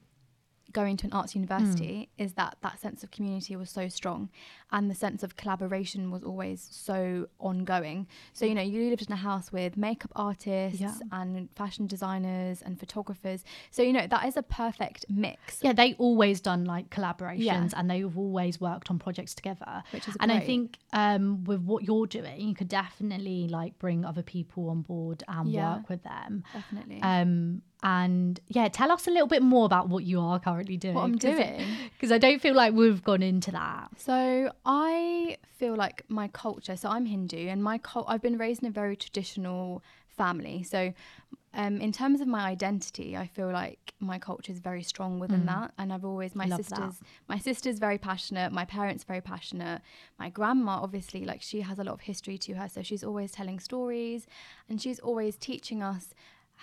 going 0.72 0.96
to 0.98 1.06
an 1.06 1.12
arts 1.12 1.34
university 1.34 2.08
Hmm. 2.16 2.22
is 2.24 2.32
that 2.34 2.56
that 2.62 2.78
sense 2.80 3.02
of 3.04 3.10
community 3.10 3.54
was 3.56 3.70
so 3.70 3.88
strong, 3.88 4.30
and 4.70 4.90
the 4.90 4.94
sense 4.94 5.22
of 5.22 5.36
collaboration 5.36 6.10
was 6.10 6.22
always 6.22 6.66
so 6.70 7.28
ongoing. 7.38 8.06
So 8.32 8.44
you 8.46 8.54
know, 8.54 8.62
you 8.62 8.88
lived 8.90 9.02
in 9.06 9.12
a 9.12 9.16
house 9.16 9.52
with 9.52 9.76
makeup 9.76 10.12
artists 10.16 10.80
Yeah. 10.80 10.94
and 11.12 11.48
fashion 11.54 11.86
designers 11.86 12.62
and 12.62 12.78
photographers. 12.78 13.44
So 13.70 13.82
you 13.82 13.92
know 13.92 14.06
that 14.06 14.24
is 14.26 14.36
a 14.36 14.42
perfect 14.42 15.04
mix. 15.08 15.60
yeah 15.62 15.72
they 15.72 15.94
always 15.94 16.40
done 16.40 16.64
like 16.64 16.90
collaborations 16.90 17.38
Yeah. 17.44 17.68
and 17.76 17.90
they've 17.90 18.16
always 18.18 18.60
worked 18.60 18.90
on 18.90 18.98
projects 18.98 19.34
together 19.34 19.82
Which 19.90 20.08
is 20.08 20.16
and 20.20 20.30
i 20.32 20.40
think 20.40 20.78
um 20.92 21.44
with 21.44 21.60
what 21.60 21.84
you're 21.84 22.06
doing 22.06 22.40
you 22.48 22.54
could 22.54 22.68
definitely 22.68 23.48
like 23.48 23.78
bring 23.78 24.04
other 24.04 24.22
people 24.22 24.68
on 24.70 24.82
board 24.82 25.22
and 25.28 25.48
Yeah. 25.48 25.76
work 25.76 25.88
with 25.88 26.02
them 26.02 26.44
Definitely. 26.52 27.00
um 27.02 27.62
and 27.82 28.40
yeah 28.48 28.68
tell 28.68 28.90
us 28.92 29.06
a 29.06 29.10
little 29.10 29.26
bit 29.26 29.42
more 29.42 29.66
about 29.66 29.88
what 29.88 30.04
you 30.04 30.20
are 30.20 30.38
currently 30.38 30.76
doing 30.76 30.94
what 30.94 31.04
I'm 31.04 31.16
doing. 31.18 31.64
because 31.92 32.12
i 32.12 32.18
don't 32.18 32.40
feel 32.40 32.54
like 32.54 32.72
we've 32.74 33.02
gone 33.02 33.22
into 33.22 33.50
that 33.50 33.90
So 33.96 34.52
I 34.64 35.36
feel 35.58 35.74
like 35.76 36.04
my 36.08 36.28
culture. 36.28 36.76
So 36.76 36.88
I'm 36.88 37.06
Hindu, 37.06 37.46
and 37.48 37.62
my 37.62 37.78
cult. 37.78 38.06
I've 38.08 38.22
been 38.22 38.36
raised 38.36 38.62
in 38.62 38.68
a 38.68 38.72
very 38.72 38.96
traditional 38.96 39.82
family. 40.08 40.62
So, 40.64 40.92
um, 41.54 41.80
in 41.80 41.92
terms 41.92 42.20
of 42.20 42.26
my 42.26 42.42
identity, 42.56 43.16
I 43.16 43.26
feel 43.28 43.50
like 43.52 43.94
my 44.00 44.18
culture 44.18 44.50
is 44.50 44.58
very 44.58 44.82
strong 44.82 45.20
within 45.20 45.46
that. 45.46 45.72
And 45.78 45.92
I've 45.92 46.04
always 46.04 46.34
my 46.34 46.46
Mm. 46.46 46.50
love 46.50 46.58
that. 46.68 46.76
sisters. 46.92 47.08
My 47.28 47.38
sister's 47.38 47.78
very 47.78 47.98
passionate. 47.98 48.50
My 48.52 48.64
parents 48.64 49.04
very 49.04 49.20
passionate. 49.20 49.82
My 50.18 50.28
grandma, 50.30 50.80
obviously, 50.82 51.24
like 51.24 51.42
she 51.42 51.60
has 51.60 51.78
a 51.78 51.84
lot 51.84 51.92
of 51.92 52.00
history 52.12 52.38
to 52.38 52.54
her, 52.54 52.68
so 52.68 52.82
she's 52.82 53.04
always 53.04 53.30
telling 53.30 53.60
stories, 53.60 54.26
and 54.68 54.80
she's 54.82 54.98
always 54.98 55.36
teaching 55.36 55.80
us 55.82 56.04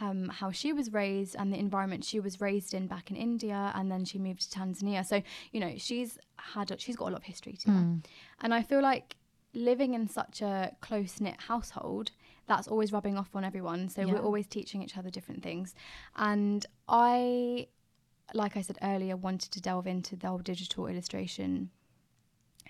um, 0.02 0.30
how 0.30 0.52
she 0.52 0.72
was 0.74 0.92
raised 0.94 1.36
and 1.38 1.52
the 1.54 1.58
environment 1.58 2.04
she 2.04 2.20
was 2.20 2.40
raised 2.42 2.74
in 2.74 2.88
back 2.88 3.10
in 3.12 3.18
India, 3.18 3.72
and 3.76 3.92
then 3.92 4.06
she 4.06 4.18
moved 4.18 4.42
to 4.52 4.60
Tanzania. 4.60 5.06
So 5.06 5.22
you 5.52 5.60
know 5.60 5.74
she's 5.78 6.18
had 6.38 6.72
a, 6.72 6.78
she's 6.78 6.96
got 6.96 7.10
a 7.10 7.12
lot 7.12 7.18
of 7.20 7.24
history 7.24 7.54
to 7.54 7.72
her, 7.72 7.78
and 8.42 8.54
I 8.54 8.62
feel 8.62 8.82
like 8.82 9.16
living 9.54 9.94
in 9.94 10.08
such 10.08 10.42
a 10.42 10.72
close 10.82 11.20
knit 11.20 11.42
household 11.48 12.12
that's 12.48 12.68
always 12.68 12.92
rubbing 12.92 13.18
off 13.18 13.36
on 13.36 13.44
everyone. 13.44 13.90
So 13.90 14.02
Yeah. 14.02 14.14
we're 14.14 14.22
always 14.22 14.48
teaching 14.48 14.82
each 14.82 14.98
other 14.98 15.10
different 15.10 15.44
things, 15.44 15.76
and 16.16 16.66
I, 16.88 17.68
like 18.34 18.58
I 18.58 18.62
said 18.62 18.78
earlier, 18.82 19.16
wanted 19.18 19.52
to 19.52 19.62
delve 19.62 19.88
into 19.88 20.16
the 20.16 20.28
whole 20.28 20.40
digital 20.40 20.88
illustration 20.88 21.70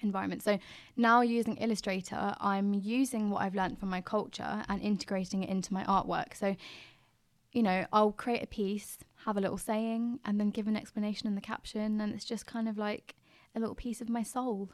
environment. 0.01 0.41
So 0.43 0.59
now 0.95 1.21
using 1.21 1.57
Illustrator, 1.57 2.35
I'm 2.39 2.73
using 2.73 3.29
what 3.29 3.41
I've 3.41 3.55
learned 3.55 3.79
from 3.79 3.89
my 3.89 4.01
culture 4.01 4.63
and 4.69 4.81
integrating 4.81 5.43
it 5.43 5.49
into 5.49 5.73
my 5.73 5.83
artwork. 5.83 6.35
So, 6.35 6.55
you 7.51 7.63
know, 7.63 7.85
I'll 7.91 8.11
create 8.11 8.43
a 8.43 8.47
piece, 8.47 8.97
have 9.25 9.37
a 9.37 9.41
little 9.41 9.57
saying, 9.57 10.19
and 10.25 10.39
then 10.39 10.49
give 10.49 10.67
an 10.67 10.75
explanation 10.75 11.27
in 11.27 11.35
the 11.35 11.41
caption, 11.41 11.99
and 12.01 12.13
it's 12.13 12.25
just 12.25 12.45
kind 12.45 12.67
of 12.69 12.77
like 12.77 13.15
a 13.55 13.59
little 13.59 13.75
piece 13.75 14.01
of 14.01 14.09
my 14.09 14.23
soul. 14.23 14.69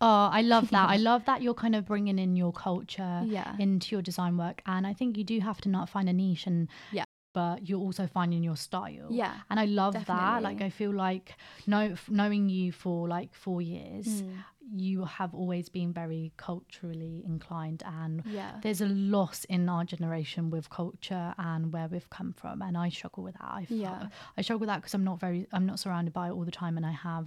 Oh, 0.00 0.28
I 0.30 0.42
love 0.42 0.70
that. 0.70 0.88
I 0.90 0.96
love 1.10 1.24
that 1.24 1.42
you're 1.42 1.54
kind 1.54 1.74
of 1.74 1.86
bringing 1.86 2.18
in 2.18 2.36
your 2.36 2.52
culture 2.52 3.22
Yeah. 3.24 3.56
into 3.58 3.94
your 3.94 4.02
design 4.02 4.36
work. 4.36 4.62
And 4.66 4.86
I 4.86 4.92
think 4.92 5.16
you 5.16 5.24
do 5.24 5.40
have 5.40 5.60
to 5.62 5.68
not 5.68 5.88
find 5.88 6.08
a 6.08 6.12
niche 6.12 6.46
and 6.46 6.68
Yeah. 6.92 7.04
But 7.40 7.68
you're 7.68 7.84
also 7.88 8.04
finding 8.18 8.42
your 8.42 8.56
style. 8.68 9.08
Yeah, 9.22 9.34
And 9.50 9.60
I 9.64 9.66
love 9.82 9.94
that. 10.12 10.42
Like 10.48 10.60
I 10.68 10.70
feel 10.70 10.92
like 11.06 11.26
know, 11.66 11.84
f- 12.00 12.08
knowing 12.20 12.48
you 12.48 12.72
for 12.72 12.98
like 13.16 13.30
4 13.34 13.60
years, 13.74 14.06
Mm. 14.22 14.32
you 14.86 15.04
have 15.04 15.32
always 15.40 15.66
been 15.78 15.90
very 15.92 16.32
culturally 16.48 17.16
inclined 17.32 17.82
and 18.00 18.14
Yeah. 18.38 18.52
there's 18.64 18.80
a 18.80 18.90
loss 19.16 19.38
in 19.56 19.68
our 19.68 19.84
generation 19.84 20.42
with 20.54 20.66
culture 20.70 21.26
and 21.50 21.72
where 21.74 21.88
we've 21.92 22.10
come 22.18 22.32
from 22.40 22.62
and 22.66 22.74
I 22.84 22.88
struggle 22.98 23.22
with 23.28 23.34
that. 23.40 23.50
I, 23.60 23.66
Yeah. 23.68 24.08
I 24.36 24.40
struggle 24.42 24.60
with 24.64 24.70
that 24.72 24.78
because 24.80 24.94
I'm 24.98 25.04
not 25.12 25.18
very 25.26 25.40
I'm 25.52 25.66
not 25.72 25.78
surrounded 25.84 26.12
by 26.20 26.24
it 26.28 26.32
all 26.36 26.46
the 26.52 26.58
time 26.64 26.74
and 26.78 26.86
I 26.86 26.94
have 27.10 27.26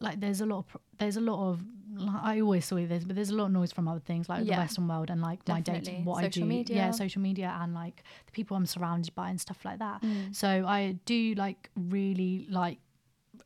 like 0.00 0.20
there's 0.20 0.40
a 0.40 0.46
lot 0.46 0.58
of 0.58 0.76
there's 0.98 1.16
a 1.16 1.20
lot 1.20 1.50
of 1.50 1.64
like, 1.98 2.22
I 2.22 2.40
always 2.40 2.64
saw 2.66 2.76
this 2.76 3.04
but 3.04 3.16
there's 3.16 3.30
a 3.30 3.34
lot 3.34 3.46
of 3.46 3.52
noise 3.52 3.72
from 3.72 3.88
other 3.88 4.00
things 4.00 4.28
like 4.28 4.44
the 4.44 4.50
western 4.52 4.86
world 4.88 5.08
and 5.10 5.22
like 5.22 5.46
my 5.48 5.60
data 5.60 5.80
Definitely. 5.80 6.04
what 6.04 6.22
Social 6.24 6.52
I 6.52 6.62
do 6.62 6.74
yeah 6.74 6.90
social 6.90 7.22
media 7.22 7.56
and 7.60 7.72
like 7.74 8.02
the 8.26 8.32
people 8.32 8.56
I'm 8.56 8.66
surrounded 8.66 9.14
by 9.14 9.30
and 9.30 9.40
stuff 9.40 9.64
like 9.64 9.78
that 9.78 10.02
Mm. 10.02 10.34
so 10.34 10.48
I 10.66 10.98
do 11.06 11.34
like 11.34 11.70
really 11.74 12.46
like 12.50 12.78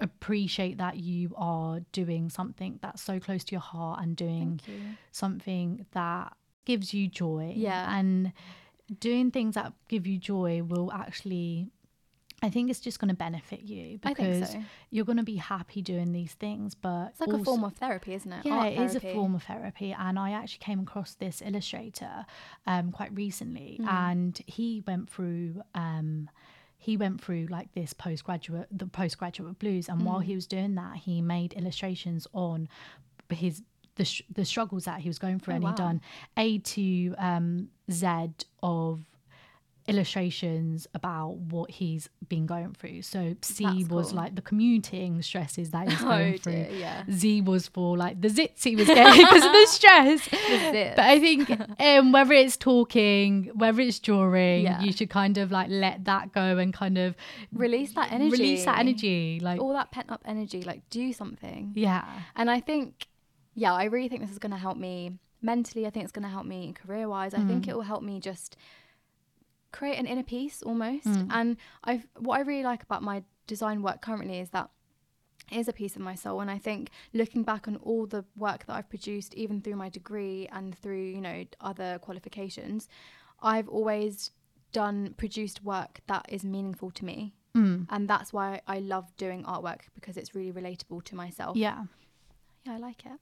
appreciate 0.00 0.78
that 0.78 0.96
you 0.96 1.32
are 1.36 1.80
doing 1.92 2.30
something 2.30 2.78
that's 2.82 3.02
so 3.02 3.20
close 3.20 3.44
to 3.44 3.52
your 3.52 3.60
heart 3.60 4.00
and 4.02 4.16
doing 4.16 4.60
something 5.12 5.84
that 5.92 6.32
gives 6.64 6.94
you 6.94 7.08
joy. 7.08 7.52
Yeah. 7.56 7.98
And 7.98 8.32
doing 8.98 9.30
things 9.30 9.54
that 9.56 9.72
give 9.88 10.06
you 10.06 10.18
joy 10.18 10.62
will 10.62 10.90
actually 10.92 11.68
I 12.42 12.48
think 12.48 12.70
it's 12.70 12.80
just 12.80 12.98
going 12.98 13.10
to 13.10 13.14
benefit 13.14 13.62
you 13.62 13.98
because 13.98 14.52
so. 14.52 14.62
you're 14.90 15.04
going 15.04 15.18
to 15.18 15.22
be 15.22 15.36
happy 15.36 15.82
doing 15.82 16.12
these 16.12 16.32
things 16.32 16.74
but 16.74 17.08
It's 17.10 17.20
like 17.20 17.38
a 17.40 17.44
form 17.44 17.64
of 17.64 17.74
therapy, 17.74 18.14
isn't 18.14 18.32
it? 18.32 18.46
yeah, 18.46 18.54
Art 18.54 18.72
it 18.72 18.78
is 18.80 18.94
a 18.96 19.00
form 19.00 19.34
of 19.34 19.42
therapy. 19.42 19.94
And 19.98 20.18
I 20.18 20.30
actually 20.32 20.60
came 20.60 20.80
across 20.80 21.14
this 21.14 21.42
illustrator 21.44 22.24
um, 22.66 22.92
quite 22.92 23.14
recently, 23.14 23.78
Mm. 23.80 23.88
and 23.92 24.40
he 24.46 24.82
went 24.86 25.10
through. 25.10 25.62
Um, 25.74 26.30
he 26.78 26.96
went 26.96 27.20
through 27.22 27.46
like 27.50 27.74
this 27.74 27.92
postgraduate, 27.92 28.68
the 28.72 28.86
postgraduate 28.86 29.58
blues, 29.58 29.88
and 29.90 30.00
Mm. 30.00 30.04
while 30.04 30.20
he 30.20 30.34
was 30.34 30.46
doing 30.46 30.76
that, 30.76 30.96
he 30.96 31.20
made 31.20 31.52
illustrations 31.52 32.26
on 32.32 32.68
his 33.28 33.62
the 33.96 34.04
sh- 34.06 34.22
the 34.32 34.46
struggles 34.46 34.84
that 34.86 35.00
he 35.00 35.08
was 35.10 35.18
going 35.18 35.40
through, 35.40 35.54
Oh, 35.54 35.56
and 35.58 35.66
he 35.68 35.74
done 35.74 36.00
A 36.38 36.58
to 36.58 37.14
um, 37.18 37.68
Z 37.90 38.06
of 38.62 39.04
illustrations 39.90 40.86
about 40.94 41.36
what 41.36 41.70
he's 41.70 42.08
been 42.28 42.46
going 42.46 42.72
through. 42.74 43.02
So 43.02 43.34
C 43.42 43.64
That's 43.64 43.88
was 43.88 44.08
cool. 44.08 44.16
like 44.16 44.34
the 44.34 44.42
commuting 44.42 45.22
stresses 45.22 45.70
that 45.70 45.88
he's 45.88 46.00
going 46.10 46.34
Oh 46.34 46.38
through. 46.38 46.52
dear, 46.52 46.68
yeah. 46.72 47.04
Z 47.10 47.42
was 47.42 47.68
for 47.68 47.96
like 47.96 48.20
the 48.20 48.28
zits 48.28 48.62
he 48.64 48.76
was 48.76 48.86
getting 48.86 49.20
because 49.24 49.44
of 49.44 49.52
the 49.52 49.66
stress. 49.66 50.20
zits. 50.28 50.96
But 50.96 51.04
I 51.04 51.18
think 51.18 51.50
um, 51.80 52.12
whether 52.12 52.32
it's 52.34 52.56
talking, 52.56 53.50
whether 53.54 53.80
it's 53.80 53.98
drawing, 53.98 54.64
Yeah. 54.64 54.80
you 54.82 54.92
should 54.92 55.10
kind 55.10 55.38
of 55.38 55.50
like 55.50 55.68
let 55.70 56.04
that 56.06 56.32
go 56.32 56.58
and 56.58 56.72
kind 56.72 56.98
of 56.98 57.14
Release 57.52 57.92
that 57.94 58.12
energy. 58.12 58.30
release 58.30 58.64
that 58.64 58.78
energy. 58.78 59.40
Like, 59.42 59.60
All 59.60 59.72
that 59.74 59.90
pent 59.90 60.10
up 60.10 60.22
energy, 60.24 60.62
like 60.62 60.88
do 60.90 61.12
something. 61.12 61.72
yeah, 61.74 62.04
And 62.36 62.50
I 62.50 62.60
think, 62.60 63.06
yeah, 63.54 63.72
I 63.72 63.84
really 63.84 64.08
think 64.08 64.22
this 64.22 64.30
is 64.30 64.38
going 64.38 64.52
to 64.52 64.58
help 64.58 64.76
me 64.76 65.18
mentally. 65.42 65.86
I 65.86 65.90
think 65.90 66.04
it's 66.04 66.12
going 66.12 66.22
to 66.24 66.28
help 66.28 66.46
me 66.46 66.72
career 66.72 67.08
wise. 67.08 67.34
I 67.34 67.40
think 67.40 67.66
it 67.68 67.74
will 67.74 67.82
help 67.82 68.02
me 68.02 68.20
just 68.20 68.56
create 69.72 69.98
an 69.98 70.06
inner 70.06 70.22
peace 70.22 70.62
almost. 70.62 71.06
And 71.30 71.56
I've 71.84 72.06
what 72.18 72.38
I 72.38 72.40
really 72.42 72.64
like 72.64 72.82
about 72.82 73.02
my 73.02 73.22
design 73.46 73.82
work 73.82 74.00
currently 74.00 74.40
is 74.40 74.50
that 74.50 74.70
is 75.50 75.68
a 75.68 75.72
piece 75.72 75.96
of 75.96 76.02
my 76.02 76.14
soul. 76.14 76.40
And 76.40 76.50
I 76.50 76.58
think 76.58 76.90
looking 77.12 77.42
back 77.42 77.66
on 77.66 77.76
all 77.76 78.06
the 78.06 78.24
work 78.36 78.66
that 78.66 78.74
I've 78.74 78.88
produced, 78.88 79.34
even 79.34 79.60
through 79.60 79.76
my 79.76 79.88
degree 79.88 80.48
and 80.52 80.76
through, 80.78 81.02
you 81.02 81.20
know, 81.20 81.44
other 81.60 81.98
qualifications, 82.00 82.88
I've 83.42 83.68
always 83.68 84.30
done 84.72 85.14
produced 85.16 85.64
work 85.64 86.00
that 86.06 86.26
is 86.28 86.44
meaningful 86.44 86.90
to 86.92 87.04
me. 87.04 87.34
Mm. 87.56 87.86
And 87.90 88.08
that's 88.08 88.32
why 88.32 88.60
I 88.68 88.78
love 88.78 89.10
doing 89.16 89.42
artwork 89.44 89.80
because 89.94 90.16
it's 90.16 90.34
really 90.34 90.52
relatable 90.52 91.02
to 91.04 91.16
myself. 91.16 91.56
Yeah. 91.56 91.84
Yeah, 92.64 92.74
I 92.74 92.78
like 92.78 93.04
it. 93.04 93.18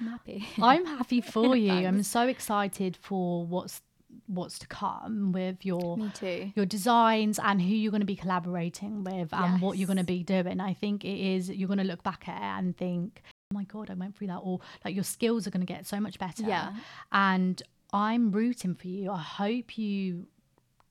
I'm 0.00 0.06
happy. 0.06 0.46
I'm 0.60 0.86
happy 0.86 1.20
for 1.34 1.56
you. 1.56 1.72
I'm 1.72 2.02
so 2.02 2.26
excited 2.26 2.96
for 3.00 3.46
what's 3.46 3.80
what's 4.26 4.58
to 4.60 4.66
come 4.66 5.32
with 5.32 5.64
your 5.64 5.96
me 5.96 6.10
too. 6.14 6.52
your 6.54 6.66
designs 6.66 7.38
and 7.42 7.60
who 7.60 7.68
you're 7.68 7.90
going 7.90 8.00
to 8.00 8.06
be 8.06 8.16
collaborating 8.16 9.02
with 9.04 9.32
and 9.32 9.60
what 9.60 9.76
you're 9.76 9.86
going 9.86 9.96
to 9.96 10.04
be 10.04 10.22
doing. 10.22 10.60
I 10.60 10.74
think 10.74 11.04
it 11.04 11.18
is 11.18 11.50
you're 11.50 11.68
going 11.68 11.78
to 11.78 11.84
look 11.84 12.02
back 12.02 12.28
at 12.28 12.36
it 12.36 12.58
and 12.58 12.76
think, 12.76 13.22
"Oh 13.52 13.54
my 13.54 13.64
god, 13.64 13.90
I 13.90 13.94
went 13.94 14.16
through 14.16 14.28
that," 14.28 14.38
or 14.38 14.60
like 14.84 14.94
your 14.94 15.04
skills 15.04 15.46
are 15.46 15.50
going 15.50 15.66
to 15.66 15.72
get 15.72 15.86
so 15.86 16.00
much 16.00 16.18
better. 16.18 16.44
Yeah. 16.44 16.74
And 17.12 17.62
I'm 17.92 18.30
rooting 18.30 18.74
for 18.74 18.86
you. 18.86 19.10
I 19.10 19.18
hope 19.18 19.76
you 19.76 20.26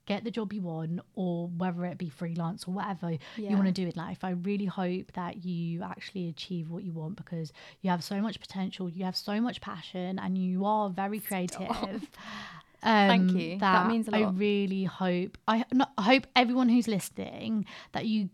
get 0.10 0.24
the 0.24 0.32
job 0.32 0.52
you 0.52 0.62
want 0.64 1.00
or 1.14 1.48
whether 1.50 1.86
it 1.86 2.00
be 2.00 2.10
freelance 2.10 2.68
or 2.68 2.72
whatever 2.72 3.12
you 3.38 3.56
want 3.56 3.68
to 3.68 3.72
do 3.72 3.86
in 3.86 3.94
life. 3.96 4.24
I 4.24 4.32
really 4.32 4.66
hope 4.66 5.14
that 5.14 5.46
you 5.46 5.84
actually 5.84 6.30
achieve 6.30 6.72
what 6.72 6.84
you 6.84 6.92
want 6.92 7.16
because 7.16 7.54
you 7.82 7.92
have 7.92 8.04
so 8.04 8.20
much 8.20 8.40
potential, 8.40 8.90
you 8.90 9.06
have 9.06 9.16
so 9.16 9.40
much 9.40 9.62
passion 9.62 10.18
and 10.18 10.36
you 10.36 10.66
are 10.66 10.90
very 10.90 11.20
creative. 11.20 11.60
Thank 11.60 12.10
Um, 12.82 13.08
Thank 13.10 13.32
you. 13.34 13.60
That 13.60 13.88
means 13.88 14.08
a 14.08 14.16
I 14.16 14.20
lot. 14.22 14.34
I 14.36 14.38
really 14.38 14.84
hope 14.86 15.38
I 15.48 15.66
no, 15.74 15.86
I 15.98 16.04
hope 16.04 16.28
everyone 16.36 16.70
who's 16.70 16.88
listening 16.88 17.66
that 17.92 18.06
you 18.06 18.30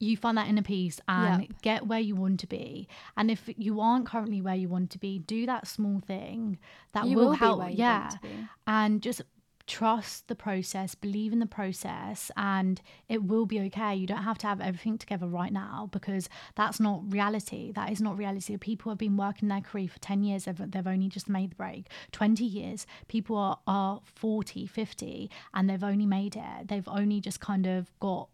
you 0.00 0.16
find 0.16 0.38
that 0.38 0.46
inner 0.46 0.62
peace 0.62 1.00
and 1.08 1.42
Yep. 1.42 1.62
get 1.62 1.86
where 1.88 1.98
you 1.98 2.14
want 2.14 2.38
to 2.40 2.46
be. 2.46 2.86
And 3.16 3.30
if 3.32 3.48
you 3.56 3.80
aren't 3.80 4.06
currently 4.06 4.40
where 4.40 4.54
you 4.54 4.68
want 4.68 4.90
to 4.90 4.98
be, 4.98 5.18
do 5.18 5.44
that 5.46 5.66
small 5.66 5.98
thing 6.06 6.58
that 6.92 7.04
will, 7.08 7.14
will 7.16 7.32
help. 7.32 7.62
yeah, 7.72 8.00
want 8.02 8.10
to 8.12 8.20
be. 8.20 8.48
and 8.68 9.02
just 9.02 9.22
trust 9.68 10.26
the 10.28 10.34
process, 10.34 10.94
believe 10.94 11.32
in 11.32 11.38
the 11.38 11.46
process, 11.46 12.30
and 12.36 12.80
it 13.08 13.22
will 13.22 13.46
be 13.46 13.60
okay. 13.60 13.94
You 13.94 14.06
don't 14.06 14.24
have 14.24 14.38
to 14.38 14.46
have 14.46 14.60
everything 14.60 14.98
together 14.98 15.28
right 15.28 15.52
now 15.52 15.88
because 15.92 16.28
that's 16.56 16.80
not 16.80 17.02
reality. 17.12 17.70
That 17.72 17.92
is 17.92 18.00
not 18.00 18.16
reality. 18.16 18.56
People 18.56 18.90
have 18.90 18.98
been 18.98 19.16
working 19.16 19.48
their 19.48 19.60
career 19.60 19.86
for 19.86 19.98
10 20.00 20.24
years, 20.24 20.46
they've, 20.46 20.70
they've 20.70 20.86
only 20.86 21.08
just 21.08 21.28
made 21.28 21.52
the 21.52 21.56
break. 21.56 21.86
20 22.12 22.44
years, 22.44 22.86
people 23.06 23.36
are, 23.36 23.58
are 23.66 24.00
40, 24.04 24.66
50, 24.66 25.30
and 25.54 25.68
they've 25.68 25.84
only 25.84 26.06
made 26.06 26.34
it. 26.34 26.68
They've 26.68 26.88
only 26.88 27.20
just 27.20 27.40
kind 27.40 27.66
of 27.66 27.92
got 28.00 28.30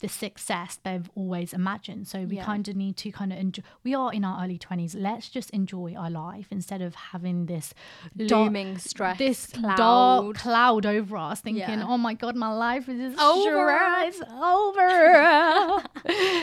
the 0.00 0.08
success 0.08 0.78
they've 0.82 1.08
always 1.14 1.52
imagined. 1.52 2.08
So 2.08 2.24
we 2.24 2.36
Yeah. 2.36 2.44
kind 2.44 2.66
of 2.68 2.74
need 2.76 2.96
to 2.98 3.12
kind 3.12 3.32
of 3.32 3.38
enjoy. 3.38 3.62
We 3.84 3.94
are 3.94 4.12
in 4.12 4.24
our 4.24 4.42
early 4.44 4.58
20s. 4.58 4.94
Let's 4.94 5.28
just 5.28 5.50
enjoy 5.50 5.94
our 5.94 6.10
life 6.10 6.48
instead 6.50 6.82
of 6.82 6.94
having 6.94 7.46
this 7.46 7.72
dark- 8.16 8.30
Looming 8.46 8.78
stress. 8.78 9.18
this 9.18 9.46
cloud. 9.48 9.76
dark 9.76 10.36
cloud 10.36 10.86
over 10.86 11.16
us, 11.16 11.40
thinking, 11.40 11.78
Yeah. 11.78 11.86
"Oh 11.86 11.98
my 11.98 12.14
god, 12.14 12.34
my 12.36 12.52
life 12.52 12.88
is 12.88 13.14
Over. 13.18 13.70
It's 14.06 14.20
over." 14.30 15.82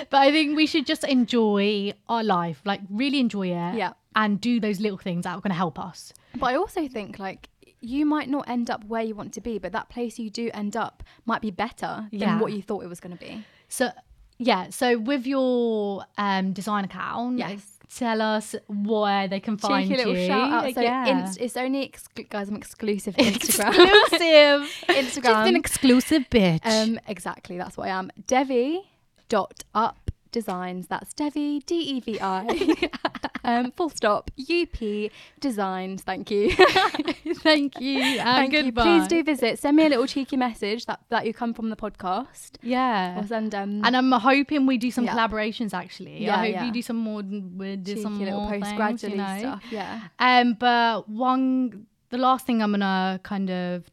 but 0.10 0.18
I 0.18 0.32
think 0.32 0.56
we 0.56 0.66
should 0.66 0.86
just 0.86 1.04
enjoy 1.04 1.94
our 2.08 2.24
life, 2.24 2.62
like 2.66 2.82
really 2.90 3.20
enjoy 3.20 3.48
it, 3.48 3.76
Yeah. 3.76 3.94
and 4.16 4.40
do 4.40 4.60
those 4.60 4.80
little 4.80 4.98
things 4.98 5.24
that 5.24 5.32
are 5.36 5.42
going 5.42 5.52
to 5.52 5.56
help 5.66 5.80
us. 5.80 6.14
But 6.36 6.48
I 6.48 6.56
also 6.56 6.88
think 6.88 7.20
like 7.20 7.50
you 7.82 8.06
might 8.06 8.30
not 8.30 8.50
end 8.50 8.70
up 8.70 8.84
where 8.86 9.02
you 9.04 9.14
want 9.16 9.34
to 9.34 9.42
be, 9.42 9.60
but 9.60 9.72
that 9.72 9.90
place 9.90 10.18
you 10.20 10.30
do 10.30 10.50
end 10.54 10.76
up 10.76 11.04
might 11.26 11.42
be 11.42 11.52
better 11.52 12.08
Yeah. 12.12 12.28
than 12.32 12.40
what 12.40 12.52
you 12.54 12.62
thought 12.62 12.84
it 12.84 12.88
was 12.88 13.00
going 13.00 13.16
to 13.18 13.24
be. 13.24 13.44
So, 13.70 13.90
yeah. 14.38 14.70
So 14.70 14.98
with 14.98 15.28
your 15.28 16.04
um, 16.18 16.54
design 16.54 16.86
account, 16.86 17.38
Yes. 17.40 17.62
tell 17.96 18.22
us 18.22 18.56
where 18.68 19.28
they 19.28 19.40
can 19.40 19.58
find 19.58 19.90
little 19.90 20.16
you. 20.18 20.26
shout 20.28 20.52
out. 20.66 20.74
So 20.74 20.82
yeah. 20.82 21.06
inst- 21.08 21.40
it's 21.40 21.56
only 21.58 21.88
exclu- 21.88 22.30
guys, 22.30 22.50
I'm 22.50 22.56
exclusive 22.56 23.16
Instagram. 23.16 23.70
exclusive. 24.06 24.86
Just 24.88 25.18
Instagram. 25.20 25.48
an 25.48 25.56
exclusive 25.56 26.24
bitch. 26.30 26.66
Um, 26.66 27.00
exactly, 27.08 27.58
that's 27.58 27.78
what 27.78 27.88
I 27.88 27.92
am. 27.92 28.12
Devi 28.26 28.82
dot 29.30 29.64
up 29.76 30.10
designs. 30.32 30.88
That's 30.88 31.14
Devi 31.14 31.60
D 31.66 31.76
E 31.76 32.00
V 32.00 32.20
I. 32.22 32.90
um, 33.48 33.72
full 33.72 33.90
stop. 33.90 34.30
U 34.36 34.68
P 34.68 35.10
designs. 35.40 36.04
Thank 36.04 36.30
you. 36.30 36.52
Thank 37.48 37.80
you. 37.80 38.00
And 38.20 38.52
Thank 38.52 38.54
you. 38.54 38.72
Please 38.72 39.08
do 39.08 39.24
visit. 39.24 39.58
Send 39.60 39.78
me 39.78 39.86
a 39.86 39.90
little 39.90 40.06
cheeky 40.08 40.38
message 40.38 40.86
that 40.86 41.00
that 41.10 41.26
you 41.26 41.34
come 41.34 41.54
from 41.54 41.70
the 41.70 41.76
podcast. 41.76 42.52
Yeah. 42.62 43.20
Or 43.20 43.26
send 43.26 43.56
um 43.56 43.82
And 43.86 43.96
I'm 43.98 44.12
hoping 44.12 44.66
we 44.66 44.78
do 44.78 44.92
some 44.92 45.06
Yeah. 45.06 45.16
collaborations. 45.16 45.74
Actually, 45.74 46.24
Yeah, 46.26 46.36
I 46.36 46.38
hope 46.46 46.52
yeah. 46.56 46.66
you 46.66 46.72
do 46.74 46.82
some 46.82 46.98
more. 46.98 47.22
We 47.22 47.76
do 47.78 47.92
cheeky 47.94 48.02
some 48.04 48.20
little 48.20 48.42
more 48.42 48.52
postgraduate 48.60 49.12
you 49.14 49.18
know. 49.18 49.38
stuff. 49.40 49.64
Yeah. 49.72 50.02
Um, 50.20 50.54
but 50.54 51.08
one, 51.10 51.88
the 52.10 52.18
last 52.18 52.46
thing 52.46 52.62
I'm 52.62 52.72
gonna 52.72 53.20
kind 53.24 53.50
of 53.50 53.86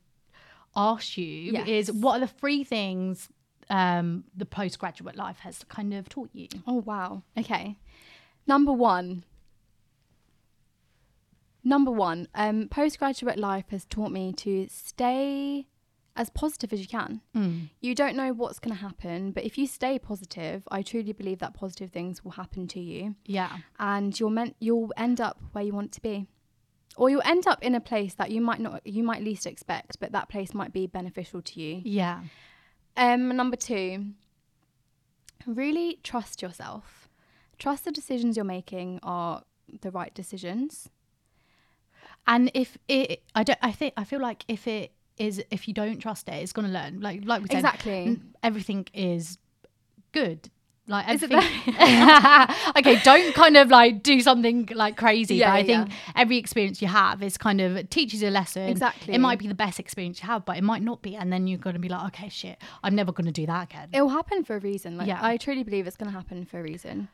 ask 0.76 1.16
you 1.16 1.52
Yes. 1.52 1.68
is, 1.68 1.92
what 1.92 2.16
are 2.16 2.20
the 2.20 2.26
three 2.40 2.64
things 2.64 3.28
um 3.70 4.24
the 4.36 4.44
postgraduate 4.44 5.16
life 5.16 5.38
has 5.40 5.64
kind 5.68 5.94
of 5.94 6.08
taught 6.08 6.30
you? 6.32 6.48
Oh 6.66 6.82
wow. 6.84 7.22
Okay. 7.38 7.76
Number 8.46 8.72
one. 8.72 9.24
Number 11.64 11.90
one, 11.90 12.28
um, 12.34 12.68
postgraduate 12.68 13.38
life 13.38 13.64
has 13.70 13.86
taught 13.86 14.12
me 14.12 14.32
to 14.34 14.66
stay 14.68 15.66
as 16.16 16.30
positive 16.30 16.72
as 16.72 16.80
you 16.80 16.86
can. 16.86 17.22
Mm. 17.34 17.70
You 17.80 17.94
don't 17.94 18.14
know 18.16 18.32
what's 18.32 18.58
going 18.58 18.74
to 18.76 18.80
happen, 18.80 19.32
but 19.32 19.44
if 19.44 19.56
you 19.58 19.66
stay 19.66 19.98
positive, 19.98 20.62
I 20.70 20.82
truly 20.82 21.12
believe 21.12 21.38
that 21.40 21.54
positive 21.54 21.90
things 21.90 22.22
will 22.22 22.32
happen 22.32 22.68
to 22.68 22.80
you, 22.80 23.16
Yeah, 23.24 23.50
and 23.80 24.18
you'll 24.18 24.30
meant 24.30 24.54
you'll 24.60 24.92
end 24.96 25.20
up 25.20 25.40
where 25.52 25.64
you 25.64 25.72
want 25.72 25.90
to 25.92 26.00
be, 26.02 26.26
or 26.96 27.10
you'll 27.10 27.22
end 27.24 27.46
up 27.48 27.62
in 27.62 27.74
a 27.74 27.80
place 27.80 28.14
that 28.14 28.30
you 28.30 28.40
might 28.40 28.60
not 28.60 28.86
you 28.86 29.02
might 29.02 29.22
least 29.24 29.46
expect, 29.46 29.98
but 29.98 30.12
that 30.12 30.28
place 30.28 30.54
might 30.54 30.72
be 30.72 30.86
beneficial 30.86 31.42
to 31.42 31.60
you. 31.60 31.80
yeah, 31.84 32.20
Um, 32.96 33.34
number 33.34 33.56
two, 33.56 34.12
really 35.46 35.98
trust 36.02 36.42
yourself. 36.42 37.08
Trust 37.58 37.84
the 37.86 37.90
decisions 37.92 38.36
you're 38.36 38.44
making 38.44 39.00
are 39.02 39.42
the 39.80 39.90
right 39.90 40.14
decisions. 40.14 40.90
And 42.26 42.50
if 42.54 42.76
it, 42.88 43.22
I 43.34 43.42
don't, 43.44 43.58
I 43.62 43.72
think, 43.72 43.94
I 43.96 44.04
feel 44.04 44.20
like 44.20 44.44
if 44.48 44.66
it 44.66 44.92
is, 45.18 45.42
if 45.50 45.68
you 45.68 45.74
don't 45.74 45.98
trust 45.98 46.28
it, 46.28 46.34
it's 46.34 46.52
gonna 46.52 46.68
learn. 46.68 47.00
Like, 47.00 47.22
like 47.24 47.42
we 47.42 47.48
said, 47.48 47.58
Exactly. 47.58 48.20
everything 48.42 48.86
is 48.94 49.38
good. 50.12 50.50
Like 50.86 51.08
everything. 51.08 51.38
okay, 52.76 53.00
don't 53.02 53.34
kind 53.34 53.56
of 53.56 53.70
like 53.70 54.02
do 54.02 54.20
something 54.20 54.68
like 54.74 54.98
crazy. 54.98 55.36
Yeah, 55.36 55.48
but 55.50 55.54
I 55.54 55.58
yeah, 55.60 55.84
think 55.84 55.94
every 56.14 56.36
experience 56.36 56.82
you 56.82 56.88
have 56.88 57.22
is 57.22 57.38
kind 57.38 57.62
of 57.62 57.88
teaches 57.88 58.20
you 58.20 58.28
a 58.28 58.30
lesson. 58.30 58.68
Exactly. 58.68 59.14
It 59.14 59.18
might 59.18 59.38
be 59.38 59.46
the 59.48 59.54
best 59.54 59.80
experience 59.80 60.20
you 60.20 60.26
have, 60.26 60.44
but 60.44 60.58
it 60.58 60.62
might 60.62 60.82
not 60.82 61.00
be. 61.00 61.16
And 61.16 61.32
then 61.32 61.46
you're 61.46 61.58
gonna 61.58 61.78
be 61.78 61.88
like, 61.88 62.04
okay, 62.08 62.28
shit, 62.28 62.58
I'm 62.82 62.94
never 62.94 63.12
gonna 63.12 63.32
do 63.32 63.46
that 63.46 63.70
again. 63.70 63.88
It 63.94 64.02
will 64.02 64.10
happen 64.10 64.44
for 64.44 64.56
a 64.56 64.60
reason. 64.60 64.98
Like 64.98 65.08
Yeah. 65.08 65.20
I 65.22 65.38
truly 65.38 65.62
believe 65.62 65.86
it's 65.86 65.96
going 65.96 66.10
to 66.10 66.16
happen 66.16 66.44
for 66.44 66.60
a 66.60 66.62
reason. 66.62 67.08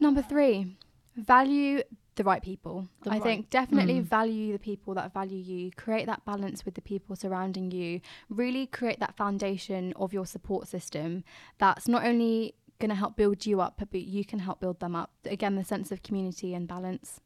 Number 0.00 0.22
three, 0.22 0.76
value 1.16 1.82
the 2.16 2.24
right 2.24 2.42
people. 2.42 2.88
The 3.02 3.10
I 3.10 3.14
right- 3.14 3.22
think 3.22 3.50
definitely 3.50 4.00
Mm. 4.00 4.04
value 4.04 4.52
the 4.52 4.58
people 4.58 4.94
that 4.94 5.12
value 5.12 5.38
you. 5.38 5.70
Create 5.72 6.06
that 6.06 6.24
balance 6.24 6.64
with 6.64 6.74
the 6.74 6.82
people 6.82 7.16
surrounding 7.16 7.70
you. 7.70 8.00
Really 8.28 8.66
create 8.66 8.98
that 9.00 9.16
foundation 9.16 9.92
of 9.96 10.12
your 10.12 10.26
support 10.26 10.68
system. 10.68 11.24
That's 11.58 11.86
not 11.88 12.04
only 12.04 12.54
going 12.78 12.88
to 12.90 12.94
help 12.96 13.16
build 13.16 13.46
you 13.46 13.60
up, 13.60 13.80
but 13.90 14.00
you 14.00 14.24
can 14.24 14.38
help 14.40 14.60
build 14.60 14.80
them 14.80 14.96
up. 14.96 15.10
Again, 15.24 15.54
the 15.56 15.64
sense 15.64 15.92
of 15.92 16.02
community 16.02 16.54
and 16.54 16.66
balance. 16.66 17.20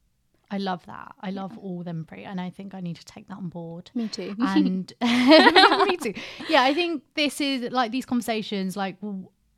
I 0.50 0.58
love 0.58 0.84
that. 0.86 1.14
I 1.20 1.30
love 1.30 1.56
all 1.58 1.82
them 1.82 2.04
three, 2.08 2.22
and 2.24 2.40
I 2.40 2.50
think 2.50 2.74
I 2.74 2.80
need 2.80 2.96
to 2.96 3.04
take 3.04 3.26
that 3.28 3.38
on 3.38 3.48
board. 3.48 3.90
Me 3.94 4.08
too. 4.08 4.36
and 4.38 4.92
me 5.00 5.96
too. 5.96 6.14
Yeah, 6.48 6.62
I 6.62 6.74
think 6.74 7.02
this 7.14 7.40
is 7.40 7.72
like 7.72 7.90
these 7.90 8.04
conversations. 8.06 8.76
Like, 8.76 8.96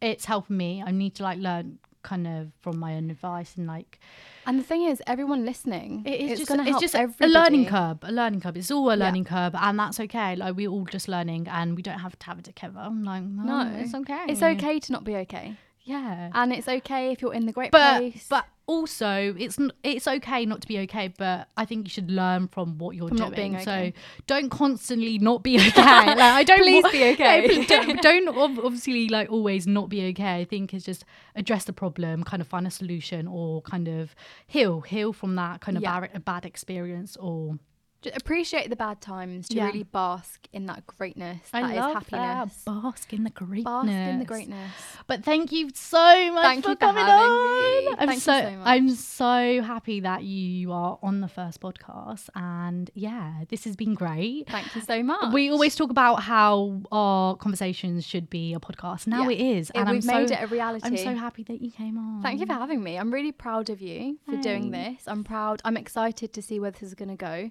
it's 0.01 0.25
helping 0.25 0.57
me. 0.57 0.83
I 0.87 0.93
need 0.93 1.15
to 1.17 1.23
like 1.25 1.39
learn 1.39 1.79
kind 2.13 2.27
of 2.27 2.41
from 2.63 2.79
my 2.79 2.91
own 2.99 3.11
advice 3.11 3.51
and 3.57 3.67
like 3.67 3.99
And 4.47 4.59
the 4.61 4.63
thing 4.71 4.83
is, 4.91 5.03
everyone 5.15 5.45
listening, 5.45 5.91
it 6.07 6.21
is 6.25 6.31
it's 6.33 6.41
just 6.43 6.51
it's 6.61 6.69
help 6.71 6.81
just 6.87 6.95
a- 6.95 7.01
everybody. 7.01 7.33
a 7.33 7.39
learning 7.39 7.67
curve. 7.75 7.99
A 8.03 8.13
learning 8.21 8.41
curve. 8.45 8.57
It's 8.57 8.71
all 8.71 8.89
a 8.91 8.97
Yeah. 8.97 9.05
learning 9.05 9.25
curve, 9.25 9.55
and 9.67 9.75
that's 9.83 9.99
okay. 10.07 10.31
Like 10.37 10.55
we're 10.59 10.71
all 10.75 10.87
just 10.97 11.09
learning, 11.09 11.43
and 11.59 11.75
we 11.77 11.83
don't 11.89 11.99
have 12.07 12.17
to 12.21 12.27
have 12.27 12.39
it 12.39 12.45
together. 12.53 12.81
I'm 12.89 13.03
like, 13.13 13.25
No. 13.25 13.61
it's 13.83 13.95
okay. 14.03 14.25
It's 14.29 14.43
okay 14.53 14.79
to 14.85 14.93
not 14.93 15.03
be 15.11 15.17
okay, 15.25 15.57
Yeah. 15.87 16.31
and 16.35 16.53
it's 16.53 16.69
okay 16.69 17.13
if 17.13 17.23
you're 17.23 17.33
in 17.35 17.47
the 17.47 17.53
great 17.53 17.71
but 17.71 17.99
place. 17.99 18.27
but 18.29 18.45
also 18.67 19.33
it's 19.39 19.59
n- 19.61 19.71
it's 19.85 20.09
okay 20.09 20.45
not 20.45 20.61
to 20.63 20.67
be 20.67 20.81
okay 20.81 21.07
but 21.17 21.47
i 21.57 21.65
think 21.65 21.87
you 21.87 21.91
should 21.91 22.11
learn 22.11 22.49
from 22.49 22.79
what 22.79 22.97
you're 22.97 23.07
From 23.07 23.17
doing 23.19 23.31
not 23.31 23.37
being 23.37 23.55
okay. 23.57 23.93
so 23.95 24.01
don't 24.27 24.51
constantly 24.51 25.19
not 25.21 25.45
be 25.45 25.57
okay 25.69 25.71
like 26.07 26.19
i 26.19 26.43
don't 26.43 26.59
Please 26.59 26.83
wa- 26.83 26.91
be 26.91 27.05
okay. 27.13 27.47
No, 27.47 27.65
don't, 27.65 28.03
don't 28.35 28.59
obviously 28.65 29.09
like 29.09 29.31
always 29.31 29.69
not 29.69 29.89
be 29.89 30.09
okay 30.09 30.41
i 30.41 30.45
think 30.45 30.75
it's 30.75 30.85
just 30.85 31.05
address 31.37 31.65
the 31.65 31.73
problem 31.73 32.25
kind 32.25 32.41
of 32.43 32.49
find 32.49 32.67
a 32.67 32.71
solution 32.73 33.29
or 33.29 33.63
kind 33.63 33.87
of 33.87 34.17
heal 34.49 34.81
heal 34.81 35.13
from 35.13 35.37
that 35.37 35.61
kind 35.61 35.77
of 35.77 35.83
Yeah. 35.85 36.09
bad 36.25 36.45
experience 36.45 37.17
or 37.19 37.59
Just 38.07 38.17
appreciate 38.19 38.71
the 38.71 38.77
bad 38.77 39.01
times 39.01 39.49
to 39.49 39.57
Yeah. 39.57 39.67
really 39.67 39.83
bask 39.83 40.47
in 40.53 40.67
that 40.67 40.87
greatness. 40.87 41.41
I 41.53 41.63
that 41.63 41.71
is 41.71 41.77
love 41.77 41.93
happiness. 41.95 42.65
that. 42.65 42.83
Bask 42.83 43.13
in 43.13 43.25
the 43.25 43.31
greatness. 43.31 43.65
Bask 43.65 43.89
in 43.89 44.19
the 44.19 44.25
greatness. 44.25 44.73
But 45.07 45.25
thank 45.25 45.53
you 45.53 45.71
so 45.75 46.33
much 46.33 46.43
Thank 46.45 46.65
for 46.65 46.71
you 46.71 46.77
for 46.77 46.81
coming 46.81 47.05
having 47.05 47.31
on. 47.31 47.85
me. 47.85 47.89
I'm 47.89 47.97
Thank 48.09 48.15
you 48.15 48.21
so, 48.21 48.41
so 48.41 48.51
much. 48.51 48.67
I'm 48.67 48.91
so 48.91 49.63
happy 49.63 50.01
that 50.01 50.25
you 50.25 50.73
are 50.73 50.99
on 51.03 51.21
the 51.21 51.29
first 51.29 51.61
podcast, 51.61 52.29
and 52.35 52.91
yeah, 52.95 53.45
this 53.49 53.65
has 53.65 53.77
been 53.77 53.95
great. 53.95 54.49
Thank 54.49 54.75
you 54.75 54.83
so 54.83 55.03
much. 55.03 55.33
We 55.33 55.51
always 55.51 55.75
talk 55.75 55.91
about 55.91 56.23
how 56.23 56.83
our 56.93 57.37
conversations 57.37 58.05
should 58.07 58.29
be 58.31 58.55
a 58.55 58.61
podcast. 58.61 59.07
Now 59.07 59.29
Yeah. 59.29 59.31
it 59.37 59.41
is, 59.41 59.71
Yeah, 59.75 59.81
and 59.83 59.91
we've 59.91 60.09
I'm 60.09 60.21
made 60.23 60.29
so, 60.29 60.35
it 60.35 60.43
a 60.43 60.47
reality. 60.47 60.87
I'm 60.87 60.97
so 60.97 61.15
happy 61.15 61.43
that 61.45 61.61
you 61.61 61.71
came 61.71 61.99
on. 61.99 62.23
Thank 62.23 62.41
you 62.41 62.47
for 62.47 62.53
having 62.55 62.83
me. 62.83 62.97
I'm 62.99 63.13
really 63.13 63.33
proud 63.33 63.71
of 63.71 63.81
you 63.81 64.19
for 64.29 64.37
doing 64.37 64.71
this. 64.71 65.03
I'm 65.07 65.25
proud. 65.25 65.61
I'm 65.65 65.77
excited 65.77 66.33
to 66.33 66.43
see 66.43 66.61
where 66.61 66.71
this 66.71 66.83
is 66.83 66.95
going 66.95 67.09
to 67.09 67.17
go. 67.17 67.51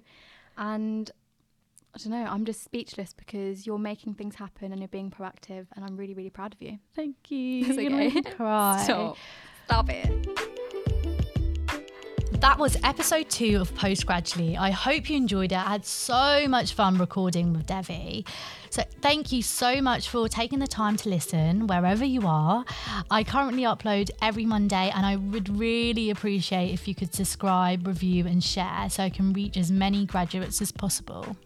And 0.56 1.10
I 1.94 1.98
don't 1.98 2.10
know, 2.10 2.26
I'm 2.28 2.44
just 2.44 2.62
speechless 2.62 3.14
because 3.14 3.66
you're 3.66 3.78
making 3.78 4.14
things 4.14 4.34
happen 4.34 4.72
and 4.72 4.80
you're 4.80 4.88
being 4.88 5.10
proactive. 5.10 5.66
And 5.74 5.84
I'm 5.84 5.96
really, 5.96 6.14
really 6.14 6.30
proud 6.30 6.54
of 6.54 6.60
you. 6.60 6.78
Thank 6.94 7.30
you. 7.30 7.66
It's 7.66 7.78
okay. 7.78 8.22
cry. 8.36 8.82
Stop. 8.84 9.16
Stop 9.66 9.90
it. 9.90 10.85
That 12.40 12.58
was 12.58 12.76
episode 12.84 13.30
two 13.30 13.58
of 13.60 13.74
Post 13.74 14.06
Gradually. 14.06 14.56
I 14.56 14.70
hope 14.70 15.08
you 15.08 15.16
enjoyed 15.16 15.52
it. 15.52 15.58
I 15.58 15.70
had 15.72 15.86
so 15.86 16.46
much 16.48 16.74
fun 16.74 16.98
recording 16.98 17.52
with 17.52 17.66
Devi. 17.66 18.26
So, 18.68 18.82
thank 19.00 19.32
you 19.32 19.42
so 19.42 19.80
much 19.80 20.10
for 20.10 20.28
taking 20.28 20.58
the 20.58 20.66
time 20.66 20.96
to 20.98 21.08
listen 21.08 21.66
wherever 21.66 22.04
you 22.04 22.26
are. 22.26 22.64
I 23.10 23.24
currently 23.24 23.62
upload 23.62 24.10
every 24.20 24.44
Monday, 24.44 24.92
and 24.94 25.06
I 25.06 25.16
would 25.16 25.48
really 25.58 26.10
appreciate 26.10 26.72
if 26.72 26.86
you 26.86 26.94
could 26.94 27.14
subscribe, 27.14 27.86
review, 27.86 28.26
and 28.26 28.44
share 28.44 28.88
so 28.90 29.02
I 29.02 29.10
can 29.10 29.32
reach 29.32 29.56
as 29.56 29.72
many 29.72 30.04
graduates 30.04 30.60
as 30.60 30.70
possible. 30.70 31.36